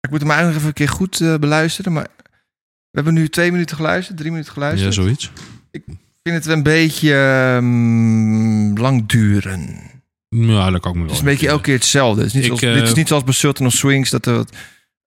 Ik 0.00 0.10
moet 0.10 0.20
hem 0.20 0.30
eigenlijk 0.30 0.46
nog 0.46 0.54
even 0.56 0.66
een 0.66 0.72
keer 0.72 0.88
goed 0.88 1.20
eh, 1.20 1.34
beluisteren. 1.34 1.92
Maar 1.92 2.06
we 2.90 3.02
hebben 3.02 3.14
nu 3.14 3.28
twee 3.28 3.52
minuten 3.52 3.76
geluisterd, 3.76 4.18
drie 4.18 4.30
minuten 4.30 4.52
ja, 4.52 4.58
geluisterd. 4.60 4.94
zoiets. 4.94 5.30
Ik 5.70 5.82
vind 6.22 6.44
het 6.44 6.46
een 6.46 6.62
beetje 6.62 7.14
ehm, 7.14 8.78
lang 8.80 9.08
duren. 9.08 9.80
Ja, 10.28 10.70
dat 10.70 10.80
kan 10.80 10.90
ik 10.90 10.96
me 10.96 11.02
wel. 11.02 11.02
Het 11.02 11.10
is 11.12 11.18
een 11.18 11.24
beetje 11.24 11.48
elke 11.48 11.62
keer 11.62 11.74
hetzelfde. 11.74 12.20
Het 12.22 12.28
is 12.28 12.34
niet 12.34 12.42
Ik, 12.42 12.48
zoals, 12.58 12.62
eh, 12.74 12.80
dit 12.80 12.88
is 12.88 12.94
niet 12.94 13.08
zoals 13.08 13.24
bij 13.24 13.32
Sultan 13.34 13.66
of 13.66 13.72
Swings 13.72 14.10
dat, 14.10 14.26
er 14.26 14.34
wat- 14.34 14.52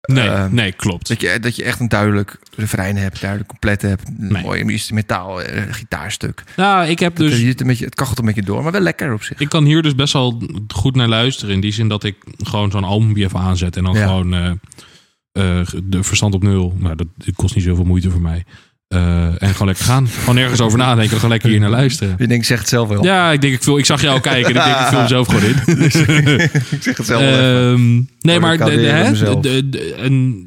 Nee, 0.02 0.28
eh, 0.30 0.46
nee, 0.46 0.72
klopt. 0.72 1.08
dat, 1.08 1.22
je, 1.22 1.40
dat 1.40 1.56
je 1.56 1.64
echt 1.64 1.80
een 1.80 1.88
duidelijk 1.90 2.40
refrein 2.56 2.98
hebt, 2.98 3.20
duidelijk 3.20 3.50
compleet 3.50 3.82
hebt. 3.82 4.08
Een 4.08 4.16
Nee. 4.18 4.44
mooi 4.44 4.62
instrumentaal 4.62 5.42
eh, 5.42 5.64
gitaarstuk. 5.74 6.44
Nou, 6.56 6.88
ik 6.88 7.00
heb 7.00 7.16
Dus, 7.16 7.32
dus... 7.32 7.42
het, 7.48 7.62
een 7.62 7.68
beetje, 7.68 7.86
het 7.86 7.96
kachelt 7.96 8.20
een 8.20 8.26
beetje 8.26 8.42
door, 8.42 8.64
maar 8.64 8.72
wel 8.72 8.82
lekker 8.82 9.14
op 9.14 9.24
zich. 9.24 9.40
Ik 9.40 9.50
kan 9.50 9.64
hier 9.66 9.82
dus 9.82 9.96
best 9.96 10.14
wel 10.14 10.42
goed 10.68 10.96
naar 10.96 11.08
luisteren. 11.08 11.54
In 11.56 11.62
die 11.62 11.72
zin 11.72 11.88
dat 11.88 12.04
ik 12.04 12.16
gewoon 12.38 12.72
zo'n 12.72 12.84
album 12.84 13.16
even 13.18 13.40
aanzet. 13.40 13.78
En 13.78 13.84
dan 13.84 13.94
Ja. 13.96 14.06
gewoon 14.08 14.34
eh, 14.34 14.50
eh, 15.32 15.68
de 15.84 16.04
verstand 16.04 16.34
op 16.34 16.44
nul. 16.44 16.76
Nou, 16.78 16.96
dat, 16.96 17.08
dat 17.18 17.36
kost 17.36 17.56
niet 17.56 17.64
zoveel 17.64 17.84
moeite 17.86 18.10
voor 18.12 18.22
mij. 18.22 18.46
Eh, 18.90 19.42
en 19.42 19.50
gewoon 19.52 19.68
lekker 19.68 19.86
gaan. 19.86 20.08
Gewoon 20.08 20.36
nergens 20.36 20.62
over 20.62 20.78
nadenken. 20.78 21.16
Gewoon 21.16 21.30
lekker 21.30 21.50
hier 21.50 21.60
naar 21.60 21.70
luisteren. 21.70 22.16
Je 22.18 22.28
denkt, 22.28 22.46
zeg 22.46 22.60
het 22.60 22.68
zelf 22.70 22.88
wel. 22.88 23.04
Ja, 23.04 23.32
ik 23.32 23.42
denk 23.42 23.54
ik, 23.54 23.64
vul, 23.64 23.78
ik 23.78 23.86
zag 23.86 24.02
jou 24.02 24.20
kijken. 24.20 24.44
En 24.44 24.56
ik 24.58 24.64
denk 24.64 24.78
ik 24.80 24.86
vul 24.88 24.98
hem 24.98 25.08
zelf 25.08 25.28
gewoon 25.28 25.44
in. 25.44 25.56
ik 26.76 26.82
zeg 26.84 26.98
het 26.98 27.06
zelf 27.06 27.22
wel. 27.22 27.72
Ehm, 27.74 27.96
nee, 28.22 28.40
maar 28.40 28.58
de, 28.58 29.06
mezelf. 29.10 29.42
de- 29.42 29.70
de- 29.70 29.94
en, 29.94 30.44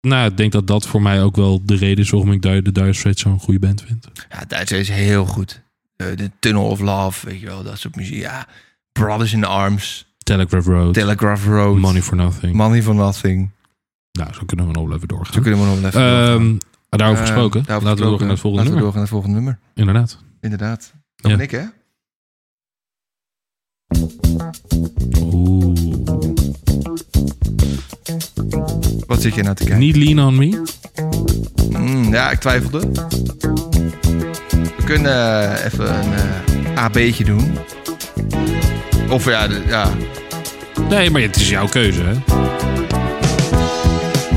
nou, 0.00 0.30
ik 0.30 0.36
denk 0.36 0.52
dat 0.52 0.66
dat 0.66 0.86
voor 0.86 1.02
mij 1.02 1.22
ook 1.22 1.36
wel 1.36 1.62
de 1.64 1.76
reden 1.76 2.04
is 2.04 2.10
waarom 2.10 2.32
ik 2.32 2.42
Dire- 2.42 2.62
de 2.62 2.72
Dire 2.72 2.92
Straits 2.92 3.22
zo'n 3.22 3.38
goede 3.40 3.58
band 3.60 3.82
vind. 3.86 4.06
Ja, 4.30 4.44
Duits 4.48 4.72
is 4.72 4.88
heel 4.88 5.24
goed. 5.26 5.62
Eh, 5.96 6.06
de 6.14 6.30
Tunnel 6.40 6.64
of 6.64 6.80
Love, 6.80 7.26
weet 7.26 7.40
je 7.40 7.46
wel, 7.46 7.62
dat 7.62 7.78
soort 7.78 7.96
muziek. 7.96 8.20
Ja, 8.20 8.46
Brothers 8.92 9.32
in 9.32 9.44
Arms, 9.44 10.06
Telegraph 10.18 10.66
Road, 10.66 10.94
Telegraph 10.94 11.44
Road, 11.44 11.78
Money 11.78 12.02
for 12.02 12.16
Nothing. 12.16 12.54
Money 12.54 12.82
for 12.82 12.94
Nothing. 12.94 13.50
nou, 14.12 14.32
zo 14.34 14.40
kunnen 14.46 14.66
we 14.66 14.72
nog 14.72 14.84
wel 14.86 14.96
even 14.96 15.08
Zo 15.10 15.16
doorgaan. 15.16 15.42
kunnen 15.42 15.60
we 15.60 15.66
nog 15.66 15.74
wel 15.80 15.88
even 15.88 16.00
doorgaan. 16.00 16.58
Ehm, 16.88 16.98
daarover 16.98 17.22
Eh, 17.22 17.28
gesproken. 17.28 17.62
daarover 17.64 17.88
Laten 17.88 18.04
we 18.04 18.08
doorgaan 18.08 18.26
naar 18.26 18.36
het 18.36 18.40
volgende 18.40 18.70
Laten 18.70 18.74
we 18.74 18.82
nummer. 18.82 18.82
doorgaan 18.82 18.92
naar 18.94 19.02
het 19.02 19.10
volgende 19.10 19.36
nummer. 19.36 19.58
Inderdaad. 19.74 20.24
Inderdaad. 20.40 20.92
Dat 21.16 21.30
Ja. 21.30 21.36
ben 21.36 21.44
ik, 21.44 21.50
hè? 21.50 21.64
Oeh. 25.22 25.94
Wat 29.06 29.22
zit 29.22 29.34
je 29.34 29.42
nou 29.42 29.54
te 29.54 29.62
kijken? 29.64 29.78
Niet 29.78 29.96
Lean 29.96 30.26
On 30.26 30.36
Me. 30.36 30.62
Mm, 31.70 32.12
ja, 32.12 32.30
ik 32.30 32.38
twijfelde. 32.38 32.78
We 34.76 34.82
kunnen 34.84 35.12
eh, 35.52 35.64
even 35.64 35.94
een 36.04 36.12
eh 36.12 36.84
AB'tje 36.84 37.24
doen. 37.24 37.58
Of 39.10 39.24
ja, 39.24 39.48
de- 39.48 39.62
ja. 39.66 39.90
Nee, 40.88 41.10
maar 41.10 41.20
het 41.22 41.36
is 41.36 41.48
jouw 41.48 41.68
keuze, 41.68 42.02
hè? 42.02 42.14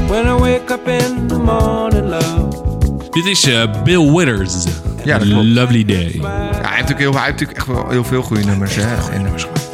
When 0.10 0.28
I 0.28 0.34
wake 0.34 0.72
up 0.72 0.88
in 0.88 1.28
the 1.28 1.38
morning, 1.38 2.10
love. 2.10 3.10
Dit 3.12 3.26
is 3.26 3.44
eh, 3.44 3.84
Bill 3.84 4.12
Withers. 4.12 4.66
Ja, 5.04 5.18
dat 5.18 5.28
klopt. 5.28 5.46
Lovely 5.46 5.86
Day. 5.86 6.20
ja 6.22 6.30
hij, 6.30 6.48
heeft 6.52 6.62
natuurlijk 6.62 7.00
heel, 7.00 7.14
hij 7.14 7.24
heeft 7.24 7.40
natuurlijk 7.40 7.58
echt 7.58 7.68
wel 7.68 7.90
heel 7.90 8.04
veel 8.04 8.22
goede 8.22 8.44
nummers. 8.44 8.76
Hè? 8.76 9.12
En, 9.12 9.26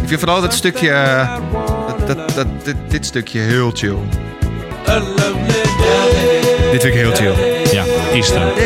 ik 0.01 0.07
vind 0.07 0.19
vooral 0.19 0.41
dat 0.41 0.53
stukje, 0.53 0.89
eh, 0.89 1.37
dat, 2.05 2.17
dat, 2.17 2.35
dat, 2.35 2.47
dit, 2.63 2.75
dit 2.87 3.05
stukje 3.05 3.39
heel 3.39 3.71
chill. 3.73 3.95
A 4.87 4.99
lovely 4.99 5.63
day. 5.79 6.71
Dit 6.71 6.81
vind 6.81 6.83
ik 6.83 6.93
heel 6.93 7.15
chill. 7.15 7.33
Ja, 7.71 7.83
is 8.13 8.31
ook. 8.31 8.57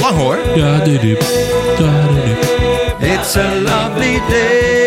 Lang 0.00 0.16
hoor. 0.16 0.38
Ja, 0.54 0.78
dit. 0.78 1.02
It's 3.00 3.36
a 3.36 3.54
lovely 3.54 4.20
day. 4.28 4.81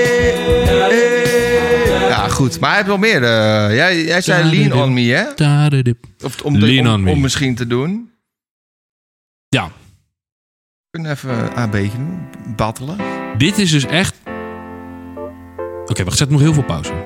Goed. 2.35 2.59
Maar 2.59 2.69
hij 2.69 2.77
heeft 2.77 2.89
wel 2.89 2.97
meer. 2.97 3.23
eh, 3.23 3.75
jij, 3.75 4.03
jij 4.05 4.21
zei 4.21 4.49
lean 4.57 4.81
on 4.83 4.93
me, 4.93 5.01
hè? 5.01 5.33
Of 6.23 6.41
om, 6.41 6.59
de- 6.59 6.65
Lean 6.65 6.87
om, 6.87 6.93
on 6.93 7.03
me. 7.03 7.11
om 7.11 7.21
misschien 7.21 7.55
te 7.55 7.67
doen. 7.67 8.09
Ja, 9.47 9.65
We 9.67 9.71
kunnen 10.89 11.11
even 11.11 11.29
een 11.29 11.53
AB'tje 11.53 11.97
doen. 11.97 12.19
Battelen. 12.55 12.97
dit 13.37 13.57
is 13.57 13.71
dus 13.71 13.85
echt... 13.85 14.15
Oké, 15.85 16.03
wacht, 16.03 16.17
zet 16.17 16.29
nog 16.29 16.39
heel 16.39 16.53
veel 16.53 16.63
pauze. 16.63 17.05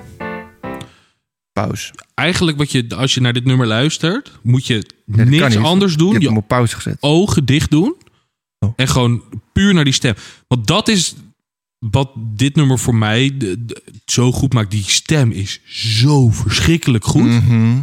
Pauze. 1.52 1.94
Eigenlijk 2.14 2.58
wat 2.58 2.72
je, 2.72 2.86
als 2.96 3.14
je 3.14 3.22
naar 3.22 3.34
dit 3.34 3.46
nummer 3.46 3.68
luistert, 3.68 4.32
moet 4.44 4.68
je 4.68 4.86
niks 5.06 5.56
niet. 5.56 5.66
anders 5.66 5.92
Je 5.92 5.98
doen. 5.98 6.10
hebt 6.12 6.22
Je 6.22 6.28
hem 6.28 6.38
op 6.38 6.48
pauze 6.48 6.76
gezet. 6.76 6.98
ogen 7.00 7.46
dicht 7.46 7.72
doen. 7.72 7.96
Oh. 8.60 8.74
En 8.76 8.88
gewoon 8.88 9.24
puur 9.54 9.74
naar 9.74 9.84
die 9.84 9.94
stem. 9.94 10.14
Want 10.48 10.68
dat 10.68 10.88
is 10.88 11.16
wat 11.80 12.12
dit 12.16 12.56
nummer 12.56 12.80
voor 12.80 12.96
mij 12.96 13.38
de- 13.38 13.66
de- 13.66 13.84
zo 14.06 14.32
goed 14.32 14.54
maakt. 14.54 14.72
Die 14.72 14.84
stem 14.84 15.32
is 15.32 15.62
zo 15.66 16.30
verschrikkelijk 16.30 17.06
goed. 17.06 17.24
Mhm. 17.24 17.78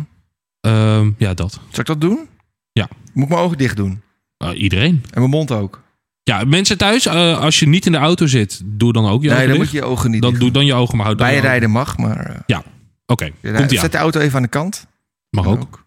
Ehm, 0.61 1.11
ja, 1.19 1.35
dat. 1.35 1.53
Zal 1.53 1.81
ik 1.81 1.87
dat 1.87 2.01
doen? 2.01 2.29
Ja. 2.73 2.89
Moet 3.13 3.25
ik 3.25 3.31
mijn 3.31 3.41
ogen 3.43 3.59
dicht 3.59 3.77
doen? 3.77 4.01
Uh, 4.45 4.61
iedereen. 4.61 5.03
En 5.11 5.19
mijn 5.21 5.31
mond 5.31 5.51
ook? 5.51 5.83
Ja, 6.23 6.45
mensen 6.45 6.79
thuis, 6.79 7.07
eh, 7.07 7.39
als 7.39 7.59
je 7.59 7.69
niet 7.69 7.87
in 7.87 7.93
de 7.93 7.99
auto 7.99 8.27
zit, 8.27 8.63
doe 8.65 8.93
dan 8.93 9.07
ook 9.07 9.23
je 9.23 9.29
nee, 9.29 9.37
ogen 9.37 9.49
dan 9.49 9.59
dicht. 9.59 9.73
moet 9.73 9.81
je 9.81 9.87
je 9.87 9.93
ogen 9.93 10.11
niet 10.11 10.21
dan 10.23 10.31
dicht 10.31 10.43
doe 10.43 10.53
dan 10.53 10.67
je 10.67 10.75
ogen, 10.75 10.97
maar 10.97 11.07
houd 11.07 11.19
dan 11.19 11.27
je 11.27 11.33
ogen- 11.33 11.43
Bijrijden 11.45 11.71
mag, 11.71 11.97
maar... 11.97 12.27
eh, 12.27 12.41
Ja, 12.47 12.63
oké. 13.07 13.31
Zet 13.69 13.93
de 13.93 13.99
auto 13.99 14.21
even 14.21 14.37
aan 14.37 14.43
de 14.43 14.49
kant. 14.49 14.87
Mag 15.31 15.47
ook. 15.47 15.86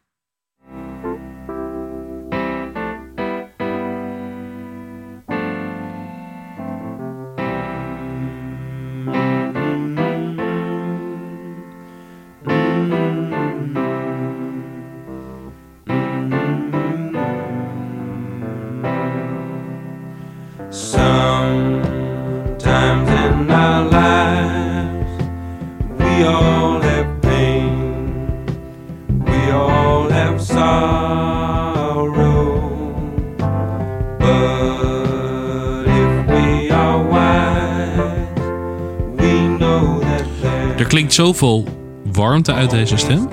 Klinkt 40.99 41.17
zoveel 41.17 41.63
warmte 42.11 42.53
uit 42.53 42.69
deze 42.69 42.97
stem. 42.97 43.29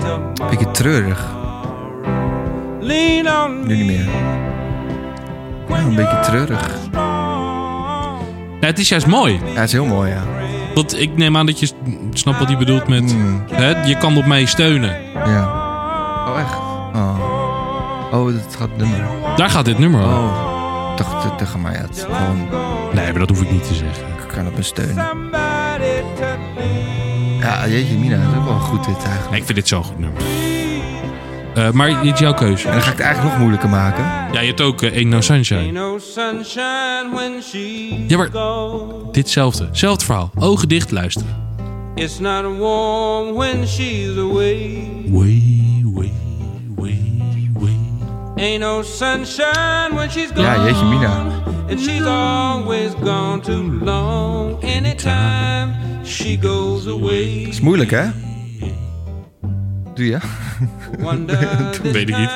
Beetje 0.50 0.70
treurig. 0.70 1.26
Nu 2.81 3.76
niet 3.76 3.87
meer. 3.87 4.09
Ja, 5.68 5.79
een 5.79 5.94
beetje 5.94 6.20
treurig. 6.22 6.70
Ja, 8.61 8.66
het 8.66 8.79
is 8.79 8.88
juist 8.88 9.07
mooi. 9.07 9.33
Ja, 9.33 9.61
het 9.61 9.64
is 9.66 9.72
heel 9.72 9.85
mooi, 9.85 10.11
ja. 10.11 10.22
Want 10.74 11.00
ik 11.00 11.16
neem 11.16 11.37
aan 11.37 11.46
dat 11.46 11.61
je 11.61 11.68
snapt 12.12 12.38
wat 12.38 12.48
hij 12.48 12.57
bedoelt 12.57 12.88
met... 12.88 13.14
Mm, 13.14 13.42
Hè, 13.52 13.85
je 13.85 13.96
kan 13.98 14.16
op 14.16 14.26
mij 14.26 14.44
steunen. 14.44 14.96
ja. 15.14 15.44
Oh, 16.29 16.38
echt? 16.40 16.56
Oh. 16.94 17.19
Oh, 18.12 18.27
dat 18.33 18.56
gaat 18.58 18.69
het 18.69 18.77
nummer. 18.77 19.00
Daar 19.37 19.50
gaat 19.50 19.64
dit 19.64 19.79
nummer 19.79 20.00
over. 20.00 20.12
Oh. 20.14 20.96
Dacht, 20.96 21.38
tegen 21.38 21.60
mij 21.60 21.77
uit. 21.77 22.06
Gewoon, 22.10 22.48
Nee, 22.92 23.10
maar 23.10 23.19
dat 23.19 23.29
hoef 23.29 23.42
ik 23.42 23.50
niet 23.50 23.67
te 23.69 23.75
zeggen. 23.75 24.04
ik 24.06 24.29
kan 24.35 24.46
op 24.46 24.56
me 24.56 24.62
steunen. 24.62 25.04
Ja, 27.47 27.69
jeetje, 27.69 27.94
Mina, 27.99 28.17
dat 28.17 28.33
is 28.33 28.38
ook 28.38 28.44
wel 28.44 28.59
goed 28.59 28.85
dit 28.85 28.97
eigenlijk. 28.97 29.31
Nee, 29.31 29.38
ik 29.40 29.44
vind 29.47 29.59
dit 29.59 29.69
zo'n 29.69 29.85
goed 29.85 29.99
nummer. 29.99 30.23
Eh, 31.55 31.71
maar 31.71 32.03
dit 32.03 32.13
is 32.13 32.19
jouw 32.19 32.35
keuze. 32.35 32.67
En 32.67 32.73
dan 32.73 32.83
ga 32.83 32.90
ik 32.90 32.97
het 32.97 33.05
eigenlijk 33.07 33.31
nog 33.33 33.40
moeilijker 33.40 33.69
maken. 33.69 34.05
Ja, 34.33 34.40
je 34.40 34.47
hebt 34.47 34.61
ook 34.61 34.83
eh, 34.83 34.92
Ain't 34.97 35.09
No 35.09 35.21
Sunshine. 35.21 35.61
Ain't 35.61 35.73
no 35.73 35.99
sunshine 35.99 37.09
when 37.15 37.42
she's 37.42 37.92
Ja, 38.09 38.17
maar- 38.17 38.29
gone. 38.33 38.92
Ditzelfde. 39.13 39.69
Zelfde 39.73 40.05
verhaal. 40.05 40.31
Ogen 40.38 40.69
dicht 40.69 40.90
luisteren. 40.90 41.44
It's 41.94 42.19
not 42.19 42.42
warm 42.59 43.35
when 43.35 43.67
she's 43.67 44.17
away. 44.19 44.88
Way, 45.09 45.42
way, 45.85 46.13
way, 46.77 47.01
way. 47.59 47.77
Ain't 48.37 48.61
no 48.61 48.83
sunshine 48.83 49.94
when 49.94 50.11
she's 50.11 50.29
gone. 50.35 50.42
Ja, 50.47 50.65
jeetje, 50.67 50.85
Mina. 50.85 51.25
And 51.71 51.81
she's 51.81 52.05
always 52.05 52.90
gone 53.05 53.40
too 53.40 53.79
long. 53.85 54.65
Anytime 54.65 55.75
she 56.07 56.38
goes 56.40 56.87
away. 56.87 57.46
is 57.48 57.61
moeilijk, 57.61 57.90
hè? 57.90 58.04
Doe 59.94 60.07
je? 60.07 60.19
Weet 61.92 62.09
ik 62.09 62.17
niet. 62.17 62.31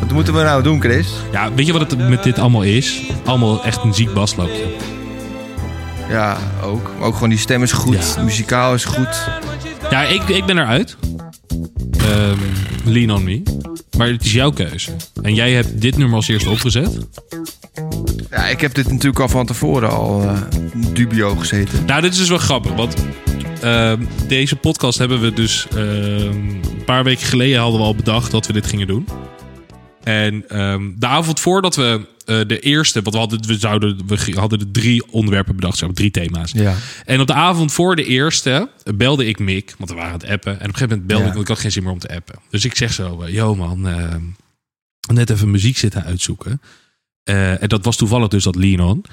Wat 0.00 0.12
moeten 0.12 0.34
we 0.34 0.42
nou 0.42 0.62
doen, 0.62 0.80
Chris? 0.80 1.08
Ja, 1.32 1.52
weet 1.52 1.66
je 1.66 1.72
wat 1.72 1.90
het 1.90 2.08
met 2.08 2.22
dit 2.22 2.38
allemaal 2.38 2.62
is? 2.62 3.02
Allemaal 3.24 3.64
echt 3.64 3.82
een 3.84 3.94
ziek 3.94 4.14
basloopje. 4.14 4.64
Ja, 6.08 6.38
ook. 6.62 6.90
Maar 6.98 7.06
ook 7.06 7.14
gewoon 7.14 7.28
die 7.28 7.38
stem 7.38 7.62
is 7.62 7.72
goed. 7.72 8.14
Ja. 8.16 8.22
Muzikaal 8.22 8.74
is 8.74 8.84
goed. 8.84 9.28
Ja, 9.90 10.02
ik, 10.02 10.22
ik 10.22 10.44
ben 10.44 10.58
eruit. 10.58 10.96
Ehm, 11.98 12.38
lean 12.84 13.10
on 13.10 13.24
me. 13.24 13.42
Maar 13.96 14.08
het 14.08 14.24
is 14.24 14.32
jouw 14.32 14.50
keuze. 14.50 14.90
En 15.22 15.34
jij 15.34 15.52
hebt 15.52 15.80
dit 15.80 15.96
nummer 15.96 16.16
als 16.16 16.28
eerste 16.28 16.50
opgezet. 16.50 16.98
Ja, 18.36 18.46
ik 18.48 18.60
heb 18.60 18.74
dit 18.74 18.88
natuurlijk 18.90 19.20
al 19.20 19.28
van 19.28 19.46
tevoren 19.46 19.90
al 19.90 20.22
eh, 20.22 20.40
dubio 20.92 21.34
gezeten. 21.34 21.84
Nou, 21.84 22.00
dit 22.00 22.12
is 22.12 22.18
dus 22.18 22.28
wel 22.28 22.38
grappig. 22.38 22.72
Want 22.72 22.94
ehm, 23.60 24.04
deze 24.28 24.56
podcast 24.56 24.98
hebben 24.98 25.20
we 25.20 25.32
dus... 25.32 25.66
ehm, 25.68 25.78
een 25.78 26.84
paar 26.84 27.04
weken 27.04 27.26
geleden 27.26 27.60
hadden 27.60 27.80
we 27.80 27.86
al 27.86 27.94
bedacht 27.94 28.30
dat 28.30 28.46
we 28.46 28.52
dit 28.52 28.66
gingen 28.66 28.86
doen. 28.86 29.08
En 30.02 30.48
ehm, 30.48 30.90
de 30.96 31.06
avond 31.06 31.40
voordat 31.40 31.76
we 31.76 32.06
eh, 32.24 32.40
de 32.46 32.60
eerste... 32.60 33.02
Want 33.02 33.14
we 33.14 33.20
hadden, 33.20 33.46
we, 33.46 33.58
zouden, 33.58 34.06
we 34.06 34.32
hadden 34.38 34.58
de 34.58 34.70
drie 34.70 35.12
onderwerpen 35.12 35.56
bedacht. 35.56 35.78
Zo, 35.78 35.92
drie 35.92 36.10
thema's. 36.10 36.52
Ja. 36.52 36.74
En 37.04 37.20
op 37.20 37.26
de 37.26 37.34
avond 37.34 37.72
voor 37.72 37.96
de 37.96 38.04
eerste 38.04 38.70
belde 38.94 39.26
ik 39.26 39.38
Mick, 39.38 39.74
want 39.78 39.90
we 39.90 39.96
waren 39.96 40.12
aan 40.12 40.18
het 40.18 40.28
appen. 40.30 40.52
En 40.52 40.58
op 40.58 40.62
een 40.62 40.74
gegeven 40.74 40.88
moment 40.88 41.06
belde 41.06 41.22
Ja. 41.22 41.28
ik, 41.28 41.34
want 41.34 41.48
ik 41.48 41.54
had 41.54 41.62
geen 41.62 41.72
zin 41.72 41.82
meer 41.82 41.92
om 41.92 41.98
te 41.98 42.14
appen. 42.14 42.38
Dus 42.50 42.64
ik 42.64 42.76
zeg 42.76 42.92
zo, 42.92 43.22
eh, 43.22 43.34
yo 43.34 43.54
man, 43.54 43.80
net 45.12 45.30
even 45.30 45.50
muziek 45.50 45.76
zitten 45.76 46.04
uitzoeken. 46.04 46.60
Eh, 47.26 47.62
en 47.62 47.68
dat 47.68 47.84
was 47.84 47.96
toevallig 47.96 48.28
dus 48.28 48.44
dat 48.44 48.54
Lean 48.54 48.80
On. 48.80 49.04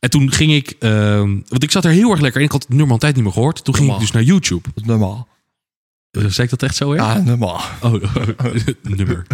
En 0.00 0.10
toen 0.10 0.32
ging 0.32 0.52
ik, 0.52 0.74
ehm, 0.78 1.38
want 1.48 1.62
ik 1.62 1.70
zat 1.70 1.84
er 1.84 1.90
heel 1.90 2.10
erg 2.10 2.20
lekker 2.20 2.40
in. 2.40 2.46
Ik 2.46 2.52
had 2.52 2.62
het 2.62 2.70
nummer 2.70 2.86
al 2.88 2.94
een 2.94 2.98
tijd 3.00 3.14
niet 3.14 3.24
meer 3.24 3.32
gehoord. 3.32 3.64
Toen 3.64 3.74
ging 3.74 3.92
ik 3.92 3.98
dus 3.98 4.10
naar 4.10 4.22
YouTube. 4.22 4.68
Normaal. 4.84 5.28
Uh, 6.18 6.24
Zeg 6.26 6.44
ik 6.44 6.50
dat 6.50 6.62
echt 6.62 6.76
zo? 6.76 6.94
Ja. 6.94 7.14
Ja, 7.14 7.20
normaal. 7.22 7.60
Oh, 7.80 7.94
nummer. 8.96 9.26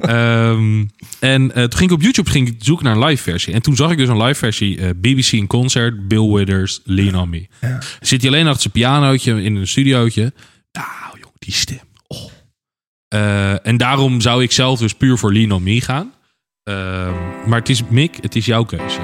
Ehm, 0.00 0.84
en 1.20 1.54
eh, 1.54 1.62
toen 1.62 1.78
ging 1.78 1.90
ik 1.90 1.96
op 1.96 2.02
YouTube 2.02 2.30
ging 2.30 2.48
ik 2.48 2.54
zoeken 2.58 2.84
naar 2.84 2.96
een 2.96 3.04
live 3.04 3.22
versie. 3.22 3.54
En 3.54 3.62
toen 3.62 3.76
zag 3.76 3.90
ik 3.90 3.96
dus 3.98 4.08
een 4.08 4.22
live 4.22 4.38
versie. 4.38 4.78
eh, 4.80 4.90
BBC 5.00 5.32
in 5.32 5.46
concert, 5.46 6.08
Bill 6.08 6.28
Withers, 6.32 6.80
Lean 6.84 7.14
on 7.14 7.28
Me. 7.30 7.46
Zit 8.00 8.20
hij 8.22 8.30
alleen 8.30 8.46
achter 8.46 8.60
zijn 8.60 8.72
pianootje 8.72 9.42
in 9.42 9.56
een 9.56 9.68
studiootje. 9.68 10.32
Nou, 10.72 10.86
jongen, 11.12 11.36
die 11.38 11.54
stem. 11.54 11.78
Oh. 12.06 12.30
Eh, 13.08 13.66
en 13.66 13.76
daarom 13.76 14.20
zou 14.20 14.42
ik 14.42 14.52
zelf 14.52 14.78
dus 14.78 14.94
puur 14.94 15.18
voor 15.18 15.32
Lean 15.32 15.52
on 15.52 15.62
Me 15.62 15.80
gaan. 15.80 16.12
Ehm, 16.68 17.12
maar 17.46 17.58
het 17.58 17.68
is 17.68 17.82
Mick, 17.88 18.18
het 18.20 18.34
is 18.36 18.46
jouw 18.46 18.64
keuze. 18.64 19.00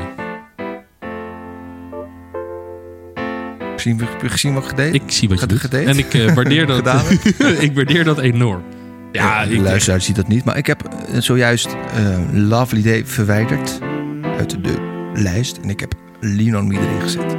Gezien, 3.77 4.01
gezien 4.25 4.55
wat 4.55 4.65
gedaan? 4.67 4.93
Ik 4.95 5.03
zie 5.07 5.29
wat 5.29 5.41
je 5.41 5.47
doet. 5.47 5.61
gedate? 5.61 5.85
En 5.85 5.99
ik 5.99 6.15
eh, 6.15 6.35
waardeer 6.35 6.67
dat. 6.83 7.11
Ik 7.67 7.75
waardeer 7.75 8.05
dat 8.05 8.19
enorm. 8.19 8.63
Ja, 9.13 9.45
de 9.47 9.55
ik, 9.55 9.61
luisteraar 9.61 10.01
ziet 10.01 10.17
dat 10.17 10.29
niet. 10.29 10.45
Maar 10.45 10.57
ik 10.57 10.67
heb 10.67 10.83
eh, 10.85 11.21
zojuist 11.21 11.67
eh, 11.95 12.19
Lovely 12.33 12.83
Day 12.83 13.07
verwijderd 13.07 13.79
uit 14.39 14.65
de 14.65 14.75
lijst. 15.15 15.57
En 15.63 15.71
ik 15.71 15.81
heb 15.81 15.95
Lean 16.21 16.57
on 16.59 16.67
Me 16.67 16.75
erin 16.75 17.01
gezet. 17.01 17.37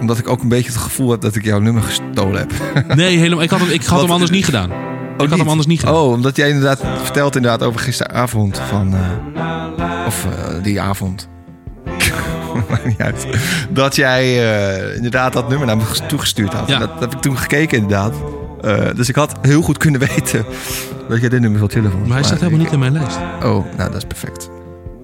Omdat 0.00 0.18
ik 0.18 0.28
ook 0.28 0.42
een 0.42 0.48
beetje 0.48 0.70
het 0.72 0.80
gevoel 0.80 1.10
heb 1.10 1.20
dat 1.20 1.36
ik 1.36 1.44
jouw 1.44 1.60
nummer 1.60 1.82
gestolen 1.82 2.38
heb. 2.48 2.52
nee, 2.96 3.16
helemaal. 3.16 3.42
Ik 3.44 3.50
had 3.50 3.60
hem, 3.60 3.70
ik 3.70 3.80
had 3.82 3.90
Wat- 3.90 4.00
hem 4.02 4.10
anders 4.10 4.30
niet 4.30 4.44
gedaan. 4.44 4.70
Ik 5.18 5.28
had 5.30 5.38
hem 5.38 5.48
anders 5.48 5.66
niet 5.66 5.80
gedaan. 5.80 5.94
Oh, 5.94 6.10
omdat 6.12 6.36
jij 6.36 6.48
inderdaad 6.48 6.80
vertelt 7.02 7.36
inderdaad 7.36 7.62
over 7.62 7.80
gisteravond 7.80 8.60
van... 8.68 8.94
eh, 8.94 9.00
of 10.06 10.24
eh, 10.24 10.62
die 10.62 10.80
avond. 10.80 11.28
Maakt 12.70 12.84
niet 12.84 13.00
uit. 13.00 13.26
Dat 13.70 13.96
jij 13.96 14.22
eh, 14.24 14.96
inderdaad 14.96 15.32
dat 15.32 15.48
nummer 15.48 15.66
naar 15.66 15.76
me 15.76 15.84
ges- 15.84 16.00
toegestuurd 16.08 16.52
had. 16.52 16.68
Ja. 16.68 16.78
Dat, 16.78 16.88
dat 16.90 17.00
heb 17.00 17.12
ik 17.14 17.20
toen 17.20 17.38
gekeken 17.38 17.78
inderdaad. 17.78 18.14
Dus 18.96 19.08
ik 19.08 19.14
had 19.14 19.34
heel 19.42 19.62
goed 19.62 19.76
kunnen 19.78 20.00
weten 20.08 20.44
dat 21.08 21.20
jij 21.20 21.28
dit 21.28 21.40
nummer 21.40 21.68
tillen 21.68 21.90
vond. 21.90 22.06
Maar 22.06 22.16
hij 22.16 22.24
staat 22.26 22.38
helemaal 22.38 22.60
niet 22.60 22.72
in 22.72 22.78
mijn 22.78 22.92
lijst. 22.92 23.16
Oh, 23.42 23.42
nou 23.76 23.90
dat 23.90 23.94
is 23.96 24.04
perfect. 24.04 24.50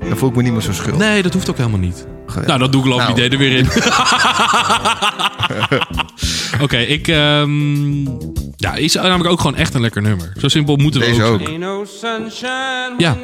Dan 0.08 0.16
voel 0.16 0.28
ik 0.28 0.36
me 0.36 0.42
niet 0.42 0.52
meer 0.52 0.60
zo 0.62 0.72
schuldig. 0.72 0.98
Nee, 1.00 1.22
dat 1.22 1.32
hoeft 1.32 1.50
ook 1.50 1.56
helemaal 1.56 1.78
niet. 1.78 2.06
Geweldig. 2.26 2.46
Nou, 2.46 2.58
dat 2.58 2.72
doe 2.72 2.82
ik 2.88 2.96
Nou. 2.96 3.10
idee 3.10 3.28
er 3.30 3.38
weer 3.38 3.56
in. 3.58 3.66
Oké, 6.60 6.76
ik... 6.76 7.08
ehm, 7.08 8.04
ja, 8.56 8.74
is 8.74 8.94
namelijk 8.94 9.30
ook 9.30 9.40
gewoon 9.40 9.56
echt 9.56 9.74
een 9.74 9.80
lekker 9.80 10.02
nummer. 10.02 10.32
Zo 10.38 10.48
simpel 10.48 10.76
moeten 10.76 11.00
we 11.00 11.06
Deze 11.06 11.22
ook. 11.22 11.58
no 11.58 11.86
Ja. 12.98 13.16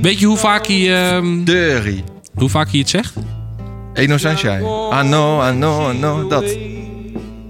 Weet 0.00 0.18
je 0.18 0.26
hoe 0.26 0.36
vaak 0.36 0.66
hij, 0.66 1.06
ehm, 1.06 1.44
Derry. 1.44 2.04
hoe 2.34 2.48
vaak 2.48 2.70
hij 2.70 2.78
het 2.78 2.88
zegt? 2.88 3.14
Ain't 3.94 4.08
no 4.08 4.16
sunshine. 4.16 4.60
I 4.92 5.00
know, 5.00 5.48
I 5.48 5.50
know, 5.50 5.92
I 5.92 5.96
know. 5.96 6.30
Dat 6.30 6.44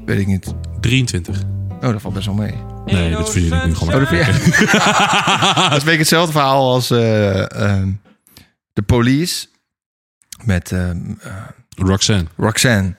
weet 0.04 0.18
ik 0.18 0.26
niet. 0.26 0.54
23. 0.80 1.42
Oh, 1.80 1.92
dat 1.92 2.00
valt 2.00 2.14
best 2.14 2.26
wel 2.26 2.34
mee. 2.34 2.54
Nee, 2.84 3.10
dat 3.10 3.30
verzin 3.30 3.52
ik 3.52 3.64
nu 3.64 3.74
gewoon. 3.74 3.94
Oh, 3.94 4.00
dat 4.00 4.08
vind 4.08 4.26
dat 5.70 5.76
is 5.76 5.92
een 5.92 5.98
hetzelfde 5.98 6.32
verhaal 6.32 6.72
als 6.72 6.90
eh, 6.90 7.50
ehm, 7.60 7.90
de 8.72 8.82
police 8.82 9.46
met 10.44 10.72
eh, 10.72 10.90
Roxanne. 11.76 12.24
Roxanne. 12.36 12.94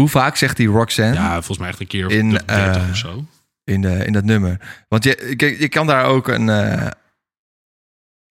Hoe 0.00 0.08
vaak 0.08 0.36
zegt 0.36 0.58
hij 0.58 0.66
Roxanne 0.66 1.14
Ja, 1.14 1.32
volgens 1.32 1.58
mij 1.58 1.68
echt 1.68 1.80
een 1.80 1.86
keer 1.86 2.06
of 2.06 2.12
In, 2.12 2.30
30 2.30 2.46
eh, 2.46 2.88
of 2.90 2.96
zo. 2.96 3.24
in, 3.64 3.80
de, 3.82 4.04
in 4.04 4.12
dat 4.12 4.24
nummer? 4.24 4.84
Want 4.88 5.04
je, 5.04 5.34
je, 5.36 5.60
je 5.60 5.68
kan 5.68 5.86
daar 5.86 6.04
ook 6.04 6.28
een, 6.28 6.48
eh, 6.48 6.86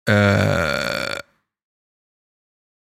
eh, 0.03 1.15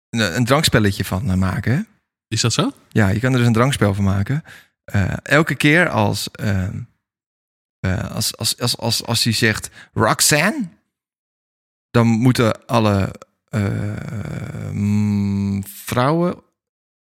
een, 0.10 0.36
een 0.36 0.46
drankspelletje 0.46 1.06
van 1.06 1.32
eh, 1.32 1.36
maken. 1.38 1.88
Is 2.28 2.42
dat 2.42 2.54
zo? 2.54 2.72
Ja, 2.90 3.08
je 3.10 3.20
kan 3.20 3.32
er 3.32 3.38
dus 3.38 3.48
een 3.48 3.54
drankspel 3.54 3.94
van 3.94 4.04
maken. 4.04 4.44
Eh, 4.84 5.14
elke 5.24 5.56
keer 5.56 5.90
als, 5.90 6.32
ehm, 6.32 6.80
eh, 7.80 8.12
als, 8.12 8.38
als, 8.38 8.60
als, 8.60 8.78
als, 8.78 9.06
als 9.06 9.24
hij 9.24 9.34
zegt 9.34 9.70
Roxanne, 9.94 10.70
dan 11.92 12.08
moeten 12.08 12.66
alle 12.66 13.12
eh, 13.50 14.72
mm, 14.72 15.64
vrouwen 15.68 16.44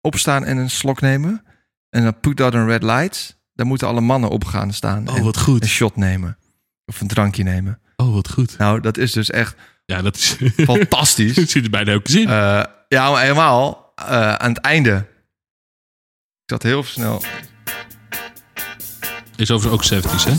opstaan 0.01 0.45
en 0.45 0.57
een 0.57 0.71
slok 0.71 1.01
nemen. 1.01 1.45
En 1.91 2.03
dan 2.03 2.21
put 2.21 2.41
out 2.41 2.55
een 2.55 2.67
red 2.67 2.83
light. 2.83 3.37
Dan 3.55 3.67
moeten 3.67 3.89
alle 3.89 4.01
mannen 4.01 4.31
opgaan 4.31 4.73
staan 4.73 5.09
Oh, 5.09 5.17
en 5.17 5.23
wat 5.25 5.37
een 5.37 5.43
goed. 5.43 5.67
shot 5.67 5.97
nemen. 5.97 6.37
Of 6.87 7.01
een 7.01 7.07
drankje 7.09 7.43
nemen. 7.43 7.81
Oh, 7.97 8.15
wat 8.15 8.31
goed. 8.31 8.59
Nou, 8.59 8.81
dat 8.81 8.97
is 8.97 9.13
dus 9.13 9.31
echt 9.31 9.57
Ja, 9.85 10.03
dat 10.03 10.17
is... 10.17 10.37
fantastisch. 10.73 11.37
Het 11.37 11.51
zit 11.51 11.65
er 11.65 11.71
bijna 11.71 11.93
ook 11.95 12.09
zin. 12.09 12.29
Eh, 12.29 12.63
ja, 12.89 13.11
maar 13.11 13.23
helemaal 13.23 13.93
eh, 13.95 14.35
aan 14.35 14.49
het 14.49 14.59
einde. 14.59 14.97
Ik 16.45 16.55
zat 16.55 16.63
heel 16.63 16.83
snel. 16.85 17.23
Is 19.37 19.51
overigens 19.51 19.93
ook 19.93 20.05
70s, 20.05 20.25
hè? 20.25 20.33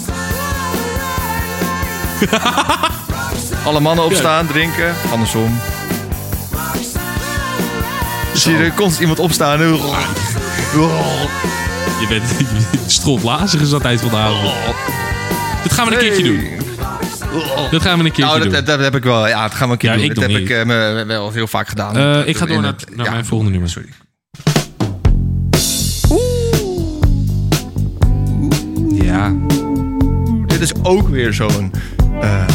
Alle 3.68 3.80
mannen 3.80 4.06
opstaan, 4.06 4.47
drinken. 4.47 4.93
Andersom. 5.12 5.60
Zie 8.34 8.52
je 8.58 8.64
er 8.64 8.74
constant 8.74 9.00
iemand 9.00 9.20
opstaan. 9.20 9.60
Je 10.72 12.05
bent 12.09 12.24
strotlazig 12.91 13.61
is 13.61 13.70
dat 13.70 13.82
tijd 13.82 14.01
van 14.01 14.09
de 14.09 14.15
avond. 14.15 14.53
Dit 15.63 15.72
gaan 15.74 15.86
we 15.88 15.93
een 15.93 15.99
keertje 15.99 16.24
doen. 16.24 16.43
Dat 17.72 17.82
gaan 17.82 17.99
we 17.99 18.05
een 18.05 18.11
keertje 18.11 18.24
Nou, 18.24 18.39
doen. 18.39 18.51
dat, 18.51 18.65
dat 18.65 18.80
heb 18.80 18.95
ik 18.95 19.03
wel. 19.03 19.28
Ja, 19.28 19.41
dat 19.41 19.53
gaan 19.53 19.67
we 19.67 19.74
een 19.74 19.80
keer 19.80 19.89
Ja, 19.89 19.95
doen. 19.95 20.05
ik 20.05 20.15
dat 20.15 20.24
heb 20.24 20.34
niet. 20.34 20.49
ik 20.49 20.49
eh, 20.49 21.05
wel 21.07 21.32
heel 21.32 21.47
vaak 21.47 21.67
gedaan. 21.67 21.97
Eh, 21.97 22.28
ik 22.28 22.38
ga 22.38 22.45
door 22.45 22.61
naar, 22.61 22.76
naar 22.95 23.05
ja, 23.05 23.11
mijn 23.11 23.26
volgende 23.26 23.51
nummer. 23.51 23.70
Sorry. 23.70 23.89
Ja. 29.03 29.34
Dit 30.45 30.61
is 30.61 30.72
ook 30.84 31.07
weer 31.07 31.34
zo'n... 31.34 31.72
eh, 32.22 32.45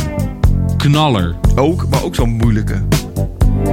Knaller. 0.76 1.34
ook, 1.54 1.88
maar 1.90 2.02
ook 2.02 2.14
zo'n 2.14 2.30
moeilijke. 2.30 2.82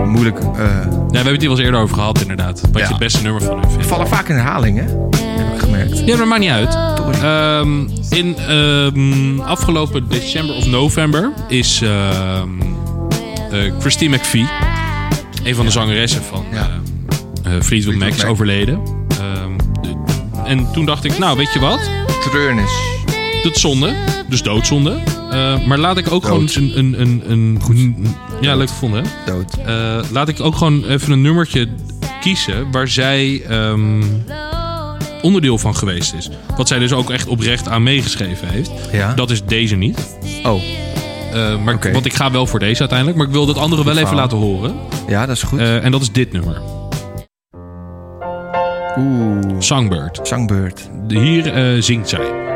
Moeilijk. 0.05 0.39
eh 0.39 0.45
Ja, 0.47 0.63
we 1.07 1.15
hebben 1.15 1.31
het 1.33 1.41
hier 1.41 1.49
wel 1.49 1.49
eens 1.49 1.59
eerder 1.59 1.79
over 1.81 1.95
gehad, 1.95 2.21
inderdaad. 2.21 2.61
Wat 2.61 2.71
Ja. 2.73 2.79
je 2.79 2.87
het 2.87 2.97
beste 2.97 3.21
nummer 3.21 3.41
van 3.41 3.59
hun 3.59 3.69
vindt. 3.71 3.85
vallen 3.87 4.07
vaak 4.07 4.27
in 4.29 4.35
herhalingen. 4.35 4.85
Heb 5.17 5.53
ik 5.53 5.59
gemerkt. 5.59 5.97
Ja, 5.99 6.05
maar 6.05 6.17
dat 6.17 6.27
maakt 6.27 6.39
niet 6.41 6.49
uit. 6.49 6.77
Ehm, 7.21 7.79
in 8.09 8.37
ehm, 8.37 9.39
afgelopen 9.39 10.07
december 10.09 10.55
of 10.55 10.65
november 10.65 11.31
is 11.47 11.81
eh, 11.81 12.39
Christine 13.79 14.15
McVie, 14.15 14.49
een 15.43 15.55
van 15.55 15.65
de 15.65 15.71
zangeressen 15.71 16.21
van 16.23 16.43
Ja. 16.51 16.69
eh, 17.43 17.55
eh, 17.55 17.61
Fleetwood 17.61 17.95
Mac, 17.95 18.09
is 18.09 18.17
Mac. 18.21 18.29
overleden. 18.31 18.79
De- 19.81 19.95
en 20.45 20.71
toen 20.71 20.85
dacht 20.85 21.03
ik, 21.03 21.17
nou, 21.17 21.37
weet 21.37 21.53
je 21.53 21.59
wat? 21.59 21.79
Treurnis. 22.29 22.71
Dat 23.43 23.55
is 23.55 23.61
zonde. 23.61 23.93
Dus 24.27 24.41
doodzonde. 24.43 24.97
Eh, 25.31 25.65
maar 25.65 25.77
laat 25.77 25.97
ik 25.97 26.11
ook 26.11 26.21
Dood. 26.27 26.51
gewoon 26.51 26.73
een... 26.75 27.01
een, 27.01 27.21
een, 27.31 27.61
een 27.67 28.15
ja, 28.41 28.55
leuk 28.55 28.69
gevonden, 28.69 29.03
hè? 29.03 29.31
Dood. 29.31 29.53
Eh, 29.65 29.99
laat 30.11 30.27
ik 30.27 30.39
ook 30.39 30.55
gewoon 30.55 30.85
even 30.85 31.11
een 31.11 31.21
nummertje 31.21 31.67
kiezen 32.21 32.71
waar 32.71 32.87
zij 32.87 33.41
ehm, 33.47 34.03
onderdeel 35.21 35.57
van 35.57 35.75
geweest 35.75 36.13
is. 36.13 36.29
Wat 36.57 36.67
zij 36.67 36.79
dus 36.79 36.91
ook 36.93 37.09
echt 37.09 37.27
oprecht 37.27 37.67
aan 37.67 37.83
meegeschreven 37.83 38.47
heeft. 38.47 38.71
Ja. 38.91 39.13
Dat 39.13 39.29
is 39.29 39.43
deze 39.45 39.75
niet. 39.75 40.17
Oh, 40.43 40.61
Eh, 41.33 41.63
maar. 41.63 41.91
Want 41.93 42.05
ik 42.05 42.13
ga 42.13 42.31
wel 42.31 42.47
voor 42.47 42.59
deze 42.59 42.79
uiteindelijk. 42.79 43.17
Maar 43.17 43.27
ik 43.27 43.33
wil 43.33 43.45
dat 43.45 43.57
andere 43.57 43.83
wel 43.83 43.97
even 43.97 44.15
laten 44.15 44.37
horen. 44.37 44.75
ja, 45.07 45.25
dat 45.25 45.35
is 45.35 45.43
goed. 45.43 45.59
En 45.59 45.91
dat 45.91 46.01
is 46.01 46.11
dit 46.11 46.31
nummer. 46.31 46.61
Oeh. 48.97 49.39
Songbird. 49.59 50.19
Songbird. 50.23 50.89
Hier 51.07 51.77
zingt 51.83 52.09
zij. 52.09 52.50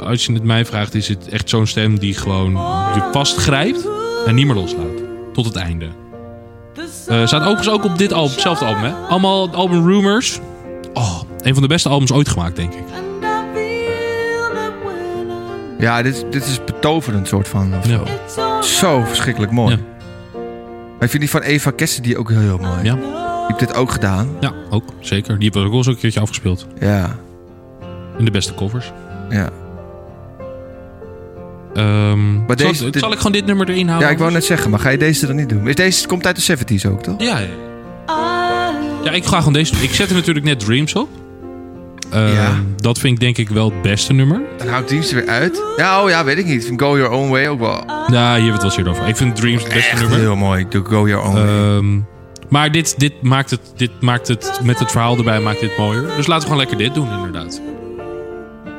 Als 0.00 0.26
je 0.26 0.32
het 0.32 0.44
mij 0.44 0.64
vraagt, 0.64 0.94
is 0.94 1.08
het 1.08 1.28
echt 1.28 1.48
zo'n 1.48 1.66
stem 1.66 1.98
die 1.98 2.14
gewoon 2.14 2.50
je 2.94 3.08
vastgrijpt 3.12 3.88
en 4.26 4.34
niet 4.34 4.46
meer 4.46 4.54
loslaat. 4.54 5.02
Tot 5.32 5.44
het 5.44 5.56
einde. 5.56 5.86
Eh 7.08 7.26
staat 7.26 7.40
overigens 7.40 7.68
ook 7.68 7.84
op 7.84 7.98
dit 7.98 8.12
album, 8.12 8.32
hetzelfde 8.32 8.64
album, 8.64 8.82
hè? 8.82 8.92
Allemaal 8.92 9.42
het 9.46 9.54
album 9.54 9.86
Rumors. 9.88 10.40
Oh, 10.92 11.20
een 11.40 11.52
van 11.52 11.62
de 11.62 11.68
beste 11.68 11.88
albums 11.88 12.12
ooit 12.12 12.28
gemaakt, 12.28 12.56
denk 12.56 12.72
ik. 12.74 12.84
Ja, 15.78 16.02
dit, 16.02 16.24
dit 16.30 16.46
is 16.46 16.64
betoverend 16.64 17.28
soort 17.28 17.48
van. 17.48 17.74
Ja. 17.82 18.00
zo. 18.62 19.02
verschrikkelijk 19.04 19.52
mooi. 19.52 19.76
Ja. 19.76 19.82
Maar 20.92 21.04
ik 21.04 21.10
vind 21.10 21.22
die 21.22 21.30
van 21.30 21.40
Eva 21.40 21.72
Cassidy 21.76 22.14
ook 22.14 22.30
heel 22.30 22.58
mooi. 22.58 22.82
Ja. 22.82 22.94
Die 22.94 23.04
heeft 23.46 23.58
dit 23.58 23.74
ook 23.74 23.90
gedaan. 23.90 24.28
Ja, 24.40 24.52
ook, 24.70 24.84
zeker. 25.00 25.38
Die 25.38 25.44
hebben 25.44 25.60
we 25.60 25.66
ook 25.66 25.74
wel 25.74 25.76
eens 25.76 25.86
een 25.86 25.98
keertje 25.98 26.20
afgespeeld. 26.20 26.66
Ja. 26.80 27.16
In 28.18 28.24
de 28.24 28.30
beste 28.30 28.54
covers. 28.54 28.92
Ja. 29.30 29.50
Ehm, 31.76 32.32
Maar 32.34 32.44
zal, 32.58 32.68
deze- 32.70 32.90
dit- 32.90 32.98
zal 33.02 33.10
ik 33.12 33.16
gewoon 33.16 33.32
dit 33.32 33.46
nummer 33.46 33.68
erin 33.70 33.86
houden? 33.86 34.06
ja, 34.08 34.14
ik 34.14 34.18
wou 34.20 34.32
net 34.32 34.44
zeggen, 34.44 34.70
maar 34.70 34.80
ga 34.80 34.88
je 34.88 34.98
deze 34.98 35.26
dan 35.26 35.36
niet 35.36 35.48
doen? 35.48 35.68
Is 35.68 35.74
deze 35.74 36.06
komt 36.06 36.26
uit 36.26 36.36
de 36.36 36.42
70s 36.42 36.86
ook, 36.86 37.02
toch? 37.02 37.20
Ja, 37.22 37.38
ja. 39.04 39.10
Ik 39.12 39.24
ga 39.24 39.38
gewoon 39.38 39.52
deze 39.52 39.72
doen. 39.72 39.82
Ik 39.82 39.94
zette 39.94 40.14
natuurlijk 40.14 40.46
net 40.46 40.60
Dreams 40.60 40.94
op. 40.94 41.08
Ehm, 42.10 42.32
Ja. 42.32 42.52
Dat 42.76 42.98
vind 42.98 43.12
ik 43.14 43.20
denk 43.20 43.36
ik 43.38 43.48
wel 43.48 43.64
het 43.70 43.82
beste 43.82 44.12
nummer. 44.12 44.40
Dan 44.58 44.68
houdt 44.68 44.88
Dreams 44.88 45.08
er 45.12 45.14
weer 45.16 45.26
uit. 45.28 45.62
Ja, 45.76 46.02
oh 46.02 46.08
ja, 46.08 46.24
weet 46.24 46.38
ik 46.38 46.44
niet. 46.46 46.60
Ik 46.60 46.66
vind 46.66 46.80
Go 46.80 46.96
Your 46.98 47.12
Own 47.12 47.30
Way 47.30 47.46
ook 47.46 47.58
wel 47.58 47.84
Ja, 47.86 48.04
hier 48.06 48.16
hebben 48.32 48.52
het 48.52 48.54
wel 48.62 48.64
eens 48.64 48.76
eerder 48.76 48.92
over. 48.92 49.08
Ik 49.08 49.16
vind 49.16 49.36
Dreams 49.36 49.62
het 49.62 49.72
beste 49.72 49.90
echt 49.90 50.00
nummer. 50.00 50.18
heel 50.18 50.36
mooi. 50.36 50.60
Ik 50.60 50.70
doe 50.70 50.84
Go 50.84 51.08
Your 51.08 51.24
Own 51.26 51.34
Way. 51.34 51.44
Ehm, 51.46 52.00
maar 52.48 52.70
dit, 52.72 52.94
dit, 52.98 53.12
maakt 53.22 53.50
het, 53.50 53.60
dit 53.76 53.90
maakt 54.00 54.28
het, 54.28 54.60
met 54.62 54.78
het 54.78 54.90
verhaal 54.90 55.16
erbij, 55.16 55.40
maakt 55.40 55.60
dit 55.60 55.78
mooier. 55.78 56.02
Dus 56.16 56.26
laten 56.26 56.48
we 56.48 56.54
gewoon 56.54 56.56
lekker 56.58 56.76
dit 56.78 56.94
doen, 56.94 57.08
inderdaad. 57.16 57.60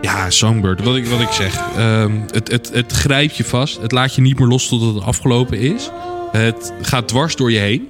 Ja, 0.01 0.29
Songbird, 0.29 0.83
wat 0.83 0.95
ik, 0.95 1.05
wat 1.05 1.19
ik 1.19 1.31
zeg. 1.31 1.59
Ehm, 1.77 2.11
het, 2.31 2.51
het, 2.51 2.69
het 2.73 2.91
grijpt 2.91 3.37
je 3.37 3.43
vast. 3.43 3.81
Het 3.81 3.91
laat 3.91 4.15
je 4.15 4.21
niet 4.21 4.39
meer 4.39 4.47
los 4.47 4.67
totdat 4.67 4.95
het 4.95 5.03
afgelopen 5.03 5.59
is. 5.59 5.89
Het 6.31 6.73
gaat 6.81 7.07
dwars 7.07 7.35
door 7.35 7.51
je 7.51 7.59
heen. 7.59 7.89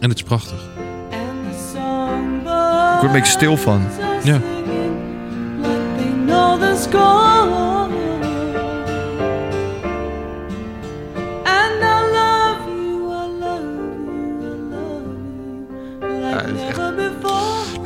En 0.00 0.08
het 0.08 0.18
is 0.18 0.24
prachtig. 0.24 0.66
Ik 2.94 3.04
word 3.04 3.14
een 3.14 3.20
beetje 3.20 3.32
stil 3.32 3.56
van. 3.56 3.86
Ja. 4.24 4.40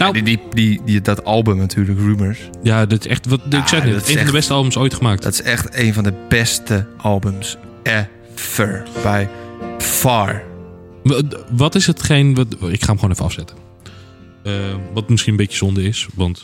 Nou, 0.03 0.15
Die, 0.15 0.23
die, 0.23 0.41
die, 0.51 0.81
die, 0.85 1.01
dat 1.01 1.25
album 1.25 1.57
natuurlijk, 1.57 1.99
Rumors. 1.99 2.39
ja, 2.63 2.87
dit 2.87 3.01
is 3.05 3.11
echt, 3.11 3.27
wat, 3.27 3.41
ik 3.51 3.67
zeg 3.67 3.85
dat 3.85 4.03
is 4.03 4.09
een 4.09 4.17
van 4.17 4.27
de 4.27 4.33
beste 4.33 4.53
albums 4.53 4.77
ooit 4.77 4.95
gemaakt. 4.95 5.23
Dat 5.23 5.33
is 5.33 5.43
echt 5.43 5.75
een 5.75 5.95
van 5.95 6.05
de 6.05 6.27
beste 6.29 6.87
albums 6.97 7.57
ever. 7.83 8.87
Bij 9.03 9.29
far. 9.79 10.43
Wat- 11.51 11.75
is 11.75 11.87
hetgeen... 11.87 12.35
Wat, 12.35 12.47
ik 12.53 12.81
ga 12.81 12.87
hem 12.87 12.97
gewoon 12.99 13.11
even 13.11 13.25
afzetten. 13.25 13.57
Eh, 14.43 14.53
wat 14.95 15.09
misschien 15.09 15.31
een 15.33 15.39
beetje 15.39 15.57
zonde 15.57 15.83
is, 15.83 16.09
want 16.15 16.43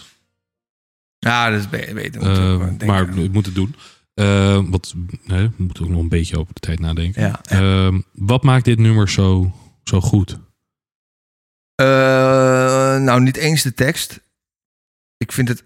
Ja, 1.19 1.51
dat 1.51 1.61
is 1.61 1.69
be- 1.69 1.91
beter. 1.95 2.23
Eh, 2.23 2.87
maar 2.87 3.19
ik 3.19 3.33
moet 3.33 3.47
het 3.47 3.55
doen. 3.55 3.75
Eh, 4.15 4.61
wat, 4.69 4.95
nee, 5.25 5.43
we 5.47 5.53
moeten 5.57 5.85
ook 5.85 5.91
nog 5.91 6.01
een 6.01 6.09
beetje 6.09 6.39
over 6.39 6.55
de 6.55 6.61
tijd 6.61 6.81
nadenken. 6.81 7.23
Ja. 7.49 7.91
Wat 8.13 8.43
maakt 8.43 8.65
dit 8.65 8.79
nummer 8.79 9.09
zo, 9.09 9.53
zo 9.85 10.01
goed? 10.01 10.39
Eh, 12.99 13.05
nou, 13.05 13.21
niet 13.21 13.37
eens 13.37 13.63
de 13.63 13.75
tekst. 13.75 14.21
Ik 15.17 15.33
vind 15.33 15.49
het 15.49 15.65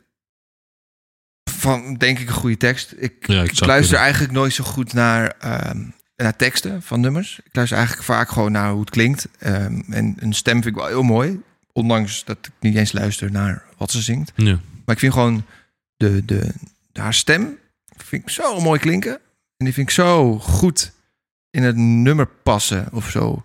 van, 1.50 1.94
denk 1.94 2.18
ik, 2.18 2.28
een 2.28 2.34
goede 2.34 2.56
tekst. 2.56 2.94
Ik, 2.96 3.26
Ja, 3.26 3.44
luister 3.52 3.98
eigenlijk 3.98 4.32
nooit 4.32 4.52
zo 4.52 4.64
goed 4.64 4.92
naar, 4.92 5.34
ehm, 5.38 5.84
naar 6.16 6.36
teksten 6.36 6.82
van 6.82 7.00
nummers. 7.00 7.40
Ik 7.44 7.54
luister 7.54 7.76
eigenlijk 7.76 8.06
vaak 8.06 8.28
gewoon 8.28 8.52
naar 8.52 8.70
hoe 8.70 8.80
het 8.80 8.90
klinkt. 8.90 9.28
Ehm, 9.38 9.80
en 9.90 10.16
een 10.18 10.32
stem 10.32 10.62
vind 10.62 10.66
ik 10.66 10.80
wel 10.80 10.86
heel 10.86 11.02
mooi. 11.02 11.40
Ondanks 11.72 12.24
dat 12.24 12.38
ik 12.42 12.52
niet 12.60 12.76
eens 12.76 12.92
luister 12.92 13.30
naar 13.30 13.62
wat 13.76 13.90
ze 13.90 14.02
zingt. 14.02 14.32
Ja. 14.36 14.60
Maar 14.84 14.94
ik 14.94 14.98
vind 15.00 15.12
gewoon 15.12 15.44
de, 15.96 16.24
de, 16.24 16.52
haar 16.92 17.14
stem 17.14 17.58
vind 17.96 18.22
ik 18.22 18.30
zo 18.30 18.60
mooi 18.60 18.80
klinken. 18.80 19.14
En 19.56 19.64
die 19.64 19.72
vind 19.72 19.88
ik 19.88 19.94
zo 19.94 20.38
goed 20.38 20.92
in 21.50 21.62
het 21.62 21.76
nummer 21.76 22.26
passen 22.26 22.88
of 22.92 23.10
zo. 23.10 23.42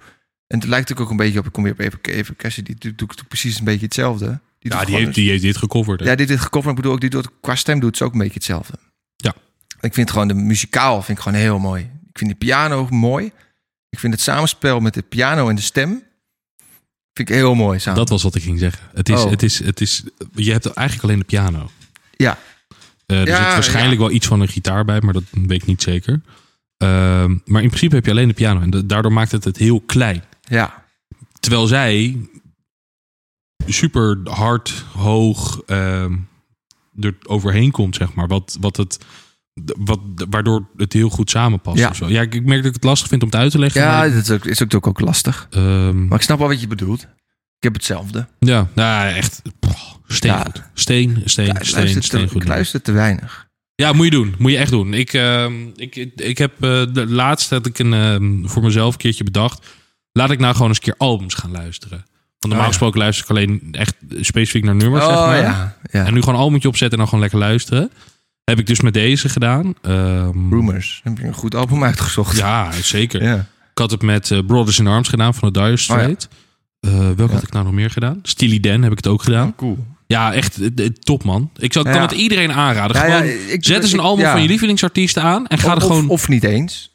En 0.47 0.59
het 0.59 0.67
lijkt 0.67 0.89
natuurlijk 0.89 1.01
ook 1.01 1.09
een 1.09 1.25
beetje 1.25 1.39
op, 1.39 1.45
ik 1.45 1.51
kom 1.51 1.63
weer 1.63 1.71
op 1.71 1.79
even, 1.79 1.99
even 2.01 2.35
Cassidy, 2.35 2.73
die 2.77 2.95
doet, 2.95 3.27
precies 3.27 3.59
een 3.59 3.65
beetje 3.65 3.85
hetzelfde. 3.85 4.39
Die 4.59 4.71
Ja, 4.71 4.85
die 4.85 4.95
heeft, 4.95 5.15
die 5.15 5.29
heeft 5.29 5.41
dit 5.41 5.57
gecoverd. 5.57 5.99
hè? 5.99 6.05
ja, 6.05 6.15
dit 6.15 6.29
is 6.29 6.39
gecoverd. 6.39 6.69
Ik 6.69 6.75
bedoel, 6.75 6.91
ook 6.91 7.01
die 7.01 7.09
doet, 7.09 7.27
qua 7.41 7.55
stem 7.55 7.79
doet 7.79 7.97
ze 7.97 8.03
ook 8.03 8.11
een 8.13 8.17
beetje 8.19 8.33
hetzelfde. 8.33 8.73
Ja. 9.15 9.33
Ik 9.81 9.93
vind 9.93 10.11
gewoon 10.11 10.27
de 10.27 10.33
muzikaal 10.33 11.01
vind 11.01 11.17
ik 11.17 11.23
gewoon 11.23 11.39
heel 11.39 11.59
mooi. 11.59 11.81
Ik 12.09 12.17
vind 12.17 12.29
de 12.29 12.35
piano 12.37 12.87
mooi. 12.89 13.31
Ik 13.89 13.99
vind 13.99 14.13
het 14.13 14.21
samenspel 14.21 14.79
met 14.79 14.93
de 14.93 15.01
piano 15.01 15.49
en 15.49 15.55
de 15.55 15.61
stem 15.61 15.89
vind 17.13 17.29
ik 17.29 17.35
heel 17.35 17.55
mooi 17.55 17.79
samen. 17.79 17.99
Dat 17.99 18.09
was 18.09 18.23
wat 18.23 18.35
ik 18.35 18.41
ging 18.43 18.59
zeggen. 18.59 18.87
Het 18.93 19.09
is, 19.09 19.23
Oh. 19.23 19.29
het 19.29 19.43
is, 19.43 19.59
het 19.63 19.81
is, 19.81 20.03
je 20.35 20.51
hebt 20.51 20.65
eigenlijk 20.65 21.07
alleen 21.07 21.19
de 21.19 21.25
piano. 21.25 21.69
Ja. 22.15 22.37
Eh, 23.05 23.19
er 23.21 23.27
Ja, 23.27 23.35
zit 23.43 23.53
waarschijnlijk 23.53 23.93
ja. 23.99 24.05
wel 24.07 24.11
iets 24.15 24.27
van 24.27 24.41
een 24.41 24.47
gitaar 24.47 24.85
bij, 24.85 24.99
maar 25.01 25.13
dat 25.13 25.23
weet 25.31 25.61
ik 25.61 25.65
niet 25.67 25.81
zeker. 25.81 26.21
Ehm, 26.77 27.35
maar 27.45 27.61
in 27.61 27.67
principe 27.67 27.95
heb 27.95 28.05
je 28.05 28.11
alleen 28.11 28.27
de 28.27 28.33
piano. 28.33 28.61
En 28.61 28.69
da- 28.69 28.81
daardoor 28.85 29.13
maakt 29.13 29.31
het 29.31 29.43
het 29.43 29.57
heel 29.57 29.81
klein. 29.81 30.23
Ja. 30.47 30.85
Terwijl 31.39 31.67
zij 31.67 32.17
super 33.65 34.19
hard, 34.23 34.69
hoog 34.93 35.61
ehm, 35.65 36.13
er 36.99 37.15
overheen 37.23 37.71
komt, 37.71 37.95
zeg 37.95 38.13
maar. 38.13 38.27
Wat, 38.27 38.57
wat 38.59 38.77
het, 38.77 38.97
wat, 39.77 39.99
waardoor 40.29 40.67
het 40.77 40.93
heel 40.93 41.09
goed 41.09 41.29
samenpast. 41.29 41.77
Ja. 41.77 41.89
of 41.89 41.95
zo. 41.95 42.09
ja 42.09 42.21
ik, 42.21 42.45
merk 42.45 42.59
dat 42.59 42.69
ik 42.69 42.73
het 42.73 42.83
lastig 42.83 43.07
vind 43.07 43.21
om 43.23 43.29
het 43.29 43.37
uit 43.37 43.51
te 43.51 43.59
leggen. 43.59 43.81
Ja, 43.81 44.09
dat 44.09 44.23
is 44.23 44.31
ook, 44.31 44.45
is 44.45 44.75
ook, 44.75 44.87
ook, 44.87 44.99
lastig. 44.99 45.47
Ehm, 45.49 46.07
Maar 46.07 46.17
ik 46.17 46.23
snap 46.23 46.39
wel 46.39 46.47
wat 46.47 46.61
je 46.61 46.67
bedoelt. 46.67 47.01
Ik 47.57 47.63
heb 47.63 47.73
hetzelfde. 47.73 48.27
ja, 48.39 48.67
nou, 48.75 49.13
echt. 49.13 49.41
Steen, 50.07 50.51
steen, 50.73 51.11
Ja, 51.15 51.21
steen, 51.25 51.45
luister, 51.47 52.03
steen, 52.03 52.25
te, 52.25 52.31
goed. 52.31 52.41
ik 52.41 52.47
luister 52.47 52.81
te 52.81 52.91
weinig. 52.91 53.47
Ja, 53.75 53.93
moet 53.93 54.05
je 54.05 54.11
doen. 54.11 54.35
Moet 54.37 54.51
je 54.51 54.57
echt 54.57 54.71
doen. 54.71 54.93
Ik, 54.93 55.13
ehm, 55.13 55.53
ik, 55.75 55.95
ik 56.15 56.37
heb 56.37 56.51
eh, 56.63 56.83
de 56.93 57.07
laatste 57.07 57.55
had 57.55 57.65
ik 57.65 57.79
een, 57.79 58.43
voor 58.49 58.63
mezelf 58.63 58.93
een 58.93 58.99
keertje 58.99 59.23
bedacht. 59.23 59.67
Laat 60.17 60.31
ik 60.31 60.39
nou 60.39 60.53
gewoon 60.53 60.67
eens 60.67 60.77
een 60.77 60.83
keer 60.83 60.95
albums 60.97 61.33
gaan 61.33 61.51
luisteren. 61.51 61.97
Want 61.97 62.53
normaal 62.53 62.61
Oh, 62.61 62.67
gesproken 62.67 62.99
luister 62.99 63.23
ik 63.23 63.29
alleen 63.29 63.67
echt 63.71 63.95
specifiek 64.21 64.63
naar 64.63 64.75
nummers, 64.75 65.05
zeg 65.05 65.13
maar. 65.15 65.35
Oh, 65.37 65.41
ja. 65.43 65.77
ja. 65.91 66.05
En 66.05 66.13
nu 66.13 66.19
gewoon 66.19 66.35
een 66.35 66.41
albumtje 66.41 66.67
opzetten 66.67 66.91
en 66.91 66.97
dan 66.97 67.07
gewoon 67.07 67.21
lekker 67.23 67.39
luisteren. 67.39 67.91
Heb 68.43 68.59
ik 68.59 68.65
dus 68.67 68.81
met 68.81 68.93
deze 68.93 69.29
gedaan. 69.29 69.73
Ehm, 69.81 70.49
Rumors. 70.53 71.01
Heb 71.03 71.17
je 71.17 71.23
een 71.23 71.33
goed 71.33 71.55
album 71.55 71.83
uitgezocht. 71.83 72.37
Ja, 72.37 72.71
zeker. 72.71 73.23
Ja. 73.23 73.35
Ik 73.71 73.77
had 73.83 73.91
het 73.91 74.01
met 74.01 74.31
eh, 74.31 74.39
Brothers 74.47 74.79
in 74.79 74.87
Arms 74.87 75.07
gedaan 75.07 75.33
van 75.33 75.53
de 75.53 75.59
Dire 75.59 75.77
Straits. 75.77 76.27
Eh, 76.79 76.91
welke 76.91 77.21
Oh, 77.23 77.27
Ja. 77.27 77.33
had 77.33 77.43
ik 77.43 77.51
nou 77.51 77.65
nog 77.65 77.73
meer 77.73 77.89
gedaan? 77.89 78.19
Steely 78.23 78.59
Dan 78.59 78.81
heb 78.81 78.91
ik 78.91 78.97
het 78.97 79.07
ook 79.07 79.23
gedaan. 79.23 79.55
cool. 79.55 79.85
Ja, 80.07 80.33
echt 80.33 80.61
eh, 80.75 80.85
top 80.85 81.23
man. 81.23 81.51
Ik 81.57 81.73
zou, 81.73 81.91
kan 81.91 82.01
het 82.01 82.11
iedereen 82.11 82.51
aanraden. 82.51 82.95
Gewoon, 82.95 83.23
ik- 83.23 83.65
zet 83.65 83.83
eens 83.83 83.91
een 83.91 83.99
album 83.99 84.25
van 84.25 84.41
je 84.41 84.47
lievelingsartiesten 84.47 85.23
aan 85.23 85.47
en 85.47 85.57
ga 85.57 85.69
er 85.71 85.75
of, 85.77 85.81
gewoon... 85.83 86.07
of 86.09 86.27
niet 86.27 86.43
eens. 86.43 86.91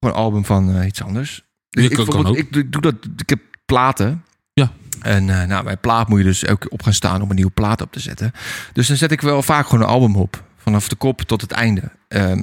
Gewoon 0.00 0.14
een 0.16 0.22
album 0.22 0.44
van 0.44 0.82
iets 0.84 1.02
anders. 1.02 1.42
Dus 1.74 1.84
ik, 1.88 2.06
kan- 2.06 2.26
ook. 2.26 2.36
ik 2.36 2.72
doe, 2.72 2.82
dat. 2.82 2.94
Ik 3.16 3.28
heb 3.28 3.40
platen. 3.66 4.24
Ja. 4.52 4.72
En 5.00 5.30
eh, 5.40 5.46
nou, 5.46 5.64
bij 5.64 5.76
plaat 5.76 6.08
moet 6.08 6.18
je 6.18 6.24
dus 6.24 6.46
ook 6.46 6.66
op 6.68 6.82
gaan 6.82 6.92
staan 6.92 7.22
om 7.22 7.28
een 7.30 7.36
nieuwe 7.36 7.50
plaat 7.50 7.80
op 7.80 7.92
te 7.92 8.00
zetten. 8.00 8.32
Dus 8.72 8.86
dan 8.88 8.96
zet 8.96 9.12
ik 9.12 9.20
wel 9.20 9.42
vaak 9.42 9.66
gewoon 9.66 9.80
een 9.84 9.90
album 9.92 10.16
op. 10.16 10.42
Vanaf 10.56 10.88
de 10.88 10.96
kop 10.96 11.20
tot 11.20 11.40
het 11.40 11.50
einde. 11.50 11.82
Ehm, 12.08 12.38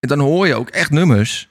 en 0.00 0.08
dan 0.08 0.18
hoor 0.18 0.46
je 0.46 0.54
ook 0.54 0.68
echt 0.68 0.90
nummers 0.90 1.48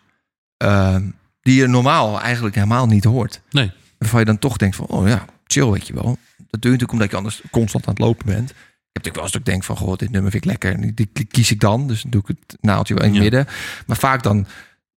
ehm, 0.57 1.05
die 1.41 1.55
je 1.59 1.67
normaal 1.67 2.21
eigenlijk 2.21 2.55
helemaal 2.55 2.87
niet 2.87 3.03
hoort. 3.03 3.41
Nee. 3.49 3.71
Waarvan 3.97 4.19
je 4.19 4.25
dan 4.25 4.39
toch 4.39 4.57
denkt 4.57 4.75
van, 4.75 4.85
oh 4.85 5.07
ja, 5.07 5.25
chill 5.45 5.69
weet 5.69 5.87
je 5.87 5.93
wel. 5.93 6.03
Dat 6.37 6.61
doe 6.61 6.71
je 6.71 6.77
natuurlijk 6.77 6.91
omdat 6.91 7.09
je 7.09 7.15
anders 7.17 7.41
constant 7.51 7.85
aan 7.87 7.93
het 7.93 8.01
lopen 8.03 8.25
bent. 8.25 8.49
Ik 8.49 8.55
heb 9.03 9.05
natuurlijk 9.05 9.15
wel 9.15 9.23
eens 9.23 9.31
dat 9.31 9.41
ik 9.41 9.47
denk 9.47 9.63
van, 9.63 9.77
goh, 9.77 9.97
dit 9.97 10.11
nummer 10.11 10.31
vind 10.31 10.43
ik 10.43 10.49
lekker. 10.49 10.73
En 10.73 10.93
die, 10.95 11.09
die 11.13 11.25
kies 11.25 11.51
ik 11.51 11.59
dan. 11.59 11.87
Dus 11.87 12.01
dan 12.01 12.11
doe 12.11 12.21
ik 12.21 12.27
het 12.27 12.57
naaldje 12.61 12.93
wel 12.93 13.03
in 13.03 13.09
het 13.09 13.17
Ja. 13.17 13.23
midden. 13.23 13.47
Maar 13.87 13.97
vaak 13.97 14.23
dan, 14.23 14.47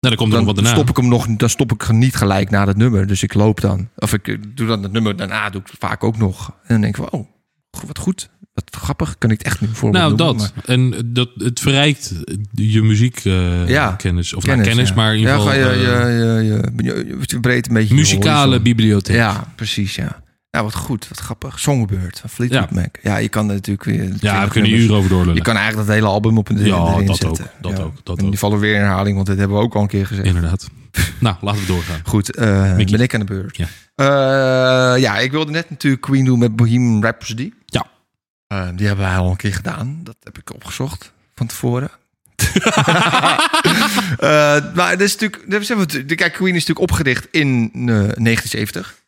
Nou, 0.00 0.14
dan 0.16 0.16
komt 0.16 0.32
er 0.32 0.38
nog 0.38 0.46
dan 0.46 0.54
wat 0.54 0.54
daarna. 0.64 0.70
stop 0.80 0.90
ik 0.90 0.96
hem 0.96 1.08
nog, 1.08 1.26
dan 1.36 1.48
stop 1.50 1.72
ik 1.72 1.92
niet 1.92 2.14
gelijk 2.14 2.50
na 2.50 2.64
dat 2.64 2.76
nummer. 2.76 3.06
Dus 3.06 3.22
ik 3.22 3.34
loop 3.34 3.60
dan. 3.60 3.88
Of 3.96 4.12
ik 4.12 4.28
eh, 4.28 4.36
doe 4.54 4.66
dan 4.66 4.82
het 4.82 4.92
nummer 4.92 5.16
daarna, 5.16 5.50
doe 5.50 5.60
ik 5.60 5.66
het 5.66 5.76
vaak 5.78 6.04
ook 6.04 6.16
nog. 6.18 6.48
En 6.48 6.54
dan 6.66 6.80
denk 6.80 6.96
ik 6.96 7.04
van, 7.08 7.20
oh, 7.20 7.26
wat 7.86 7.98
goed. 7.98 8.30
Wat 8.52 8.64
grappig, 8.70 9.18
kan 9.18 9.30
ik 9.30 9.38
het 9.38 9.46
echt 9.46 9.60
niet 9.60 9.70
voorbeeld 9.70 10.04
Nou, 10.04 10.16
dat. 10.16 10.36
maar- 10.36 10.64
En 10.64 10.94
dat, 11.06 11.30
het 11.36 11.60
verrijkt 11.60 12.14
je 12.52 12.82
muziekkennis. 12.82 13.68
Ja, 13.68 13.90
kennis. 13.92 14.34
Of 14.34 14.44
kennis, 14.44 14.66
kennis 14.66 14.88
ja. 14.88 14.94
maar 14.94 15.12
in 15.12 15.18
ieder 15.18 15.34
ja, 15.34 15.38
geval 15.40 15.54
je, 15.58 15.64
eh, 15.64 15.80
je, 15.80 16.14
je, 16.14 16.84
je, 16.84 17.16
je, 17.26 17.34
een 17.34 17.40
beetje 17.40 17.88
je 17.88 17.94
muzikale 17.94 18.60
bibliotheek. 18.60 19.16
Ja, 19.16 19.52
precies, 19.54 19.94
ja. 19.94 20.22
Nou, 20.50 20.64
wat 20.64 20.74
goed, 20.74 21.08
wat 21.08 21.18
grappig. 21.18 21.58
Songbird 21.58 22.20
van 22.20 22.30
Fleetwood 22.30 22.68
Ja. 22.70 22.80
Mac. 22.80 22.96
Ja, 23.02 23.16
je 23.16 23.28
kan 23.28 23.48
er 23.48 23.54
natuurlijk 23.54 23.84
weer... 23.84 24.04
Ja, 24.04 24.08
20 24.18 24.44
we 24.44 24.50
kunnen 24.50 24.70
uren 24.70 24.96
over 24.96 25.08
doorlullen. 25.10 25.34
Je 25.34 25.42
kan 25.42 25.56
eigenlijk 25.56 25.86
dat 25.86 25.96
hele 25.96 26.08
album 26.08 26.38
op 26.38 26.48
een 26.48 26.64
Ja, 26.64 26.92
erin 26.92 27.06
dat 27.06 27.16
zetten. 27.16 27.44
ook, 27.44 27.62
dat 27.62 27.80
ook, 27.80 27.94
dat 28.04 28.18
en 28.18 28.24
ook. 28.24 28.30
die 28.30 28.38
vallen 28.38 28.58
weer 28.58 28.74
in 28.74 28.80
herhaling, 28.80 29.14
want 29.14 29.26
dit 29.26 29.38
hebben 29.38 29.56
we 29.56 29.62
ook 29.62 29.74
al 29.74 29.82
een 29.82 29.88
keer 29.88 30.06
gezegd. 30.06 30.26
Inderdaad. 30.26 30.68
nou, 31.18 31.36
laten 31.40 31.60
we 31.60 31.66
doorgaan. 31.66 32.00
Goed, 32.04 32.34
eh 32.34 32.76
ben 32.76 33.00
ik 33.00 33.14
aan 33.14 33.20
de 33.20 33.26
beurt. 33.26 33.56
Ja. 33.56 33.66
Eh, 33.94 35.00
ja, 35.00 35.18
ik 35.18 35.30
wilde 35.30 35.50
net 35.50 35.70
natuurlijk 35.70 36.02
Queen 36.02 36.24
doen 36.24 36.38
met 36.38 36.56
Bohemian 36.56 37.02
Rhapsody. 37.02 37.52
Ja. 37.66 37.86
Eh, 38.46 38.68
die 38.74 38.86
hebben 38.86 39.04
wij 39.04 39.16
al 39.16 39.30
een 39.30 39.36
keer 39.36 39.54
gedaan. 39.54 40.00
Dat 40.02 40.16
heb 40.22 40.38
ik 40.38 40.54
opgezocht 40.54 41.12
van 41.34 41.46
tevoren. 41.46 41.90
Eh, 44.18 44.74
maar 44.74 44.90
dat 44.90 45.00
is 45.00 45.16
natuurlijk... 45.16 46.16
Kijk, 46.16 46.32
Queen 46.32 46.54
is 46.54 46.66
natuurlijk 46.66 46.90
opgericht 46.90 47.28
in 47.30 47.70
eh, 47.74 47.84
1970. 47.84 48.99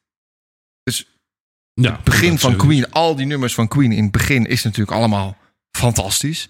Ja, 1.74 1.92
Het 1.92 2.04
begin 2.04 2.38
van 2.38 2.50
is- 2.50 2.56
Queen, 2.56 2.90
al 2.90 3.16
die 3.16 3.26
nummers 3.26 3.54
van 3.54 3.68
Queen 3.68 3.92
in 3.92 4.02
het 4.02 4.12
begin 4.12 4.46
is 4.46 4.62
natuurlijk 4.62 4.96
allemaal 4.96 5.36
fantastisch. 5.70 6.48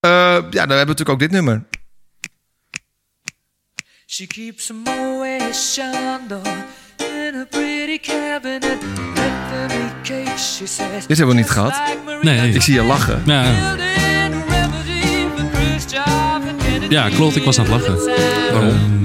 Eh, 0.00 0.10
ja, 0.10 0.40
dan 0.50 0.52
hebben 0.52 0.68
we 0.68 0.76
natuurlijk 0.76 1.08
ook 1.08 1.18
dit 1.18 1.30
nummer. 1.30 1.64
She 4.06 4.26
keeps 4.26 4.70
a 4.70 4.74
Moet 4.74 5.72
Chandon 5.74 6.42
in 6.98 7.34
a 7.34 7.44
pretty 7.50 7.98
cabinet. 8.00 8.78
Cake, 10.02 10.38
she 10.38 10.66
says. 10.66 11.06
Dit 11.06 11.16
hebben 11.16 11.34
we 11.34 11.40
niet 11.40 11.50
gehad. 11.50 11.82
Nee. 12.22 12.54
Ik 12.54 12.62
zie 12.62 12.74
je 12.74 12.82
lachen. 12.82 13.22
Ja. 13.26 13.76
Ja, 16.88 17.08
klopt, 17.08 17.36
ik 17.36 17.42
was 17.44 17.58
aan 17.58 17.64
het 17.70 17.72
lachen. 17.72 17.96
Waarom? 18.52 19.02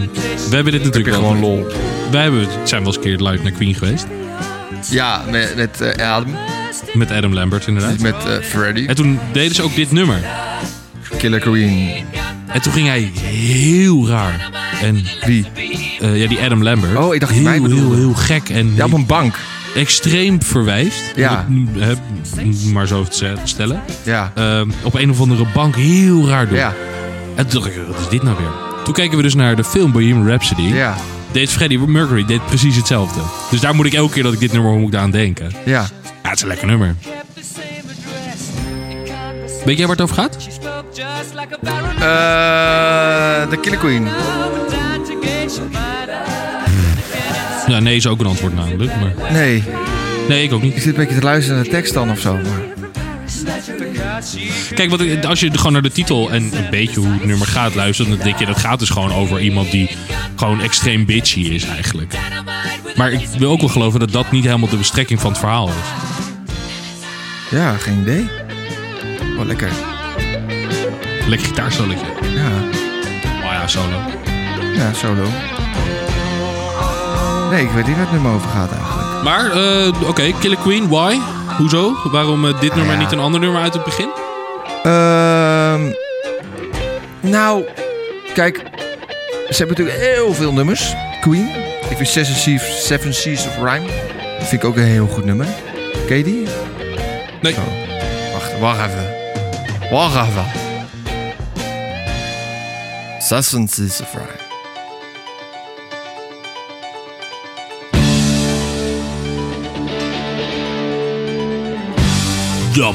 we 0.50 0.56
hebben 0.56 0.72
dit 0.74 0.84
Heb 0.84 0.94
natuurlijk 0.94 1.16
gewoon 1.16 1.40
lol. 1.40 1.66
Wij 2.12 2.22
hebben, 2.22 2.48
zijn 2.68 2.84
wel 2.84 2.88
eens 2.88 2.96
een 2.96 3.02
keer 3.18 3.18
live 3.28 3.44
naar 3.44 3.52
Queen 3.52 3.76
geweest. 3.76 4.06
Ja, 4.90 5.22
met, 5.32 5.56
met 5.56 5.82
eh, 5.82 6.12
Adam. 6.16 6.36
Met 6.94 7.12
Adam 7.12 7.34
Lambert 7.34 7.68
inderdaad. 7.68 8.00
Met 8.00 8.16
eh, 8.26 8.34
Freddie. 8.44 8.88
En 8.88 8.96
toen 8.96 9.20
deden 9.32 9.56
ze 9.56 9.62
ook 9.64 9.76
dit 9.76 9.92
nummer. 9.92 10.20
Killer 11.18 11.40
Queen. 11.40 12.06
En 12.48 12.62
toen 12.62 12.74
ging 12.74 12.88
hij 12.88 13.12
heel 13.24 14.08
raar. 14.08 14.50
En 14.82 15.06
Wie? 15.26 15.46
eh, 16.00 16.22
ja, 16.22 16.28
die 16.28 16.40
Adam 16.40 16.64
Lambert. 16.64 16.96
Oh, 16.98 17.14
ik 17.14 17.20
dacht 17.20 17.32
heel, 17.34 17.44
mij 17.44 17.54
heel, 17.54 17.62
bedoelde. 17.62 17.96
heel 17.96 18.14
gek 18.14 18.50
en 18.50 18.76
Ja, 18.76 18.86
op 18.86 18.94
een 18.94 19.06
bank. 19.06 19.36
extreem 19.76 20.42
verwijfd. 20.44 21.02
Ja. 21.16 21.48
Het, 21.78 22.00
maar 22.74 22.88
zo 22.88 23.04
te 23.04 23.34
stellen. 23.44 23.82
Ja. 24.04 24.32
Ehm, 24.36 24.70
op 24.84 24.94
een 24.94 25.10
of 25.10 25.22
andere 25.22 25.46
bank 25.54 25.76
heel 25.76 26.28
raar 26.28 26.48
doen. 26.48 26.58
Ja. 26.58 26.74
En 27.36 27.48
toen 27.48 27.62
dacht 27.62 27.76
ik, 27.76 27.82
wat 27.88 28.00
is 28.00 28.08
dit 28.10 28.24
nou 28.24 28.38
weer? 28.38 28.52
Toen 28.84 28.94
keken 28.94 29.18
we 29.18 29.24
dus 29.24 29.36
naar 29.36 29.56
de 29.56 29.64
film 29.64 29.92
Bohemian 29.92 30.28
Rhapsody. 30.28 30.62
Ja. 30.62 30.96
Deed 31.38 31.50
Freddie 31.50 31.80
Mercury 31.80 32.26
deed 32.26 32.46
precies 32.46 32.76
hetzelfde. 32.76 33.20
Dus 33.50 33.60
daar 33.60 33.76
moet 33.76 33.86
ik 33.86 33.94
elke 33.94 34.14
keer 34.14 34.24
dat 34.24 34.34
ik 34.34 34.40
dit 34.40 34.52
nummer 34.52 34.72
hoor, 34.72 34.80
moet 34.80 34.94
ik 34.94 35.00
aan 35.00 35.12
denken. 35.12 35.52
Ja. 35.66 35.72
Ja, 36.24 36.30
het 36.30 36.36
is 36.36 36.42
een 36.42 36.48
lekker 36.48 36.68
nummer. 36.68 36.96
Weet 39.66 39.78
jij 39.78 39.88
waar 39.88 39.96
het 39.96 40.02
over 40.02 40.16
gaat? 40.16 40.38
Eh, 41.96 43.50
de 43.50 43.58
Killer 43.62 43.80
Queen. 43.80 44.04
Mind. 44.04 45.62
Ja, 47.68 47.80
nee 47.80 47.96
is 47.96 48.08
ook 48.08 48.20
een 48.20 48.26
antwoord 48.26 48.56
namelijk. 48.56 48.92
Maar... 49.00 49.32
Nee. 49.32 49.64
Nee, 50.28 50.44
ik 50.44 50.54
ook 50.54 50.64
Ik 50.64 50.74
niet. 50.74 50.84
zit 50.84 50.86
een 50.86 50.94
beetje 51.00 51.20
te 51.20 51.26
luisteren 51.26 51.56
naar 51.56 51.66
de 51.66 51.72
tekst 51.72 51.94
dan 51.94 52.12
of 52.12 52.20
zo. 52.20 52.34
Maar... 52.34 52.87
Kijk, 54.74 54.90
wat, 54.90 55.26
als 55.26 55.40
je 55.40 55.58
gewoon 55.58 55.74
naar 55.74 55.82
de 55.82 55.92
titel 55.92 56.32
en 56.32 56.44
een 56.44 56.70
beetje 56.70 57.00
hoe 57.00 57.12
het 57.12 57.26
nummer 57.26 57.48
gaat 57.48 57.76
luistert... 57.76 58.10
dan 58.10 58.18
denk 58.18 58.40
je, 58.40 58.46
dat 58.46 58.58
gaat 58.58 58.80
dus 58.80 58.90
gewoon 58.90 59.14
over 59.14 59.42
iemand 59.42 59.72
die 59.72 59.90
gewoon 60.36 60.62
extreem 60.62 61.06
bitchy 61.06 61.40
is 61.40 61.64
eigenlijk. 61.64 62.14
Maar 62.96 63.12
ik 63.12 63.28
wil 63.38 63.52
ook 63.52 63.60
wel 63.60 63.70
geloven 63.70 64.00
dat 64.00 64.12
dat 64.12 64.32
niet 64.32 64.44
helemaal 64.44 64.70
de 64.70 64.78
bestrekking 64.78 65.22
van 65.22 65.30
het 65.30 65.40
verhaal 65.40 65.68
is. 65.68 65.74
Ja, 67.50 67.74
geen 67.78 68.00
idee. 68.02 68.26
Oh, 69.38 69.46
lekker. 69.46 69.70
Lekker 71.28 71.48
gitaarsoletje. 71.48 72.06
Ja. 72.36 72.50
Oh 73.44 73.52
ja, 73.52 73.68
solo. 73.68 74.02
Ja, 74.76 74.94
solo. 74.94 75.28
Nee, 77.52 77.64
ik 77.64 77.72
weet 77.72 77.88
niet 77.88 77.96
waar 77.96 78.04
het 78.06 78.12
nummer 78.12 78.32
over 78.32 78.50
gaat 78.50 78.72
eigenlijk. 78.72 79.24
Maar, 79.24 79.52
eh, 79.52 80.08
oké, 80.08 80.32
Killer 80.40 80.58
Queen, 80.58 80.88
why? 80.88 81.18
Hoezo? 81.58 81.96
Waarom 82.12 82.48
eh, 82.48 82.60
dit 82.60 82.76
nummer 82.76 82.94
ja. 82.94 83.00
niet 83.00 83.12
een 83.12 83.20
ander 83.20 83.40
nummer 83.40 83.62
uit 83.62 83.74
het 83.74 83.84
begin? 83.84 84.10
Ehm 84.84 85.94
nou, 87.30 87.66
kijk. 88.34 88.64
Ze 89.50 89.58
hebben 89.58 89.68
natuurlijk 89.68 89.98
heel 89.98 90.34
veel 90.34 90.54
nummers. 90.54 90.96
Queen. 91.22 91.50
Ik 91.90 91.98
vind 91.98 92.08
Seven 92.08 92.36
Seas, 92.36 92.86
Seven 92.86 93.14
Seas 93.14 93.48
of 93.48 93.56
Rhyme. 93.56 93.86
Dat 94.40 94.48
vind 94.48 94.64
ik 94.64 94.70
ook 94.70 94.76
een 94.76 94.84
heel 94.84 95.08
goed 95.08 95.26
nummer. 95.26 95.48
Ken 96.08 96.18
je 96.18 96.24
die? 96.24 96.48
Nee. 97.42 97.54
Zo. 97.54 97.62
Wacht, 98.34 98.60
wacht 98.60 98.80
even. 98.80 99.16
Wacht 99.92 100.30
even. 100.30 100.46
Seven 103.20 103.68
Seas 103.68 104.02
of 104.02 104.14
Rhyme. 104.14 104.47
Your 112.78 112.94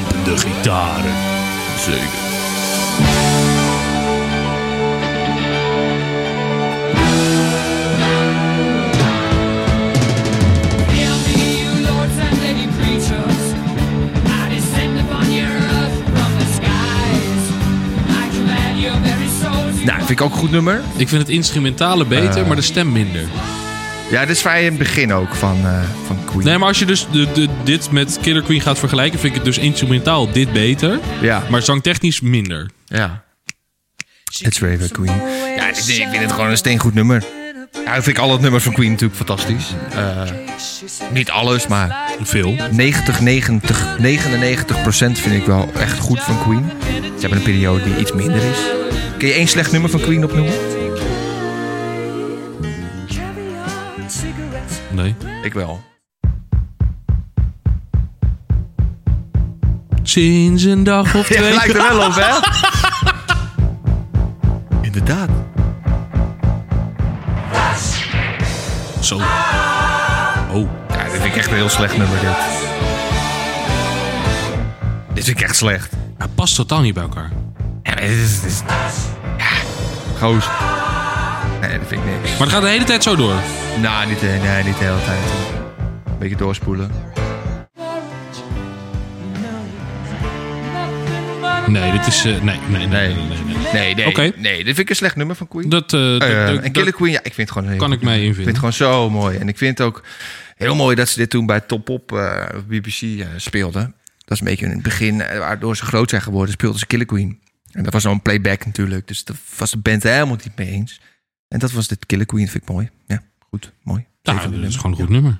very 19.03 19.27
souls. 19.41 19.83
Nou, 19.85 19.97
vind 19.97 20.09
ik 20.09 20.21
ook 20.21 20.31
een 20.31 20.37
goed 20.37 20.51
nummer. 20.51 20.81
Ik 20.95 21.07
vind 21.07 21.21
het 21.21 21.29
instrumentale 21.29 22.05
beter, 22.05 22.41
Eh. 22.41 22.47
maar 22.47 22.55
de 22.55 22.61
stem 22.61 22.91
minder. 22.91 23.27
Ja, 24.09 24.19
dit 24.25 24.29
is 24.35 24.41
vrij 24.41 24.59
in 24.59 24.69
het 24.69 24.77
begin 24.77 25.13
ook 25.13 25.35
van, 25.35 25.57
eh, 25.65 25.81
van 26.07 26.17
Queen. 26.25 26.45
Nee, 26.45 26.57
maar 26.57 26.67
als 26.67 26.79
je 26.79 26.85
dus 26.85 27.07
de, 27.11 27.31
de, 27.33 27.47
dit 27.63 27.91
met 27.91 28.17
Killer 28.21 28.41
Queen 28.43 28.61
gaat 28.61 28.79
vergelijken, 28.79 29.19
vind 29.19 29.35
ik 29.35 29.43
het 29.43 29.53
dus 29.53 29.63
instrumentaal 29.63 30.31
dit 30.31 30.51
beter, 30.53 30.99
Ja, 31.21 31.43
maar 31.49 31.61
zangtechnisch 31.61 32.21
minder. 32.21 32.69
ja. 32.85 33.23
It's 34.41 34.59
Raven 34.59 34.91
Queen. 34.91 35.21
Ja, 35.57 35.67
ik, 35.69 35.75
ik 35.77 35.83
vind 36.09 36.17
het 36.17 36.31
gewoon 36.31 36.49
een 36.49 36.57
steengoed 36.57 36.93
nummer. 36.93 37.23
Ja, 37.85 37.95
ik 37.95 38.03
vind 38.03 38.19
alle 38.19 38.39
nummers 38.39 38.63
van 38.63 38.73
Queen 38.73 38.91
natuurlijk 38.91 39.17
fantastisch. 39.17 39.65
Eh, 39.95 40.21
niet 41.11 41.29
alles, 41.31 41.67
maar 41.67 41.95
Veel. 42.21 42.55
90, 42.71 43.19
90, 43.19 43.99
99 43.99 44.81
procent 44.81 45.19
vind 45.19 45.35
ik 45.35 45.45
wel 45.45 45.71
echt 45.79 45.99
goed 45.99 46.19
van 46.23 46.41
Queen. 46.43 46.71
Ze 47.03 47.19
hebben 47.19 47.37
een 47.37 47.43
periode 47.43 47.83
die 47.83 47.97
iets 47.97 48.11
minder 48.13 48.35
is. 48.43 48.57
Kun 49.17 49.27
je 49.27 49.33
één 49.33 49.47
slecht 49.47 49.71
nummer 49.71 49.89
van 49.89 49.99
Queen 49.99 50.23
opnoemen? 50.23 50.53
Nee. 54.93 55.15
Ik 55.41 55.53
wel. 55.53 55.81
Sinds 60.03 60.63
een 60.63 60.83
dag 60.83 61.15
of 61.15 61.29
Ja, 61.33 61.35
twee. 61.35 61.53
lijkt 61.53 61.73
er 61.73 61.81
wel 61.97 62.05
op, 62.07 62.15
hè? 62.15 62.31
Inderdaad. 64.87 65.29
Zo. 68.99 69.15
Oh. 69.15 69.21
Ja, 70.89 71.03
dit 71.03 71.11
vind 71.11 71.25
ik 71.25 71.35
echt 71.35 71.47
een 71.47 71.55
heel 71.55 71.69
slecht 71.69 71.97
nummer, 71.97 72.19
dit. 72.19 72.29
Dit 75.13 75.23
vind 75.25 75.37
ik 75.39 75.43
echt 75.43 75.55
slecht. 75.55 75.93
Hij 76.17 76.27
past 76.35 76.55
totaal 76.55 76.81
niet 76.81 76.93
bij 76.93 77.03
elkaar. 77.03 77.31
Ja, 77.83 77.93
maar 77.93 78.01
dit 78.01 78.09
is... 78.09 78.41
Dit 78.41 78.51
is 78.51 78.61
ja, 79.37 79.45
goos. 80.17 80.45
Nee, 81.73 81.81
dat 81.81 81.91
vind 81.91 82.01
ik 82.03 82.07
niks. 82.21 82.29
Maar 82.31 82.39
het 82.39 82.49
gaat 82.49 82.61
de 82.61 82.67
hele 82.67 82.83
tijd 82.83 83.03
zo 83.03 83.15
door. 83.15 83.35
Nou, 83.81 84.07
niet, 84.07 84.19
de- 84.19 84.25
nee, 84.43 84.63
niet 84.63 84.77
de 84.77 84.83
hele 84.83 85.03
tijd. 85.05 85.19
Een 86.05 86.17
beetje 86.19 86.35
doorspoelen. 86.35 86.91
Nee, 91.67 91.91
dit 91.91 92.07
is... 92.07 92.25
eh, 92.25 92.41
nee, 92.41 92.59
nee, 92.69 92.87
nee, 92.87 92.87
nee, 92.87 92.87
Nee. 92.87 93.15
nee, 93.15 93.37
nee, 93.43 93.55
nee. 93.55 93.71
Nee, 93.73 93.95
nee. 93.95 94.07
Oké. 94.07 94.21
Nee, 94.35 94.55
dit 94.55 94.65
vind 94.65 94.79
ik 94.79 94.89
een 94.89 94.95
slecht 94.95 95.15
nummer 95.15 95.35
van 95.35 95.47
Queen. 95.47 95.69
Dat, 95.69 95.93
eh, 95.93 95.99
dat- 95.99 96.21
Eh, 96.21 96.47
dat- 96.47 96.59
en 96.63 96.71
Killer 96.71 96.93
Queen, 96.93 97.11
ja, 97.11 97.17
ik 97.23 97.33
vind 97.33 97.37
het 97.49 97.51
gewoon 97.51 97.69
heel 97.69 97.77
kan 97.77 97.91
ik 97.91 98.01
invinden. 98.01 98.27
Ik 98.27 98.33
vind 98.35 98.47
het 98.47 98.57
gewoon 98.57 98.73
zo 98.73 99.09
mooi. 99.09 99.37
En 99.37 99.47
ik 99.47 99.57
vind 99.57 99.77
het 99.77 99.87
ook 99.87 100.03
heel 100.55 100.75
mooi 100.75 100.95
dat 100.95 101.09
ze 101.09 101.17
dit 101.19 101.29
toen 101.29 101.45
bij 101.45 101.59
Top 101.59 101.89
Op 101.89 102.11
eh, 102.11 102.45
op 102.55 102.67
BBC 102.67 103.01
eh, 103.01 103.25
speelden. 103.37 103.95
Dat 104.17 104.31
is 104.33 104.39
een 104.39 104.45
beetje 104.45 104.65
in 104.65 104.71
het 104.71 104.81
begin, 104.81 105.21
eh, 105.21 105.39
waardoor 105.39 105.75
ze 105.77 105.85
groot 105.85 106.09
zijn 106.09 106.21
geworden, 106.21 106.51
speelden 106.53 106.79
ze 106.79 106.85
Killer 106.85 107.05
Queen. 107.05 107.39
En 107.71 107.83
dat 107.83 107.93
was 107.93 108.05
al 108.05 108.11
een 108.11 108.21
playback 108.21 108.65
natuurlijk. 108.65 109.07
Dus 109.07 109.23
daar 109.23 109.35
was 109.57 109.71
de 109.71 109.77
band 109.77 110.03
helemaal 110.03 110.37
niet 110.43 110.57
mee 110.57 110.67
eens. 110.69 111.01
En 111.53 111.59
dat 111.59 111.71
was 111.71 111.87
dit 111.87 112.05
Killer 112.05 112.25
Queen, 112.25 112.47
vind 112.47 112.63
ik 112.63 112.69
mooi. 112.69 112.89
Ja, 113.07 113.21
goed, 113.49 113.71
mooi. 113.83 114.05
Ja, 114.21 114.33
dat 114.33 114.51
is 114.53 114.75
gewoon 114.75 114.91
een 114.91 114.97
goed 114.97 115.09
nummer. 115.09 115.31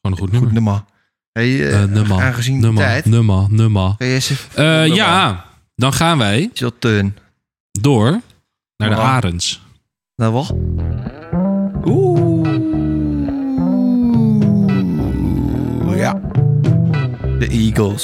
Gewoon 0.00 0.16
een 0.16 0.16
goed 0.18 0.30
nummer. 0.32 0.48
Goed 0.48 0.52
nummer. 0.52 0.84
Hey, 1.32 1.70
Eh, 1.72 1.84
nummer, 1.84 2.22
aangezien 2.22 2.60
nummer, 2.60 2.82
tijd. 2.82 3.04
nummer, 3.04 3.42
Eh, 3.42 3.48
nummer. 3.48 3.94
ja, 4.94 5.44
dan 5.74 5.92
gaan 5.92 6.18
wij 6.18 6.50
turn? 6.78 7.16
door 7.80 8.20
naar 8.76 8.88
de. 8.90 8.96
Arends. 8.96 9.62
Nou 10.16 10.32
wat? 10.32 10.54
Oeh. 11.84 12.48
Ja. 15.96 16.20
De 17.38 17.48
Eagles. 17.48 18.02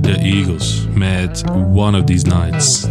De 0.00 0.16
Eagles 0.18 0.86
met 0.94 1.42
One 1.72 1.98
of 1.98 2.04
These 2.04 2.26
Nights. 2.26 2.86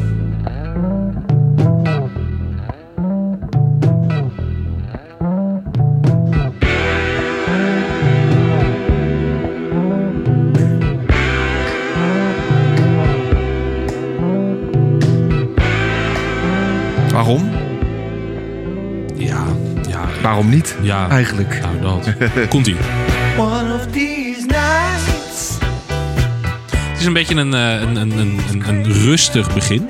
Waarom 20.36 20.54
niet? 20.54 20.76
ja. 20.82 21.10
Eigenlijk. 21.10 21.62
Nou, 21.62 21.82
dat. 21.82 22.14
Komt-ie. 22.50 22.76
One 23.38 23.74
of 23.74 23.86
these 23.92 24.46
nights. 24.48 25.58
Het 26.72 27.00
is 27.00 27.06
een 27.06 27.14
beetje 27.14 27.36
een, 27.36 27.54
eh, 27.54 27.82
een, 27.82 27.96
een, 27.96 28.18
een, 28.18 28.40
een, 28.52 28.68
een 28.68 28.94
rustig 28.94 29.54
begin. 29.54 29.90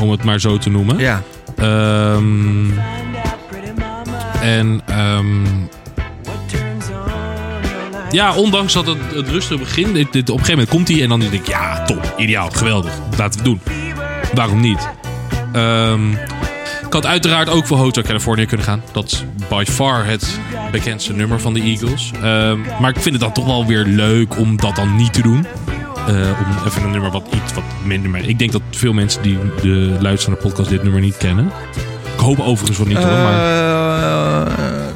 Om 0.00 0.10
het 0.10 0.24
maar 0.24 0.40
zo 0.40 0.58
te 0.58 0.70
noemen. 0.70 0.98
Ja. 0.98 1.22
Ehm, 1.56 2.70
en 4.42 4.80
ehm, 4.86 5.44
ja, 8.10 8.34
ondanks 8.34 8.72
dat 8.72 8.86
het, 8.86 8.98
het 9.14 9.28
rustig 9.28 9.58
begin, 9.58 9.92
dit, 9.92 10.12
dit, 10.12 10.30
op 10.30 10.38
een 10.38 10.44
gegeven 10.44 10.52
moment 10.52 10.68
komt 10.68 10.88
hij 10.88 11.02
en 11.02 11.08
dan 11.08 11.20
denk 11.20 11.32
ik, 11.32 11.46
ja, 11.46 11.82
top, 11.82 12.14
ideaal, 12.16 12.50
geweldig, 12.50 12.92
laten 13.16 13.42
we 13.42 13.50
het 13.50 13.60
doen. 13.60 13.60
Waarom 14.34 14.60
niet? 14.60 14.88
Ehm, 15.52 16.00
ik 16.90 16.96
had 16.96 17.06
uiteraard 17.06 17.48
ook 17.48 17.66
voor 17.66 17.76
Hotel 17.76 18.02
California 18.02 18.44
kunnen 18.44 18.66
gaan. 18.66 18.82
Dat 18.92 19.04
is 19.04 19.24
by 19.48 19.64
far 19.68 20.06
het 20.06 20.38
bekendste 20.72 21.12
nummer 21.12 21.40
van 21.40 21.54
de 21.54 21.60
Eagles. 21.60 22.10
Ehm, 22.22 22.60
maar 22.80 22.90
ik 22.90 23.00
vind 23.00 23.14
het 23.14 23.20
dan 23.20 23.32
toch 23.32 23.44
wel 23.44 23.66
weer 23.66 23.84
leuk 23.84 24.38
om 24.38 24.56
dat 24.56 24.76
dan 24.76 24.96
niet 24.96 25.12
te 25.12 25.22
doen. 25.22 25.46
Eh, 26.06 26.14
om 26.14 26.66
even 26.66 26.82
een 26.82 26.90
nummer 26.90 27.10
wat 27.10 27.28
iets 27.34 27.52
wat 27.52 27.64
minder... 27.84 28.28
Ik 28.28 28.38
denk 28.38 28.52
dat 28.52 28.62
veel 28.70 28.92
mensen 28.92 29.22
die 29.22 29.38
de 29.62 29.96
luisteren 30.00 30.34
naar 30.34 30.42
de 30.42 30.48
podcast 30.48 30.68
dit 30.68 30.82
nummer 30.82 31.00
niet 31.00 31.16
kennen. 31.16 31.52
Ik 32.14 32.20
hoop 32.20 32.40
overigens 32.40 32.78
wel 32.78 32.86
niet 32.86 32.96
hoor, 32.96 33.06
maar... 33.06 34.46
Eh, 34.48 34.86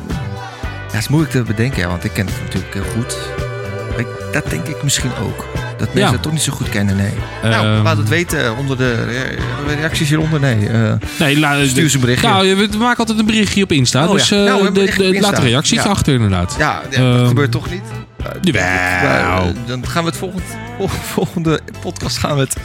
het 0.87 1.03
is 1.03 1.09
moeilijk 1.09 1.33
te 1.33 1.43
bedenken, 1.43 1.89
want 1.89 2.05
ik 2.05 2.13
ken 2.13 2.27
het 2.27 2.41
natuurlijk 2.43 2.75
heel 2.75 2.93
goed. 2.97 3.19
Ik, 3.97 4.07
dat 4.33 4.51
denk 4.51 4.67
ik 4.67 4.83
misschien 4.83 5.13
ook. 5.23 5.64
Dat 5.79 5.95
mensen 5.95 6.15
Ja. 6.15 6.21
toch 6.21 6.33
niet 6.33 6.43
zo 6.43 6.53
goed 6.53 6.69
kennen, 6.69 6.97
nee. 6.97 7.13
nou, 7.43 7.67
Ehm, 7.67 7.83
laat 7.83 7.97
het 7.97 8.09
weten 8.09 8.57
onder 8.57 8.77
de 8.77 8.95
reacties 9.67 10.09
hieronder, 10.09 10.41
nee. 10.41 10.69
eh, 10.69 10.93
Nee, 11.19 11.39
la- 11.39 11.65
Stuur 11.67 11.89
ze 11.89 11.95
een 11.95 12.01
berichtje. 12.01 12.29
Nou, 12.29 12.57
we 12.57 12.69
maken 12.79 12.99
altijd 12.99 13.19
een 13.19 13.27
berichtje 13.27 13.63
op 13.63 13.73
Insta. 13.73 14.07
Oh, 14.07 14.13
dus 14.13 14.31
eh, 14.31 14.39
Nou, 14.39 14.63
hebben 14.65 14.87
de- 14.87 14.93
de- 14.97 15.05
Insta. 15.05 15.31
laat 15.31 15.39
een 15.43 15.49
Ja. 15.71 15.83
achter 15.83 16.15
inderdaad. 16.15 16.55
ja, 16.59 16.83
ja, 16.91 16.97
Ehm, 16.97 17.19
dat 17.19 17.29
gebeurt 17.29 17.51
toch 17.51 17.71
niet? 17.71 17.83
Jawel. 18.41 18.63
eh, 18.63 19.55
dan 19.67 19.87
gaan 19.87 20.03
we 20.05 20.09
het 20.09 20.19
volgende, 20.19 20.43
volgende 21.15 21.61
podcast 21.81 22.19
gaan 22.19 22.35
we 22.35 22.41
het 22.41 22.57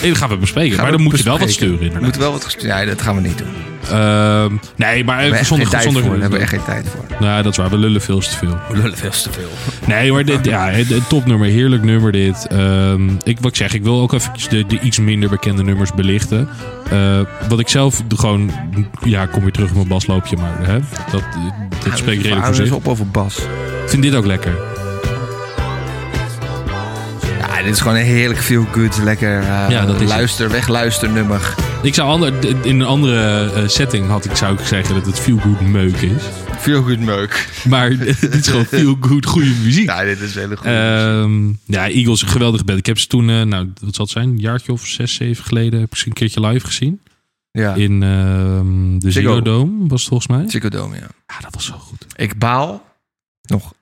Nee, 0.00 0.10
dat 0.10 0.18
gaan 0.18 0.28
we 0.28 0.36
bespreken. 0.36 0.70
gaan 0.74 0.82
maar 0.82 0.90
we 0.90 0.96
dan 0.96 1.06
moet 1.06 1.18
je 1.18 1.24
wel 1.24 1.38
wat 1.38 1.46
bespreken. 1.46 1.74
sturen 1.74 1.94
inderdaad. 1.94 2.02
moeten 2.02 2.20
wel 2.20 2.32
wat 2.32 2.44
gestuurd. 2.44 2.74
Nee, 2.74 2.86
dat 2.86 3.02
gaan 3.02 3.14
we 3.14 3.20
niet 3.20 3.38
doen. 3.38 3.48
Ehm, 3.90 4.52
nee, 4.76 5.04
maar 5.04 5.30
We 5.30 5.44
zonder... 5.44 5.70
Daar 5.70 5.82
hebben 5.82 6.30
we 6.30 6.38
echt 6.38 6.50
geen 6.50 6.64
tijd 6.64 6.88
voor. 6.88 7.04
Nou, 7.20 7.42
dat 7.42 7.52
is 7.52 7.58
waar. 7.58 7.70
We 7.70 7.78
lullen 7.78 8.00
veel 8.00 8.18
te 8.18 8.36
veel. 8.36 8.58
We 8.68 8.76
lullen 8.76 8.96
veel 8.96 9.10
te 9.10 9.30
veel. 9.32 9.48
Nee, 9.86 10.12
maar 10.12 10.24
dit, 10.24 10.44
ja, 10.44 10.72
topnummer. 11.08 11.48
Heerlijk 11.48 11.82
nummer 11.82 12.12
dit. 12.12 12.46
Ehm, 12.46 13.08
ik, 13.22 13.38
wat 13.40 13.50
ik 13.50 13.56
zeg, 13.56 13.74
ik 13.74 13.82
wil 13.82 14.00
ook 14.00 14.12
eventjes 14.12 14.48
de, 14.48 14.66
de 14.66 14.80
iets 14.80 14.98
minder 14.98 15.28
bekende 15.28 15.62
nummers 15.62 15.92
belichten. 15.92 16.48
Eh, 16.90 17.20
wat 17.48 17.60
ik 17.60 17.68
zelf 17.68 18.02
gewoon... 18.16 18.50
Ja, 19.04 19.26
kom 19.26 19.42
weer 19.42 19.52
terug 19.52 19.68
op 19.68 19.74
mijn 19.74 19.88
basloopje, 19.88 20.36
maar 20.36 20.66
hè, 20.66 20.78
dat, 21.10 21.22
dat 21.84 21.98
spreekt 21.98 22.22
redelijk 22.22 22.46
voor 22.46 22.54
zich. 22.54 22.72
op 22.72 22.88
over 22.88 23.06
Bas. 23.08 23.38
Ik 23.38 23.90
vind 23.90 24.02
dit 24.02 24.14
ook 24.14 24.26
lekker. 24.26 24.73
Ja, 27.54 27.62
dit 27.62 27.72
is 27.72 27.80
gewoon 27.80 27.96
een 27.96 28.04
heerlijk 28.04 28.40
feel 28.40 28.64
good, 28.64 28.98
lekker 29.02 29.38
eh, 29.38 29.66
Ja, 29.68 29.86
dat 29.86 30.00
is 30.00 30.08
luister, 30.08 30.50
wegluister 30.50 31.10
nummer. 31.10 31.54
Ik 31.82 31.94
zou 31.94 32.08
ander, 32.08 32.64
in 32.66 32.80
een 32.80 32.86
andere 32.86 33.50
eh, 33.50 33.68
setting 33.68 34.06
had 34.06 34.24
ik, 34.24 34.36
zou 34.36 34.58
ik 34.58 34.66
zeggen 34.66 34.94
dat 34.94 35.06
het 35.06 35.18
feel 35.20 35.38
good 35.38 35.60
meuk 35.60 35.96
is. 35.96 36.22
Feel 36.58 36.82
good 36.82 36.98
meuk. 36.98 37.62
Maar 37.68 37.96
dit 37.98 38.34
is 38.34 38.46
gewoon 38.48 38.64
feel 38.64 38.96
good 39.00 39.26
goede 39.26 39.54
muziek. 39.62 39.88
Ja, 39.88 40.04
dit 40.04 40.20
is 40.20 40.34
hele 40.34 40.56
goed. 40.56 40.66
Ehm, 40.66 41.48
ja, 41.64 41.88
Eagles 41.88 42.22
een 42.22 42.28
geweldige 42.28 42.64
band. 42.64 42.78
Ik 42.78 42.86
heb 42.86 42.98
ze 42.98 43.06
toen, 43.06 43.30
eh, 43.30 43.42
nou, 43.42 43.72
wat 43.80 43.94
zal 43.94 44.04
het 44.04 44.14
zijn, 44.14 44.28
een 44.28 44.38
jaartje 44.38 44.72
of 44.72 44.86
zes, 44.86 45.14
zeven 45.14 45.44
geleden, 45.44 45.80
heb 45.80 45.90
ik 45.90 45.96
ze 45.96 46.06
een 46.06 46.12
keertje 46.12 46.46
live 46.46 46.66
gezien. 46.66 47.00
ja, 47.50 47.74
In 47.74 48.02
ehm, 48.02 48.98
de 48.98 49.10
Ziggo. 49.10 49.28
Ziggo 49.28 49.42
Dome 49.42 49.88
was 49.88 50.00
het 50.00 50.08
volgens 50.08 50.28
mij. 50.28 50.48
Ziggo 50.48 50.68
Dome, 50.68 50.94
ja. 50.94 51.08
Ja, 51.26 51.40
dat 51.40 51.54
was 51.54 51.64
zo 51.64 51.74
goed. 51.78 52.06
Ik 52.16 52.38
baal 52.38 52.84
nog 53.42 53.72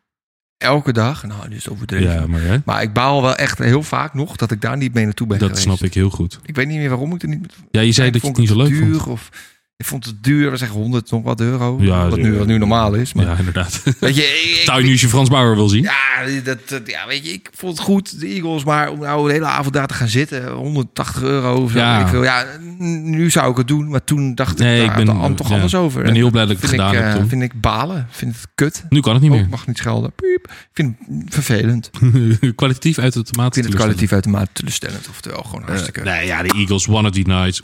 elke 0.63 0.93
dag. 0.93 1.27
Nou, 1.27 1.49
dit 1.49 1.59
is 1.59 1.69
overdreven. 1.69 2.13
Ja, 2.13 2.27
maar 2.27 2.41
hè, 2.41 2.57
Maar 2.65 2.83
ik 2.83 2.93
baal 2.93 3.23
wel 3.23 3.37
echt 3.37 3.59
heel 3.59 3.83
vaak 3.83 4.15
nog 4.15 4.37
dat 4.37 4.51
ik 4.51 4.61
daar 4.61 4.77
niet 4.77 4.95
mee 4.95 5.05
naartoe 5.05 5.27
ben 5.27 5.39
dat 5.39 5.49
geweest. 5.49 5.67
snap 5.67 5.83
ik 5.83 5.95
heel 5.95 6.11
goed. 6.11 6.39
Ik 6.45 6.55
weet 6.57 6.67
niet 6.67 6.79
meer 6.79 6.89
waarom 6.89 7.15
ik 7.15 7.23
er 7.23 7.29
niet... 7.29 7.53
Ja, 7.71 7.81
je 7.81 7.93
zei 7.93 8.11
dat 8.11 8.21
je 8.23 8.29
het 8.29 8.37
niet 8.37 8.49
zo 8.49 8.57
leuk 8.57 8.75
vond. 8.75 9.07
Of, 9.07 9.31
ik 9.77 9.89
vond 9.89 10.05
het 10.05 10.23
duur, 10.25 10.51
we 10.51 10.57
zeggen 10.57 10.79
100 10.79 11.11
nog 11.11 11.23
wat 11.23 11.41
euro. 11.41 11.77
Ja, 11.81 12.09
wat, 12.09 12.18
nu, 12.18 12.39
wat 12.39 12.47
nu 12.47 12.59
normaal 12.59 12.95
is. 12.95 13.12
Maar 13.12 13.25
Ja, 13.25 13.37
inderdaad. 13.39 13.83
weet 14.01 14.16
je, 14.16 14.23
ik, 14.45 14.59
ik- 14.61 14.66
Nou, 14.66 14.83
nu 14.83 14.91
als 14.91 15.01
je 15.01 15.09
Frans 15.09 15.29
Bauer 15.29 15.55
wil 15.55 15.68
zien. 15.68 15.83
Ja, 15.83 16.43
dat, 16.45 16.81
ja, 16.85 17.07
weet 17.07 17.27
je, 17.27 17.33
ik 17.33 17.49
vond 17.57 17.77
het 17.77 17.87
goed, 17.87 18.20
de 18.20 18.27
Eagles, 18.27 18.64
maar 18.64 18.91
om 18.91 18.99
nou 18.99 19.27
de 19.27 19.33
hele 19.33 19.45
avond 19.47 19.75
daar 19.75 19.87
te 19.87 19.95
gaan 19.95 20.09
zitten, 20.09 20.53
180 20.53 21.23
euro 21.23 21.62
of. 21.62 21.75
Ja. 21.75 22.01
Ik 22.01 22.07
wil, 22.07 22.23
ja, 22.23 22.47
nu 22.79 23.31
zou 23.31 23.51
ik 23.51 23.57
het 23.57 23.68
doen, 23.68 23.89
maar 23.89 24.05
toen 24.05 24.35
dacht 24.35 24.59
Nee, 24.59 24.77
ik 24.77 24.83
ik 24.83 24.87
daar 24.89 24.97
ben- 24.97 25.07
dan 25.20 25.35
toch 25.35 25.49
ja, 25.49 25.55
anders 25.55 25.75
over. 25.75 26.01
ik 26.01 26.07
ben 26.07 26.14
heel 26.14 26.31
blij 26.31 26.45
dat 26.47 26.55
ik 26.57 26.61
het 26.61 26.70
gedaan 26.70 26.93
ik, 26.95 26.99
heb 26.99 27.07
eh, 27.09 27.14
toen. 27.14 27.29
Vind 27.29 27.43
ik 27.43 27.61
balen, 27.61 28.07
vind 28.11 28.35
het 28.37 28.47
kut. 28.55 28.85
Nu 28.89 29.01
kan 29.01 29.12
het 29.12 29.23
niet 29.23 29.31
Oh, 29.33 29.37
meer. 29.39 29.49
mag 29.49 29.66
niet 29.66 29.79
schelden. 29.79 30.12
Piep. 30.12 30.45
Ik 30.51 30.68
vind 30.73 30.97
het 31.25 31.35
vervelend. 31.35 31.91
kwalitatief 32.55 32.99
uit 32.99 33.12
de 33.12 33.23
tomaat. 33.23 33.47
Ik 33.47 33.53
vind 33.55 33.66
het 33.66 33.75
kwalitatief 33.75 34.12
uit 34.12 34.25
de 34.25 34.31
maat 34.31 34.49
teleurstellend, 34.53 35.09
oftewel 35.09 35.43
gewoon 35.43 35.62
hartstikke. 35.66 36.03
nee, 36.03 36.27
ja, 36.27 36.43
de 36.43 36.55
Eagles, 36.57 36.89
One 36.89 37.09
of 37.09 37.14
the 37.14 37.20
Nights. 37.20 37.62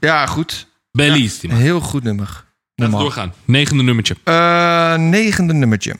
Ja, 0.00 0.26
goed. 0.26 0.66
Bellissimo. 0.90 1.54
Een 1.54 1.60
heel 1.60 1.80
goed 1.80 2.02
nummer. 2.02 2.44
Laten 2.74 2.94
we 2.94 3.00
doorgaan. 3.00 3.32
Negende 3.44 3.82
nummertje. 3.82 4.16
Eh, 4.24 4.94
negende 4.96 5.54
nummertje. 5.54 5.96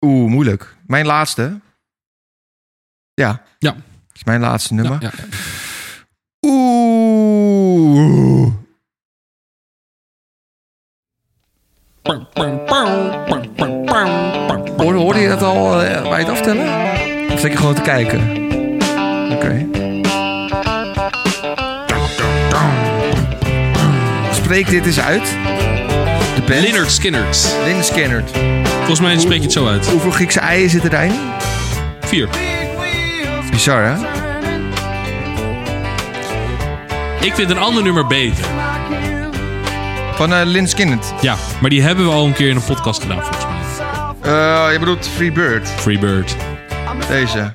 Oeh, 0.00 0.30
moeilijk. 0.30 0.76
Mijn 0.86 1.06
laatste. 1.06 1.60
Ja. 3.14 3.42
Ja. 3.58 3.76
is 4.12 4.24
mijn 4.24 4.40
laatste 4.40 4.74
nummer. 4.74 5.02
Ja, 5.02 5.12
ja. 5.16 5.24
Oeh. 6.46 8.52
Hoorde, 14.76 14.98
hoorde 14.98 15.18
je 15.20 15.28
dat 15.28 15.42
al 15.42 15.82
eh, 15.82 16.08
bij 16.08 16.18
het 16.18 16.28
aftellen? 16.28 16.64
Of 17.32 17.40
zit 17.40 17.52
je 17.52 17.58
gewoon 17.58 17.74
te 17.74 17.82
kijken? 17.82 18.20
Oké. 19.32 19.66
Spreek 24.52 24.70
dit 24.70 24.86
eens 24.86 25.00
uit. 25.00 25.24
De 26.34 26.42
band. 26.46 26.60
Leonard 26.60 26.90
Skinnert. 26.90 27.36
Skynyrd. 27.80 28.30
Volgens 28.76 29.00
mij 29.00 29.18
spreek 29.18 29.38
je 29.38 29.42
het 29.42 29.52
zo 29.52 29.66
uit. 29.66 29.88
Hoeveel 29.88 30.10
Griekse 30.10 30.40
eieren 30.40 30.70
zitten 30.70 30.92
erin? 30.92 31.12
Vier. 32.00 32.28
Bizar, 33.50 33.84
hè? 33.84 33.94
Ik 37.20 37.34
vind 37.34 37.50
een 37.50 37.58
ander 37.58 37.82
nummer 37.82 38.06
beter. 38.06 38.44
Van 40.14 40.32
uh, 40.32 40.40
Lynn 40.44 40.68
Skynyrd. 40.68 41.12
Ja, 41.20 41.36
maar 41.60 41.70
die 41.70 41.82
hebben 41.82 42.04
we 42.04 42.10
al 42.10 42.26
een 42.26 42.34
keer 42.34 42.48
in 42.48 42.56
een 42.56 42.64
podcast 42.64 43.02
gedaan 43.02 43.22
volgens 43.22 43.44
mij. 43.44 44.32
Eh, 44.32 44.72
je 44.72 44.78
bedoelt 44.78 45.08
Free 45.08 45.32
Bird. 45.32 45.68
Free 45.68 45.98
Bird. 45.98 46.36
Deze. 47.08 47.54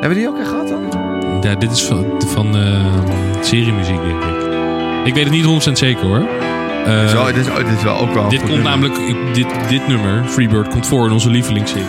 Hebben 0.00 0.08
we 0.08 0.14
die 0.14 0.28
ook 0.28 0.38
echt 0.38 0.48
gehad 0.48 0.68
dan? 0.68 1.38
Ja, 1.42 1.54
dit 1.54 1.70
is 1.70 1.82
van, 1.82 2.22
van 2.26 2.56
eh, 2.56 3.42
seriemuziek, 3.42 4.02
denk 4.02 4.22
ik. 4.22 4.49
Ik 5.04 5.14
weet 5.14 5.24
het 5.24 5.32
niet 5.32 5.68
100% 5.68 5.72
zeker 5.72 6.04
hoor. 6.06 6.28
Eh, 6.86 7.08
Zo, 7.08 7.26
dit, 7.26 7.36
is, 7.36 7.48
oh, 7.48 7.56
dit 7.56 7.66
is 7.76 7.82
wel 7.82 7.98
ook 7.98 8.12
wel. 8.14 8.22
een 8.22 8.28
dit 8.28 8.38
komt 8.38 8.52
nummer. 8.52 8.70
namelijk, 8.70 9.34
dit, 9.34 9.46
dit 9.68 9.88
nummer, 9.88 10.24
Freebird, 10.24 10.68
komt 10.68 10.86
voor 10.86 11.06
in 11.06 11.12
onze 11.12 11.30
lievelingsserie. 11.30 11.86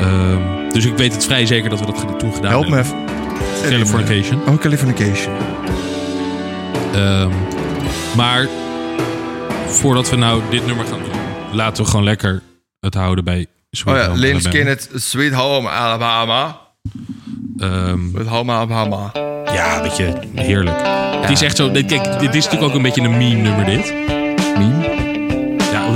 Ehm, 0.00 0.38
dus 0.72 0.84
ik 0.84 0.96
weet 0.96 1.12
het 1.12 1.24
vrij 1.24 1.46
zeker 1.46 1.70
dat 1.70 1.80
we 1.80 1.86
dat 1.86 2.18
toen 2.18 2.32
gedaan 2.34 2.50
Help 2.50 2.68
me 2.68 2.74
hebben. 2.76 2.94
even. 3.62 3.70
Californication. 3.70 4.40
Oh, 4.48 4.58
Californication. 4.58 5.34
Ehm, 6.94 7.30
maar 8.16 8.46
voordat 9.66 10.10
we 10.10 10.16
nou 10.16 10.42
dit 10.50 10.66
nummer 10.66 10.84
gaan 10.86 10.98
doen, 10.98 11.20
laten 11.56 11.84
we 11.84 11.90
gewoon 11.90 12.04
lekker 12.04 12.42
het 12.80 12.94
houden 12.94 13.24
bij 13.24 13.46
Sweet 13.70 13.94
Oh 13.94 14.00
ja, 14.02 14.08
Home 14.08 14.76
Sweet 14.94 15.32
Home 15.32 15.68
Alabama. 15.68 16.58
Ehm, 17.58 18.08
Sweet 18.10 18.26
Home 18.26 18.52
Alabama. 18.52 19.10
ja, 19.52 19.82
weet 19.82 19.96
je, 19.96 20.12
heerlijk. 20.34 20.78
Het 21.20 21.30
is 21.30 21.42
echt 21.42 21.56
zo, 21.56 21.70
kijk, 21.70 22.20
dit 22.20 22.34
is 22.34 22.44
natuurlijk 22.44 22.62
ook 22.62 22.74
een 22.74 22.82
beetje 22.82 23.00
een 23.02 23.16
meme 23.16 23.40
nummer 23.40 23.64
dit. 23.64 23.94
Meme? 24.58 24.88
Ja, 25.72 25.86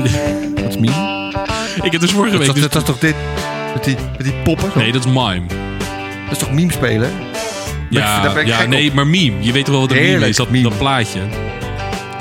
Wat 0.63 0.69
is 0.69 0.77
meme? 0.79 1.33
ik 1.83 1.93
heb 1.93 2.01
dus 2.01 2.11
vorige 2.11 2.31
Dat, 2.37 2.47
week... 2.47 2.57
is 2.57 2.63
Dus, 2.63 2.71
dat 2.71 2.83
is 2.83 2.89
toch 2.89 2.99
dit? 2.99 3.15
Met 3.75 3.85
die, 3.85 3.97
met 4.17 4.27
die 4.27 4.35
poppen? 4.45 4.71
Nee, 4.75 4.93
dat 4.93 5.05
is 5.05 5.13
mime. 5.13 5.43
Dat 6.25 6.31
is 6.31 6.39
toch 6.39 6.53
meme 6.53 6.73
spelen? 6.73 7.11
Ja, 7.91 8.33
ja 8.45 8.67
nee, 8.67 8.93
maar 8.93 9.07
meme. 9.07 9.37
Je 9.41 9.53
weet 9.53 9.65
toch 9.65 9.75
wel 9.75 9.83
wat 9.87 9.97
een 9.97 10.03
meme 10.03 10.29
is? 10.29 10.37
Dat, 10.37 10.51
meme. 10.51 10.69
dat 10.69 10.79
plaatje. 10.79 11.21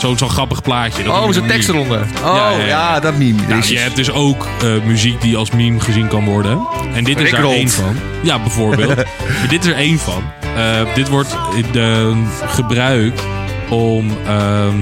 Zo'n 0.04 0.18
zo'n 0.18 0.30
grappig 0.30 0.62
plaatje. 0.62 1.04
Dat 1.04 1.14
Oh, 1.14 1.32
zo'n 1.32 1.44
een 1.44 1.50
tekst 1.50 1.70
eronder. 1.70 2.00
Oh, 2.02 2.36
Ja, 2.36 2.50
ja, 2.50 2.58
ja, 2.58 2.66
ja. 2.66 3.00
dat 3.00 3.18
meme. 3.18 3.42
Nou, 3.48 3.64
je 3.68 3.78
hebt 3.80 3.96
dus 3.96 4.12
ook 4.12 4.48
eh, 4.62 4.70
muziek 4.86 5.22
die 5.22 5.38
als 5.38 5.52
meme 5.52 5.80
gezien 5.80 6.08
kan 6.08 6.26
worden. 6.26 6.68
En 6.94 7.04
dit 7.04 7.08
is 7.20 7.32
daar 7.32 7.40
Rickrolled. 7.40 7.58
één 7.58 7.70
van. 7.70 7.96
Ja, 8.24 8.40
bijvoorbeeld. 8.40 8.96
maar 9.40 9.48
dit 9.50 9.64
is 9.66 9.70
er 9.72 9.78
één 9.78 10.00
van. 10.00 10.24
Eh, 10.56 10.82
dit 10.96 11.10
wordt 11.10 11.38
eh, 11.76 12.08
gebruikt 12.48 13.24
om... 13.70 14.12
ehm, 14.28 14.76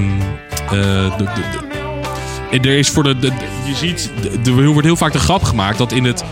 eh, 0.64 0.70
de, 0.70 1.24
de, 1.24 1.24
de- 2.60 2.68
er 2.68 2.78
is 2.78 2.88
voor 2.88 3.02
de, 3.02 3.16
je 3.64 3.74
ziet, 3.74 4.10
de- 4.42 4.50
er 4.50 4.64
wordt 4.66 4.86
heel 4.86 4.96
vaak 4.96 5.12
de 5.12 5.18
grap 5.18 5.42
gemaakt 5.42 5.78
dat 5.78 5.92
in 5.92 6.04
het 6.04 6.24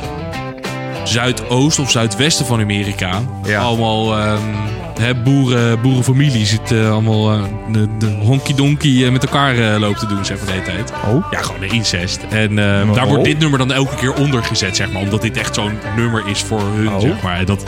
zuidoost 1.05 1.78
of 1.78 1.91
zuidwesten 1.91 2.47
van 2.47 2.61
Amerika 2.61 3.20
Ja. 3.45 3.61
allemaal 3.61 4.18
ehm, 4.18 4.38
hè, 5.01 5.14
boeren, 5.14 5.80
boerenfamilies 5.80 6.51
het 6.51 6.72
eh, 6.72 6.90
allemaal 6.92 7.32
eh, 7.32 7.42
de, 7.72 7.88
de 7.98 8.07
honky-donky 8.07 9.05
eh, 9.05 9.11
met 9.12 9.22
elkaar 9.24 9.78
lopen 9.78 9.98
te 9.98 10.07
doen, 10.07 10.24
zeg 10.24 10.36
maar 10.38 10.46
de 10.46 10.53
hele 10.53 10.64
tijd. 10.64 10.92
Oh. 11.09 11.24
Ja, 11.30 11.42
gewoon 11.42 11.61
de 11.61 11.66
incest. 11.66 12.20
En 12.30 12.51
Oh. 12.88 12.94
daar 12.94 13.07
wordt 13.07 13.24
dit 13.24 13.38
nummer 13.38 13.59
dan 13.59 13.72
elke 13.72 13.94
keer 13.94 14.12
onder 14.14 14.42
gezet, 14.44 14.76
zeg 14.76 14.92
maar. 14.92 15.03
Omdat 15.03 15.22
dit 15.22 15.36
echt 15.36 15.55
zo'n 15.55 15.78
nummer 15.96 16.22
is 16.26 16.40
voor 16.42 16.61
hun, 16.74 16.88
Oh. 16.88 17.01
zeg 17.01 17.22
maar. 17.22 17.44
Dat, 17.44 17.64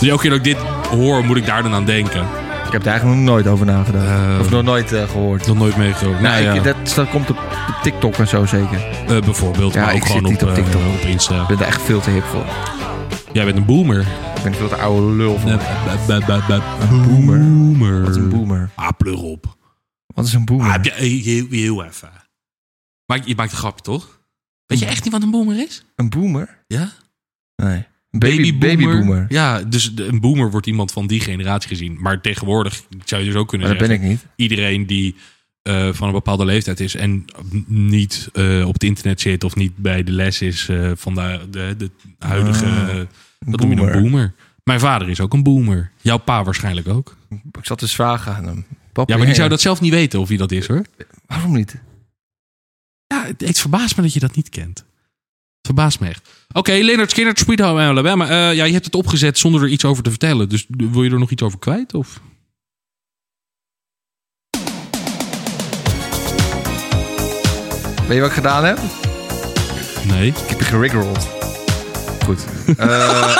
dus 0.00 0.08
elke 0.08 0.20
keer 0.22 0.30
dat 0.30 0.38
ik 0.38 0.44
dit 0.44 0.56
hoor, 0.90 1.24
moet 1.24 1.36
ik 1.36 1.46
daar 1.46 1.62
dan 1.62 1.74
aan 1.74 1.84
denken. 1.84 2.22
Ik 2.66 2.72
heb 2.74 2.82
er 2.82 2.88
eigenlijk 2.90 3.20
nog 3.20 3.28
nooit 3.30 3.46
over 3.46 3.66
nagedacht. 3.66 4.04
Eh, 4.06 4.40
of 4.40 4.50
nog 4.50 4.62
nooit 4.62 4.92
eh, 4.92 5.02
gehoord. 5.10 5.46
Nog 5.46 5.56
nooit 5.58 5.76
meegekomen. 5.76 6.22
Nou, 6.22 6.44
Nou, 6.44 6.56
ja. 6.56 6.62
dat, 6.62 6.76
dat 6.94 7.08
komt 7.10 7.30
op, 7.30 7.38
TikTok 7.82 8.14
en 8.16 8.28
zo 8.28 8.46
zeker. 8.46 8.78
Bijvoorbeeld, 9.24 9.74
Ja, 9.74 9.80
maar 9.80 9.90
ook 9.90 9.96
ik 9.96 10.02
zit 10.02 10.12
gewoon 10.16 10.30
niet 10.30 10.42
op, 10.42 10.48
op 10.48 10.54
TikTok. 10.54 10.80
op 10.94 11.00
Insta. 11.08 11.40
Ik 11.40 11.46
ben 11.46 11.58
er 11.58 11.66
echt 11.66 11.82
veel 11.82 12.00
te 12.00 12.10
hip 12.10 12.24
voor. 12.24 12.44
Jij 13.32 13.44
bent 13.44 13.56
een 13.56 13.64
boomer. 13.64 14.00
Ik 14.36 14.42
ben 14.42 14.54
veel 14.54 14.68
te 14.68 14.76
oude 14.76 15.06
lul. 15.16 15.38
Een 15.38 17.02
boomer? 17.06 17.38
boomer. 17.40 18.00
Wat 18.00 18.10
is 18.10 18.16
een 18.16 18.28
boomer? 18.28 18.70
Ah, 18.74 18.88
pleur 18.98 19.18
op. 19.22 19.56
Wat 20.06 20.26
is 20.26 20.32
een 20.32 20.44
boomer? 20.44 20.66
Ah, 20.66 20.84
heel, 20.84 21.46
heel 21.50 21.84
even. 21.84 22.10
Maar 23.06 23.20
je 23.24 23.34
maakt 23.34 23.52
een 23.52 23.58
grapje, 23.58 23.82
toch? 23.82 24.20
Weet 24.66 24.78
je 24.78 24.86
echt 24.86 25.04
niet 25.04 25.12
wat 25.12 25.22
een 25.22 25.30
boomer 25.30 25.58
is? 25.58 25.84
Een 25.96 26.08
boomer? 26.08 26.64
Ja? 26.66 26.92
Nee. 27.56 27.84
Baby, 28.10 28.58
babyboomer. 28.58 29.26
Ja, 29.28 29.62
dus 29.62 29.92
een 29.96 30.20
boomer 30.20 30.50
wordt 30.50 30.66
iemand 30.66 30.92
van 30.92 31.06
die 31.06 31.20
generatie 31.20 31.68
gezien. 31.68 31.96
Maar 32.00 32.20
tegenwoordig 32.20 32.82
zou 33.04 33.22
je 33.22 33.26
dus 33.28 33.36
ook 33.36 33.48
kunnen 33.48 33.68
Maar 33.68 33.78
dat 33.78 33.86
zeggen... 33.86 34.06
ben 34.06 34.16
ik 34.16 34.22
niet. 34.22 34.32
iedereen 34.36 34.86
die 34.86 35.14
eh, 35.68 35.88
van 35.92 36.06
een 36.06 36.12
bepaalde 36.12 36.44
leeftijd 36.44 36.80
is 36.80 36.94
en 36.94 37.24
niet 37.66 38.28
eh, 38.32 38.66
op 38.66 38.72
het 38.72 38.84
internet 38.84 39.20
zit 39.20 39.44
of 39.44 39.54
niet 39.54 39.76
bij 39.76 40.02
de 40.02 40.12
les 40.12 40.40
is 40.40 40.68
eh, 40.68 40.90
van 40.94 41.14
de, 41.14 41.46
de, 41.50 41.74
de 41.78 41.90
huidige. 42.18 42.66
Ah, 42.66 42.96
dat 43.38 43.60
noem 43.60 43.72
je 43.72 43.80
een 43.80 44.02
boomer. 44.02 44.34
Mijn 44.64 44.80
vader 44.80 45.08
is 45.08 45.20
ook 45.20 45.32
een 45.32 45.42
boomer. 45.42 45.90
Jouw 46.00 46.18
pa 46.18 46.44
waarschijnlijk 46.44 46.88
ook. 46.88 47.16
Ik 47.30 47.66
zat 47.66 47.80
dus 47.80 47.94
vragen 47.94 48.34
aan 48.34 48.44
hem. 48.44 48.66
Papa, 48.92 49.12
Ja, 49.12 49.18
maar 49.18 49.26
die 49.26 49.34
zou 49.34 49.48
dat 49.48 49.60
zelf 49.60 49.80
niet 49.80 49.92
weten 49.92 50.20
of 50.20 50.28
wie 50.28 50.38
dat 50.38 50.52
is 50.52 50.66
hoor. 50.66 50.84
Waarom 51.26 51.52
niet? 51.52 51.76
Ja, 53.06 53.24
het, 53.24 53.40
het 53.40 53.58
verbaast 53.58 53.96
me 53.96 54.02
dat 54.02 54.12
je 54.12 54.20
dat 54.20 54.36
niet 54.36 54.48
kent. 54.48 54.78
Het 54.78 55.66
verbaast 55.66 56.00
me 56.00 56.08
echt. 56.08 56.28
Oké, 56.52 56.72
Leonard 56.72 57.10
Skinner, 57.10 57.38
Sweet 57.38 57.60
Home 57.60 57.80
Alabama. 57.80 58.50
Ja, 58.50 58.64
je 58.64 58.72
hebt 58.72 58.84
het 58.84 58.94
opgezet 58.94 59.38
zonder 59.38 59.62
er 59.62 59.68
iets 59.68 59.84
over 59.84 60.02
te 60.02 60.10
vertellen. 60.10 60.48
Dus 60.48 60.66
wil 60.68 61.02
je 61.02 61.10
er 61.10 61.18
nog 61.18 61.30
iets 61.30 61.42
over 61.42 61.58
kwijt? 61.58 61.94
Of? 61.94 62.20
Weet 68.08 68.16
je 68.16 68.22
wat 68.22 68.30
ik 68.30 68.36
gedaan 68.36 68.64
heb? 68.64 68.78
Nee. 70.04 70.28
Ik 70.28 70.48
heb 70.48 70.60
je. 70.60 71.12
Goed. 72.24 72.44
Eh, 72.76 73.36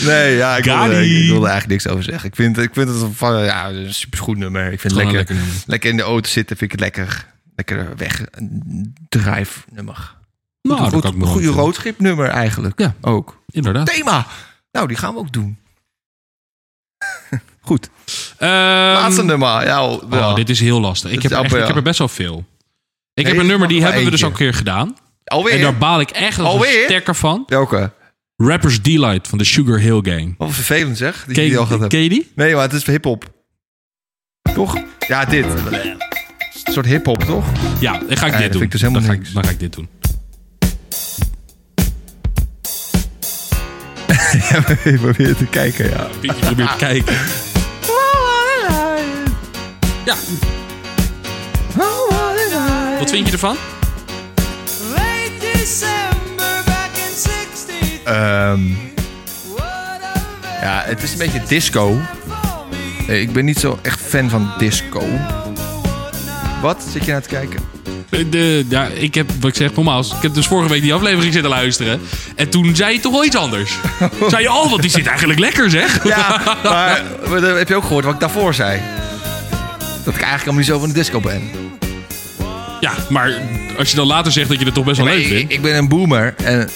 nee, 0.08 0.36
ja, 0.36 0.56
ik 0.56 0.64
wilde, 0.64 1.00
ik, 1.00 1.30
eigenlijk 1.30 1.66
niks 1.66 1.88
over 1.88 2.04
zeggen. 2.04 2.28
Ik 2.28 2.34
vind, 2.34 2.58
ik 2.58 2.70
vind 2.72 2.88
het 2.88 3.04
van, 3.12 3.44
ja, 3.44 3.68
een 3.68 3.94
supergoed 3.94 4.36
nummer. 4.36 4.72
Ik 4.72 4.80
vind 4.80 4.94
het 4.94 5.02
lekker, 5.02 5.36
een 5.36 5.42
lekker, 5.66 5.90
in 5.90 5.96
de 5.96 6.02
auto 6.02 6.28
zitten, 6.28 6.56
vind 6.56 6.72
ik 6.72 6.80
het 6.80 6.96
lekker. 6.96 7.26
Lekker 7.56 7.96
weg. 7.96 8.24
Een 8.30 8.94
drive 9.08 9.60
nummer. 9.72 10.16
Nou, 10.62 10.90
goed, 10.90 11.04
een 11.04 11.22
goede 11.22 11.48
roadtrip 11.48 12.00
nummer 12.00 12.28
eigenlijk. 12.28 12.78
Ja. 12.78 12.94
Ook. 13.00 13.42
Inderdaad. 13.46 13.86
Thema. 13.86 14.26
Nou, 14.72 14.88
die 14.88 14.96
gaan 14.96 15.14
we 15.14 15.20
ook 15.20 15.32
doen. 15.32 15.58
Goed. 17.60 17.88
Ehm, 18.38 18.50
Laatste 18.50 19.24
nummer. 19.24 19.66
Ja, 19.66 19.86
Oh, 19.86 20.02
ja. 20.10 20.34
dit 20.34 20.48
is 20.48 20.60
heel 20.60 20.80
lastig. 20.80 21.10
Ik 21.10 21.22
heb, 21.22 21.32
er 21.32 21.38
echt, 21.44 21.54
ik 21.54 21.66
heb 21.66 21.76
er 21.76 21.82
best 21.82 21.98
wel 21.98 22.08
veel. 22.08 22.44
Ik 23.14 23.24
Nee, 23.24 23.32
heb 23.32 23.42
een 23.42 23.48
nummer, 23.48 23.68
die 23.68 23.82
hebben 23.82 24.04
we 24.04 24.10
dus 24.10 24.22
al 24.24 24.30
een 24.30 24.36
keer 24.36 24.54
gedaan. 24.54 24.96
Alweer? 25.24 25.52
En 25.54 25.60
daar 25.60 25.76
baal 25.76 26.00
ik 26.00 26.10
echt 26.10 26.38
als 26.38 26.66
sterker 26.84 27.14
van. 27.14 27.44
Welke? 27.46 27.92
Rappers 28.36 28.82
Delight 28.82 29.28
van 29.28 29.38
de 29.38 29.44
Sugar 29.44 29.78
Hill 29.78 30.00
Gang. 30.02 30.34
Wat 30.38 30.52
vervelend 30.52 30.96
zeg. 30.98 31.24
Die 31.26 31.34
Ken 31.50 31.58
al 31.58 31.86
ken 31.86 32.00
je 32.02 32.08
die? 32.08 32.32
Nee, 32.34 32.54
maar 32.54 32.62
het 32.62 32.72
is 32.72 32.86
hip-hop. 32.86 33.24
Toch? 34.54 34.76
Ja, 35.08 35.24
dit. 35.24 35.44
Een 36.64 36.72
soort 36.72 36.86
hip-hop, 36.86 37.24
toch? 37.24 37.44
Ja, 37.80 37.98
dan 38.08 38.16
ga 38.16 38.26
ik 38.26 38.38
dit 38.38 38.52
doen. 38.52 38.62
ik 38.62 38.70
dus 38.70 38.80
dan, 38.80 39.02
ga 39.02 39.12
ik, 39.12 39.34
dan 39.34 39.44
ga 39.44 39.50
ik 39.50 39.58
dit 39.60 39.72
doen. 39.72 39.88
Even 44.84 45.12
weer 45.12 45.36
te 45.36 45.46
kijken, 45.50 45.88
ja. 45.90 46.06
Pietje 46.20 46.40
probeert 46.46 46.70
te 46.70 46.76
kijken. 46.76 47.16
Ja, 50.10 50.16
wat 52.98 53.10
vind 53.10 53.26
je 53.26 53.32
ervan? 53.32 53.56
Late 54.94 55.30
December 55.40 56.62
back 56.64 56.90
in 56.94 57.14
60. 57.16 58.02
Ehm, 58.04 58.66
ja, 60.60 60.82
het 60.86 61.02
is 61.02 61.12
een 61.12 61.18
beetje 61.18 61.42
disco. 61.48 62.00
Eh, 63.08 63.20
Ik 63.20 63.32
ben 63.32 63.44
niet 63.44 63.58
zo 63.58 63.78
echt 63.82 64.00
fan 64.00 64.30
van 64.30 64.52
disco. 64.58 65.02
Wat? 66.62 66.86
Zit 66.92 67.04
je 67.04 67.12
naar 67.12 67.22
te 67.22 67.28
kijken? 67.28 67.60
De, 68.30 68.64
ja, 68.68 68.86
ik 68.86 69.14
heb, 69.14 69.30
wat 69.40 69.50
ik 69.50 69.56
zeg, 69.56 69.74
nogmaals, 69.74 70.14
ik 70.14 70.22
heb 70.22 70.34
dus 70.34 70.46
vorige 70.46 70.68
week 70.68 70.82
die 70.82 70.94
aflevering 70.94 71.32
zitten 71.32 71.50
luisteren. 71.50 72.00
En 72.36 72.48
toen 72.48 72.76
zei 72.76 72.92
je 72.94 73.00
toch 73.00 73.12
wel 73.12 73.24
iets 73.24 73.36
anders. 73.36 73.76
zei 74.30 74.42
je, 74.42 74.52
oh, 74.52 74.70
want 74.70 74.82
die 74.82 74.90
zit 74.90 75.06
eigenlijk 75.06 75.38
lekker, 75.38 75.70
zeg. 75.70 76.04
Ja, 76.04 76.40
maar, 76.62 77.02
maar 77.28 77.40
dan 77.40 77.56
heb 77.56 77.68
je 77.68 77.74
ook 77.76 77.84
gehoord 77.84 78.04
wat 78.04 78.14
ik 78.14 78.20
daarvoor 78.20 78.54
zei? 78.54 78.80
Dat 80.04 80.14
ik 80.14 80.20
eigenlijk 80.20 80.38
helemaal 80.40 80.54
niet 80.54 80.66
zo 80.66 80.78
van 80.78 80.88
de 80.88 80.94
disco 80.94 81.20
ben. 81.20 81.42
Ja, 82.80 82.92
maar 83.08 83.32
als 83.78 83.90
je 83.90 83.96
dan 83.96 84.06
later 84.06 84.32
zegt 84.32 84.48
dat 84.48 84.58
je 84.58 84.64
het 84.64 84.74
toch 84.74 84.84
best 84.84 84.96
wel 84.96 85.06
leuk 85.06 85.18
ik, 85.18 85.26
vindt. 85.26 85.52
ik 85.52 85.62
ben 85.62 85.76
een 85.76 85.88
boomer 85.88 86.34
en 86.44 86.68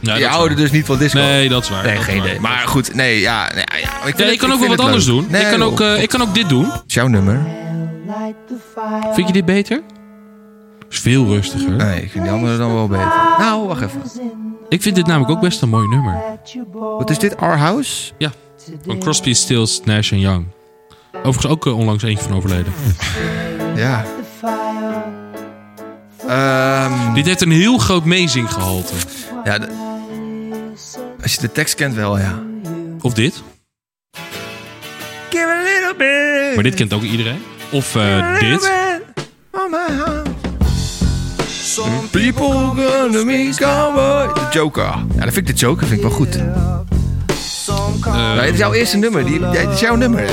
Ja, 0.00 0.14
je 0.16 0.28
waar. 0.28 0.54
dus 0.56 0.70
niet 0.70 0.86
van 0.86 0.98
disco. 0.98 1.18
Nee, 1.18 1.48
dat 1.48 1.62
is 1.62 1.68
waar. 1.68 1.84
Nee, 1.84 1.94
dat 1.94 2.04
geen 2.04 2.16
idee. 2.18 2.40
Maar 2.40 2.62
goed, 2.68 2.94
nee, 2.94 3.20
ja. 3.20 3.50
Nee, 3.54 3.64
ja 3.82 4.06
ik, 4.06 4.16
het- 4.16 4.30
ik 4.32 4.38
kan 4.38 4.52
ook 4.52 4.58
wel 4.60 4.68
wat 4.68 4.80
anders 4.80 5.06
leuk. 5.06 5.14
doen. 5.14 5.26
Nee, 5.30 5.42
ik, 5.42 5.50
kan 5.50 5.62
ook, 5.62 5.80
eh, 5.80 6.02
ik 6.02 6.08
kan 6.08 6.22
ook 6.22 6.34
dit 6.34 6.48
doen. 6.48 6.64
Het 6.64 6.82
is 6.86 6.94
jouw 6.94 7.06
nummer. 7.06 7.46
Vind 9.12 9.26
je 9.26 9.32
dit 9.32 9.44
beter? 9.44 9.82
Is 10.90 10.98
veel 10.98 11.26
rustiger. 11.26 11.70
Nee, 11.70 12.02
ik 12.02 12.10
vind 12.10 12.24
die 12.24 12.32
andere 12.32 12.56
dan 12.58 12.74
wel 12.74 12.86
beter. 12.88 13.12
Nou, 13.38 13.66
wacht 13.66 13.82
even. 13.82 14.02
Ik 14.68 14.82
vind 14.82 14.94
dit 14.96 15.06
namelijk 15.06 15.30
ook 15.30 15.40
best 15.40 15.62
een 15.62 15.68
mooi 15.68 15.88
nummer. 15.88 16.16
Wat 16.72 17.10
is 17.10 17.18
dit? 17.18 17.36
Our 17.36 17.56
House? 17.58 18.12
Ja, 18.18 18.30
van 18.86 18.98
Crosby, 18.98 19.34
Stills, 19.34 19.80
Nash 19.84 20.10
Young. 20.10 20.46
Overigens 21.12 21.46
ook 21.46 21.66
eh, 21.66 21.78
onlangs 21.78 22.02
eentje 22.02 22.24
van 22.24 22.36
overleden. 22.36 22.72
Ja. 23.76 24.04
Ehm, 26.28 27.14
Dit 27.14 27.26
heeft 27.26 27.40
een 27.40 27.50
heel 27.50 27.78
groot 27.78 28.04
meezinggehalte. 28.04 28.92
ja, 29.44 29.58
de- 29.58 29.68
als 31.22 31.34
je 31.34 31.40
de 31.40 31.52
tekst 31.52 31.74
kent 31.74 31.94
wel, 31.94 32.18
ja. 32.18 32.38
Of 33.00 33.14
dit. 33.14 33.42
Give 35.30 35.44
a 35.46 35.62
little 35.62 35.94
bit. 35.98 36.54
Maar 36.54 36.64
dit 36.64 36.74
kent 36.74 36.92
ook 36.92 37.02
iedereen. 37.02 37.42
Of 37.70 37.94
eh, 37.96 38.38
dit. 38.40 38.72
People 42.10 42.48
gonna 42.48 43.24
be 43.24 43.52
cowboy. 43.56 44.32
De 44.34 44.46
Joker. 44.50 44.84
Ja, 45.16 45.24
dat 45.24 45.32
vind 45.32 45.36
ik 45.36 45.46
de 45.46 45.52
Joker 45.52 45.86
vind 45.86 46.00
ik 46.02 46.06
wel 46.06 46.16
goed. 46.16 46.38
Eh, 47.68 48.34
Nee, 48.34 48.44
het 48.44 48.52
is 48.52 48.58
jouw 48.58 48.72
eerste 48.72 48.96
nummer. 48.96 49.24
Die, 49.24 49.40
het 49.44 49.70
is 49.74 49.80
jouw 49.80 49.94
nummer, 49.96 50.20
hè? 50.20 50.32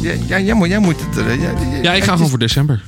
Ja, 0.00 0.12
ja, 0.26 0.38
jij, 0.40 0.54
moet, 0.54 0.68
jij 0.68 0.78
moet 0.78 0.96
het... 1.00 1.26
eh, 1.26 1.42
ja, 1.42 1.50
ja, 1.82 1.92
ik 1.92 2.04
ga 2.04 2.12
gewoon 2.12 2.28
voor 2.28 2.38
december. 2.38 2.82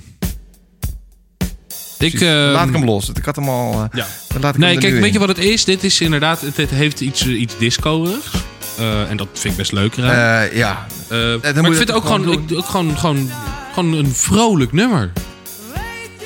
Ik, 1.99 2.14
eh, 2.20 2.28
Laat 2.30 2.68
ik 2.68 2.72
hem 2.74 2.84
los. 2.84 3.11
Ik 3.14 3.24
had 3.24 3.36
hem 3.36 3.49
al... 3.49 3.72
eh, 3.72 3.78
Ja. 3.93 4.07
dan 4.28 4.41
laat 4.43 4.55
ik 4.55 4.61
Nee, 4.61 4.72
hem 4.72 4.80
kijk, 4.80 5.01
weet 5.01 5.12
je 5.12 5.18
wat 5.18 5.28
het 5.28 5.39
is? 5.39 5.64
Dit 5.64 5.84
is 5.84 6.01
inderdaad, 6.01 6.41
het, 6.41 6.57
het 6.57 6.70
heeft 6.70 7.01
iets, 7.01 7.20
eh, 7.26 7.41
iets 7.41 7.59
disco-erigs. 7.59 8.26
Eh, 8.78 9.11
en 9.11 9.16
dat 9.16 9.28
vind 9.32 9.53
ik 9.53 9.59
best 9.59 9.72
leuk 9.72 9.97
eraan. 9.97 10.43
Eh, 10.43 10.57
ja. 10.57 10.86
Eh, 11.09 11.18
maar 11.43 11.45
ik 11.45 11.55
vind 11.55 11.78
het 11.78 11.93
ook 11.93 12.03
gewoon, 12.07 12.22
gewoon 12.22 12.45
ik, 12.49 12.57
ook 12.59 12.64
gewoon, 12.66 12.99
gewoon, 12.99 13.30
gewoon 13.74 13.93
een 13.93 14.12
vrolijk 14.14 14.72
nummer. 14.72 15.12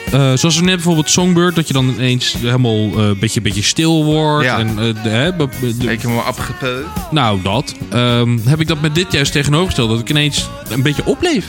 Eh, 0.07 0.33
zoals 0.35 0.57
we 0.57 0.63
net 0.65 0.75
bijvoorbeeld 0.75 1.11
Songbird, 1.11 1.55
dat 1.55 1.67
je 1.67 1.73
dan 1.73 1.89
ineens 1.89 2.33
helemaal 2.39 2.75
eh, 2.75 2.91
een 3.07 3.19
beetje, 3.19 3.41
beetje 3.41 3.63
stil 3.63 4.05
wordt. 4.05 4.45
Ja. 4.45 4.59
En, 4.59 4.69
eh, 4.69 5.03
de, 5.03 5.09
hè, 5.09 5.33
be- 5.33 5.49
be- 5.61 5.77
de- 5.77 5.87
Heb 5.89 6.01
je 6.01 6.07
hem 6.07 6.17
maar 6.17 6.25
afgepeuld? 6.25 6.87
nou, 7.11 7.43
dat. 7.43 7.75
Ehm, 7.91 8.39
heb 8.45 8.61
ik 8.61 8.67
dat 8.69 8.81
met 8.81 8.95
dit 8.95 9.13
juist 9.13 9.33
tegenovergesteld. 9.33 9.91
Dat 9.91 9.99
ik 10.01 10.11
ineens 10.11 10.49
een 10.69 10.83
beetje 10.83 11.05
opleef. 11.07 11.47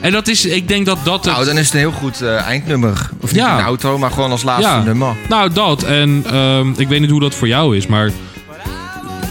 En 0.00 0.12
dat 0.12 0.28
is, 0.28 0.44
ik 0.46 0.68
denk 0.68 0.86
dat 0.86 0.98
dat... 1.04 1.24
het- 1.24 1.34
Nou, 1.34 1.44
dan 1.46 1.58
is 1.58 1.64
het 1.64 1.74
een 1.74 1.80
heel 1.80 1.92
goed 1.92 2.22
eindnummer. 2.22 3.10
Of 3.20 3.32
niet 3.32 3.40
Ja. 3.40 3.58
een 3.58 3.64
auto, 3.64 3.98
maar 3.98 4.10
gewoon 4.10 4.30
als 4.30 4.42
laatste 4.42 4.68
Ja. 4.70 4.82
nummer. 4.82 5.14
Nou, 5.28 5.52
dat. 5.52 5.82
En 5.82 6.24
ehm, 6.26 6.72
ik 6.76 6.88
weet 6.88 7.00
niet 7.00 7.10
hoe 7.10 7.20
dat 7.20 7.34
voor 7.34 7.48
jou 7.48 7.76
is, 7.76 7.86
maar 7.86 8.10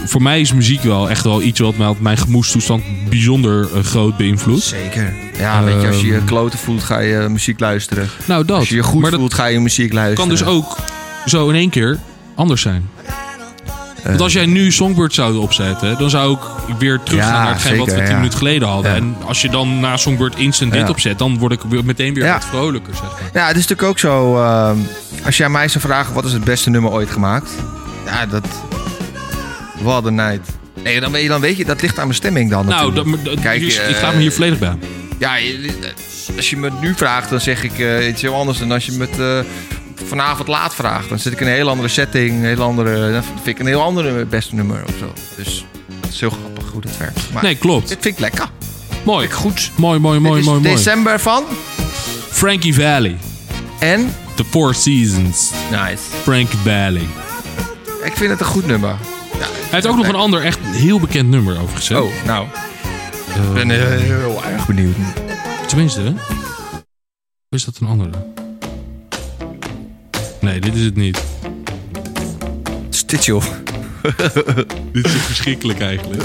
voor 0.04 0.22
mij 0.22 0.40
is 0.40 0.52
muziek 0.52 0.82
wel 0.82 1.10
echt 1.10 1.24
wel 1.24 1.42
iets 1.42 1.60
wat 1.60 1.76
mij 1.76 1.86
op 1.86 2.00
mijn 2.00 2.16
gemoedstoestand 2.18 2.82
bijzonder 3.08 3.68
groot 3.82 4.16
beïnvloedt. 4.16 4.62
Zeker. 4.62 5.14
Ja, 5.42 5.62
weet 5.64 5.80
je, 5.82 5.86
als 5.88 6.00
je 6.00 6.06
je 6.06 6.14
Ehm. 6.16 6.24
kloten 6.24 6.58
voelt, 6.58 6.82
ga 6.82 6.98
je 6.98 7.26
muziek 7.28 7.60
luisteren. 7.60 8.08
Nou, 8.24 8.44
dat. 8.44 8.58
Als 8.58 8.68
je 8.68 8.74
je 8.74 8.82
goed 8.82 9.00
maar 9.00 9.12
voelt, 9.12 9.34
ga 9.34 9.46
je 9.46 9.60
muziek 9.60 9.92
luisteren. 9.92 10.28
kan 10.28 10.28
dus 10.28 10.44
ook 10.44 10.76
zo 11.26 11.48
in 11.48 11.54
één 11.54 11.70
keer 11.70 11.98
anders 12.34 12.62
zijn. 12.62 12.88
Want 14.04 14.20
als 14.20 14.32
jij 14.32 14.46
nu 14.46 14.72
Songbird 14.72 15.14
zou 15.14 15.36
opzetten, 15.36 15.98
dan 15.98 16.10
zou 16.10 16.32
ik 16.32 16.38
weer 16.78 17.00
teruggaan 17.04 17.32
Ja, 17.32 17.42
naar 17.42 17.52
hetgeen 17.52 17.78
wat 17.78 17.86
we 17.88 17.94
tien 17.94 18.04
ja. 18.06 18.14
minuten 18.16 18.38
geleden 18.38 18.68
hadden. 18.68 18.90
Ja. 18.90 18.96
En 18.96 19.16
als 19.26 19.42
je 19.42 19.48
dan 19.48 19.80
na 19.80 19.96
Songbird 19.96 20.36
instant 20.36 20.72
dit 20.72 20.88
opzet, 20.88 21.18
dan 21.18 21.38
word 21.38 21.52
ik 21.52 21.84
meteen 21.84 22.14
weer 22.14 22.24
Ja. 22.24 22.32
wat 22.32 22.44
vrolijker, 22.44 22.94
zeg 22.94 23.02
maar. 23.02 23.20
Ja, 23.32 23.46
het 23.46 23.56
is 23.56 23.62
natuurlijk 23.66 23.88
ook 23.88 23.98
zo... 23.98 24.36
ehm, 24.42 24.76
als 25.24 25.36
jij 25.36 25.48
mij 25.48 25.68
zou 25.68 25.80
vragen, 25.84 26.14
wat 26.14 26.24
is 26.24 26.32
het 26.32 26.44
beste 26.44 26.70
nummer 26.70 26.90
ooit 26.90 27.10
gemaakt? 27.10 27.50
Ja, 28.06 28.26
dat... 28.26 28.46
What 29.82 30.06
a 30.06 30.10
night. 30.10 30.48
Nee, 30.82 31.00
dan 31.00 31.12
weet 31.12 31.22
je, 31.22 31.28
dan 31.28 31.40
weet 31.40 31.56
je 31.56 31.64
dat 31.64 31.82
ligt 31.82 31.98
aan 31.98 32.04
mijn 32.04 32.16
stemming 32.16 32.50
dan 32.50 32.66
Nou, 32.66 32.94
dat, 32.94 33.06
dat- 33.24 33.40
Kijk, 33.40 33.60
hier- 33.60 33.80
eh, 33.82 33.88
ik 33.90 33.96
ga 33.96 34.10
me 34.10 34.18
hier 34.18 34.32
volledig 34.32 34.58
bij. 34.58 34.76
Ja, 35.22 35.36
als 36.36 36.50
je 36.50 36.56
me 36.56 36.70
nu 36.80 36.94
vraagt, 36.96 37.30
dan 37.30 37.40
zeg 37.40 37.62
ik 37.64 37.78
eh, 37.78 38.08
iets 38.08 38.22
heel 38.22 38.34
anders 38.34 38.58
dan 38.58 38.72
als 38.72 38.86
je 38.86 38.92
me 38.92 39.06
het 39.10 39.20
eh, 39.20 39.50
vanavond 40.06 40.48
laat 40.48 40.74
vraagt. 40.74 41.08
Dan 41.08 41.18
zit 41.18 41.32
ik 41.32 41.40
in 41.40 41.46
een 41.46 41.52
heel 41.52 41.68
andere 41.68 41.88
setting, 41.88 42.30
een 42.30 42.44
heel 42.44 42.62
andere, 42.62 43.12
dan 43.12 43.22
vind 43.22 43.46
ik 43.46 43.58
een 43.58 43.66
heel 43.66 43.82
andere 43.82 44.24
beste 44.24 44.54
nummer 44.54 44.82
of 44.86 44.94
zo. 44.98 45.12
Dus 45.36 45.64
het 46.00 46.12
is 46.12 46.20
heel 46.20 46.30
grappig 46.30 46.64
hoe 46.72 46.80
dat 46.80 46.96
werkt. 46.96 47.20
Maar 47.32 47.42
Nee, 47.42 47.56
klopt. 47.56 47.88
dit 47.88 47.98
vind 48.00 48.14
ik 48.14 48.20
lekker. 48.20 48.48
Mooi. 49.02 49.30
Goed. 49.30 49.70
Mooi, 49.76 49.98
mooi, 49.98 50.18
mooi, 50.20 50.40
is 50.40 50.46
mooi, 50.46 50.60
mooi. 50.60 50.74
december 50.74 51.20
van 51.20 51.44
Frankie 52.30 52.74
Valley. 52.74 53.16
en 53.78 54.14
The 54.34 54.44
Four 54.44 54.74
Seasons. 54.74 55.50
nice. 55.70 56.02
Frankie 56.22 56.58
Valley. 56.64 57.06
Ik 58.04 58.16
vind 58.16 58.30
het 58.30 58.40
een 58.40 58.46
goed 58.46 58.66
nummer. 58.66 58.96
Hij 59.38 59.80
heeft 59.80 59.86
ook 59.86 59.96
nog 59.96 60.08
een 60.08 60.14
ander 60.14 60.42
echt 60.44 60.58
heel 60.62 61.00
bekend 61.00 61.28
nummer 61.30 61.54
overigens. 61.60 61.88
hè? 61.88 61.98
Oh, 61.98 62.10
nou. 62.24 62.46
Ik 63.34 63.52
ben 63.54 63.70
eh, 63.70 64.00
heel 64.00 64.44
erg 64.44 64.66
benieuwd. 64.66 64.96
Tenminste, 65.66 66.00
hè? 66.00 66.10
Of 67.48 67.58
is 67.58 67.64
dat 67.64 67.78
een 67.80 67.86
andere? 67.86 68.10
Nee, 70.40 70.60
dit 70.60 70.74
is 70.74 70.84
het 70.84 70.96
niet. 70.96 71.22
Dit, 73.12 73.24
joh. 73.24 73.44
Dit 74.92 75.06
is 75.06 75.22
verschrikkelijk 75.22 75.80
eigenlijk. 75.80 76.22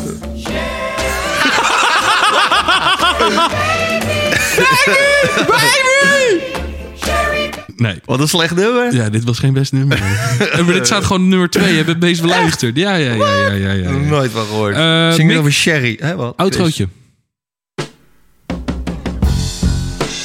Nee. 7.77 7.99
Wat 8.05 8.19
een 8.19 8.27
slecht 8.27 8.55
nummer. 8.55 8.93
Ja, 8.93 9.09
dit 9.09 9.23
was 9.23 9.39
geen 9.39 9.53
best 9.53 9.71
nummer. 9.71 9.97
En 10.51 10.65
maar 10.65 10.73
dit 10.73 10.85
staat 10.85 11.03
gewoon 11.05 11.27
nummer 11.27 11.49
2. 11.49 11.69
Je 11.69 11.75
hebt 11.75 11.87
het 11.87 11.99
meest 11.99 12.21
beluisterd. 12.21 12.75
Ja, 12.77 12.95
ja, 12.95 13.13
ja, 13.13 13.25
ja, 13.25 13.51
ja. 13.53 13.53
ja, 13.53 13.71
ja. 13.71 13.89
Nooit 13.89 14.31
van 14.31 14.45
gehoord. 14.45 14.75
Eh, 14.75 15.11
Zing 15.11 15.37
over 15.37 15.51
Sherry. 15.53 15.97
Hè, 16.01 16.15
wat? 16.15 16.33
Outrootje. 16.37 16.87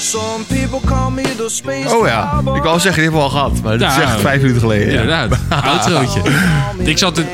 Some 0.00 0.44
people 0.48 0.80
call 0.86 1.10
me 1.10 1.22
the 1.22 1.46
space 1.48 1.96
Oh 1.96 2.06
ja, 2.06 2.42
ik 2.54 2.62
wou 2.62 2.80
zeggen, 2.80 3.02
die 3.02 3.10
hebben 3.10 3.12
we 3.12 3.18
al 3.26 3.28
gehad. 3.30 3.62
Maar 3.62 3.78
dat 3.78 3.90
is 3.90 3.96
Ja. 3.96 4.02
echt 4.02 4.20
vijf 4.20 4.40
minuten 4.40 4.60
geleden. 4.60 4.86
Ja. 4.92 5.00
Inderdaad. 5.00 5.38
Outrootje. 5.64 6.20
Ik 6.90 6.98
zat 6.98 7.16
het, 7.16 7.26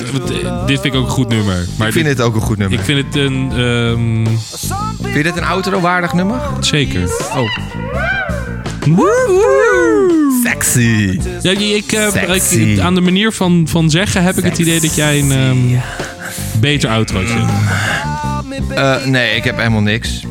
eh, 0.43 0.66
dit 0.66 0.81
vind 0.81 0.95
ik 0.95 1.01
ook 1.01 1.07
een 1.07 1.11
goed 1.12 1.29
nummer. 1.29 1.66
Maar 1.79 1.87
Ik 1.87 1.93
vind 1.93 2.05
dit- 2.07 2.16
het 2.19 2.27
ook 2.27 2.35
een 2.35 2.41
goed 2.41 2.59
nummer. 2.59 2.79
ik 2.79 2.85
vind 2.85 3.05
het 3.07 3.14
een... 3.16 3.51
ehm, 3.53 4.35
Vind 5.03 5.14
je 5.16 5.23
dit 5.23 5.37
een 5.37 5.45
outro-waardig 5.45 6.12
nummer? 6.12 6.41
zeker. 6.61 7.03
Oh. 7.37 7.57
Sexy. 10.45 11.18
Ja, 11.43 11.51
ik, 11.51 11.93
eh, 11.93 12.11
Sexy. 12.12 12.55
ik- 12.59 12.79
aan 12.79 12.95
de 12.95 13.01
manier 13.01 13.33
van, 13.33 13.66
van 13.70 13.91
zeggen 13.91 14.22
heb 14.22 14.39
ik 14.39 14.45
het 14.45 14.59
idee 14.59 14.81
dat 14.81 14.95
jij 14.95 15.18
een 15.18 15.33
ehm, 15.33 15.81
beter 16.61 16.91
outrootje 16.91 17.35
hebt. 17.39 18.79
Eh, 18.79 19.05
nee, 19.05 19.37
ik 19.37 19.45
heb 19.45 19.57
helemaal 19.57 19.81
niks. 19.81 20.22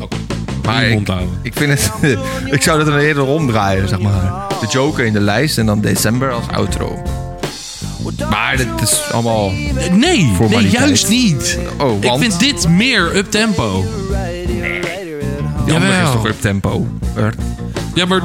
Maar 0.64 0.84
ik, 0.86 1.08
ik 1.42 1.52
vind 1.54 1.70
het... 1.70 1.92
ik 2.56 2.62
zou 2.62 2.78
dat 2.78 2.86
dan 2.86 2.98
eerder 2.98 3.26
omdraaien, 3.26 3.88
zeg 3.88 3.98
maar. 4.00 4.46
De 4.60 4.66
Joker 4.70 5.04
in 5.04 5.12
de 5.12 5.20
lijst 5.20 5.58
en 5.58 5.66
dan 5.66 5.80
december 5.80 6.32
als 6.32 6.44
outro. 6.52 7.02
Maar 8.30 8.56
dit 8.56 8.66
is 8.82 9.00
allemaal... 9.12 9.50
Nee, 9.50 9.90
nee, 9.92 10.30
Formaliteit. 10.34 10.72
juist 10.72 11.08
niet. 11.08 11.58
Oh, 11.78 12.04
Ik 12.04 12.12
vind 12.18 12.40
dit 12.40 12.68
meer 12.68 13.16
up-tempo. 13.16 13.84
die 15.64 15.74
andere 15.74 16.02
is 16.02 16.10
toch 16.12 16.26
up 16.26 16.40
tempo. 16.40 16.86
Ja, 17.98 18.06
maar 18.06 18.22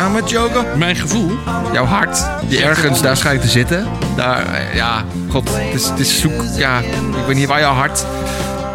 Ah, 0.00 0.12
met 0.12 0.30
Joker. 0.30 0.64
mijn 0.76 0.96
gevoel... 0.96 1.30
Jouw 1.72 1.84
hart, 1.84 2.24
die 2.48 2.62
ergens 2.64 3.02
daar 3.02 3.16
schijnt 3.16 3.40
te 3.42 3.48
zitten. 3.48 3.86
Daar, 4.16 4.46
eh, 4.54 4.74
ja, 4.74 5.04
god, 5.28 5.48
het 5.52 5.74
is, 5.80 5.88
het 5.88 5.98
is 5.98 6.20
zoek. 6.20 6.42
Ja, 6.56 6.78
ik 6.78 7.26
weet 7.26 7.36
niet 7.36 7.46
waar 7.46 7.60
jouw 7.60 7.74
hart. 7.74 8.04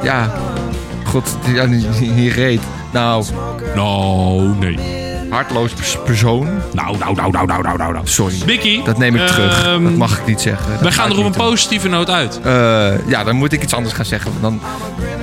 Ja, 0.04 0.32
god, 1.04 1.38
ja, 1.54 1.68
hier 2.00 2.34
reed. 2.34 2.62
Nou, 2.92 3.26
Nou, 3.76 4.42
nee. 4.60 4.80
hartloos 5.30 5.72
pers- 5.74 5.98
persoon. 6.06 6.48
Nou, 6.74 6.98
nou, 6.98 7.16
nou, 7.16 7.32
nou, 7.32 7.46
nou, 7.48 7.62
nou, 7.62 7.78
nou. 7.78 7.94
nou. 7.94 8.08
Sorry. 8.08 8.36
Mickey. 8.46 8.82
Dat 8.86 8.98
neem 8.98 9.16
ik 9.16 9.28
terug. 9.28 9.66
ehm, 9.66 9.84
Dat 9.84 9.96
mag 9.96 10.18
ik 10.20 10.26
niet 10.26 10.42
zeggen. 10.42 10.72
Dat 10.72 10.80
We 10.80 10.86
ga 10.92 11.02
gaan 11.02 11.12
er 11.12 11.18
op 11.18 11.26
een 11.26 11.32
doen. 11.32 11.42
positieve 11.48 11.88
noot 11.88 12.10
uit. 12.10 12.40
Eh, 12.44 13.08
ja, 13.08 13.24
dan 13.24 13.36
moet 13.36 13.52
ik 13.54 13.64
iets 13.64 13.74
anders 13.74 13.96
gaan 13.96 14.06
zeggen. 14.06 14.32
Dan, 14.42 14.62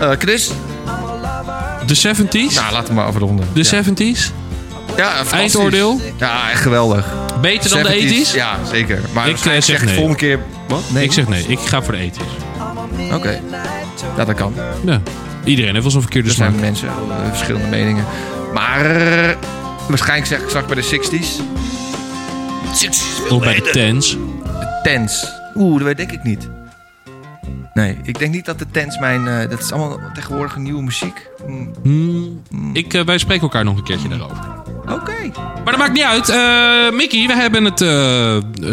Eh, 0.01 0.11
Chris? 0.19 0.51
De 1.91 1.97
70s. 1.97 2.55
Nou, 2.55 2.73
laten 2.73 2.89
we 2.89 2.95
maar 2.95 3.07
afronden. 3.07 3.47
de 3.53 3.65
ja. 3.71 3.83
70s. 3.85 4.33
Ja. 4.97 5.23
Eindoordeel? 5.33 6.01
Ja, 6.19 6.51
echt 6.51 6.61
geweldig. 6.63 7.07
Beter 7.41 7.71
dan 7.71 7.83
de 7.83 8.25
70s? 8.25 8.31
80s? 8.31 8.35
Ja, 8.35 8.59
zeker. 8.71 9.01
Maar 9.15 9.29
Ik, 9.29 9.37
ik 9.37 9.45
eh, 9.45 9.53
zeg 9.53 9.65
zeg 9.65 9.85
nee. 9.85 9.95
volgende 9.95 10.19
keer... 10.19 10.39
Wat? 10.69 10.83
Nee? 10.93 11.05
Ik 11.05 11.13
zeg 11.13 11.29
nee. 11.29 11.45
Ik 11.47 11.59
ga 11.59 11.83
voor 11.83 11.93
de 11.97 12.11
80s. 12.11 13.15
Oké. 13.15 13.41
Ja, 14.17 14.25
dat 14.25 14.35
kan. 14.35 14.55
Ja. 14.85 15.01
Iedereen 15.45 15.71
heeft 15.71 15.83
wel 15.83 15.93
zo'n 15.93 16.01
verkeerde 16.01 16.29
Er 16.29 16.35
smaak. 16.35 16.49
zijn 16.49 16.61
mensen, 16.61 16.89
eh, 16.89 17.29
verschillende 17.29 17.67
meningen. 17.67 18.05
Maar 18.55 18.85
eh, 18.97 19.37
waarschijnlijk 19.89 20.29
zeg 20.29 20.41
ik 20.41 20.49
straks 20.49 20.67
bij 20.67 20.77
de 20.77 20.83
60s. 20.83 21.41
60s 22.75 23.31
Of 23.33 23.43
bij 23.43 23.55
de 23.55 23.71
tens. 23.73 24.17
Tens. 24.83 25.27
Oeh, 25.55 25.85
dat 25.85 25.97
weet 25.97 26.13
ik 26.13 26.23
niet. 26.23 26.49
Nee, 27.75 27.97
ik 28.03 28.19
denk 28.19 28.33
niet 28.35 28.45
dat 28.45 28.59
de 28.59 28.67
tens 28.71 28.99
mijn... 28.99 29.29
eh, 29.29 29.51
dat 29.51 29.61
is 29.61 29.73
allemaal 29.73 29.99
tegenwoordig 30.15 30.57
nieuwe 30.57 30.83
muziek. 30.83 31.27
Hm, 31.47 31.67
Hmm. 31.83 32.41
Ik, 32.73 32.95
eh, 32.95 33.05
wij 33.05 33.19
spreken 33.19 33.43
elkaar 33.43 33.65
nog 33.65 33.77
een 33.77 33.83
keertje 33.85 34.09
daarover. 34.09 34.37
Oké. 34.91 35.15
Maar 35.65 35.73
dat 35.73 35.77
maakt 35.79 35.93
niet 35.93 36.03
uit. 36.03 36.29
Eh 36.29 36.91
Mickey, 36.97 37.27
we 37.27 37.35
hebben 37.35 37.65
het 37.65 37.81
eh, 37.81 37.89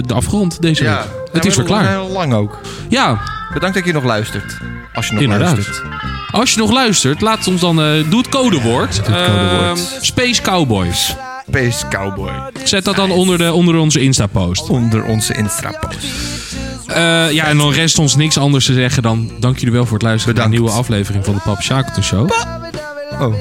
de 0.06 0.14
afgerond 0.14 0.62
deze 0.62 0.84
Ja. 0.84 0.98
week. 0.98 1.06
Nou, 1.06 1.20
Het 1.32 1.46
is 1.46 1.56
we 1.56 1.62
weer 1.64 1.72
hebben 1.72 1.88
klaar. 1.94 2.04
Heel 2.06 2.14
lang 2.14 2.34
ook. 2.34 2.60
Ja, 2.90 3.20
Bedankt 3.54 3.76
dat 3.76 3.86
je 3.86 3.94
nog 3.94 4.04
luistert. 4.04 4.58
Als 4.94 5.08
je 5.08 5.14
nog 5.14 5.22
Inderdaad. 5.24 5.52
luistert. 5.52 5.82
als 6.32 6.54
je 6.54 6.60
nog 6.60 6.72
luistert, 6.72 7.22
laat 7.22 7.48
ons 7.48 7.62
dan... 7.62 7.82
eh 7.82 8.10
doe 8.10 8.18
het 8.20 8.30
codewoord. 8.30 8.96
het 8.98 9.06
codewoord. 9.06 9.94
Eh, 9.96 10.02
Space 10.02 10.42
Cowboys. 10.42 11.16
Space 11.50 11.88
Cowboy. 11.90 12.32
Zet 12.64 12.84
dat 12.86 12.96
dan 12.96 13.12
onder, 13.12 13.38
de, 13.38 13.54
onder 13.54 13.76
onze 13.76 14.00
Insta-post. 14.00 14.70
Onder 14.70 15.04
onze 15.04 15.34
Insta-post. 15.34 15.98
Eh, 16.88 17.32
ja, 17.32 17.44
en 17.46 17.58
dan 17.58 17.72
rest 17.72 18.00
ons 18.00 18.16
niks 18.16 18.38
anders 18.38 18.66
te 18.66 18.74
zeggen 18.74 19.04
dan... 19.04 19.32
Dank 19.40 19.58
jullie 19.58 19.74
wel 19.74 19.86
voor 19.86 19.94
het 19.98 20.02
luisteren 20.06 20.36
naar 20.36 20.44
een 20.44 20.50
nieuwe 20.52 20.70
aflevering 20.70 21.26
van 21.26 21.34
de 21.34 21.40
Papa 21.44 21.62
Shackleton 21.62 22.04
Show. 22.04 22.32
Oh. 23.20 23.34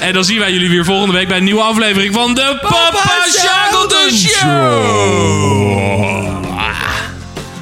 En 0.06 0.12
dan 0.12 0.24
zien 0.24 0.38
wij 0.38 0.52
jullie 0.52 0.68
weer 0.68 0.84
volgende 0.84 1.12
week 1.12 1.28
bij 1.28 1.36
een 1.36 1.44
nieuwe 1.44 1.62
aflevering 1.62 2.14
van 2.14 2.34
de 2.34 2.58
Papa 2.62 3.26
Shackleton 3.38 4.10
Show. 4.18 4.50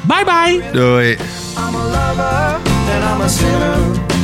Bye 0.03 0.25
bye. 0.25 0.63
Doei. 0.73 1.11
I'm 1.11 1.19
a 1.59 1.85
lover 1.85 2.61
and 2.95 3.05
I'm 3.05 3.21
a 3.21 3.29
sinner. 3.29 4.17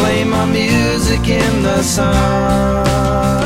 Play 0.00 0.24
my 0.24 0.46
music 0.46 1.28
in 1.28 1.62
the 1.62 1.82
sun. 1.82 3.39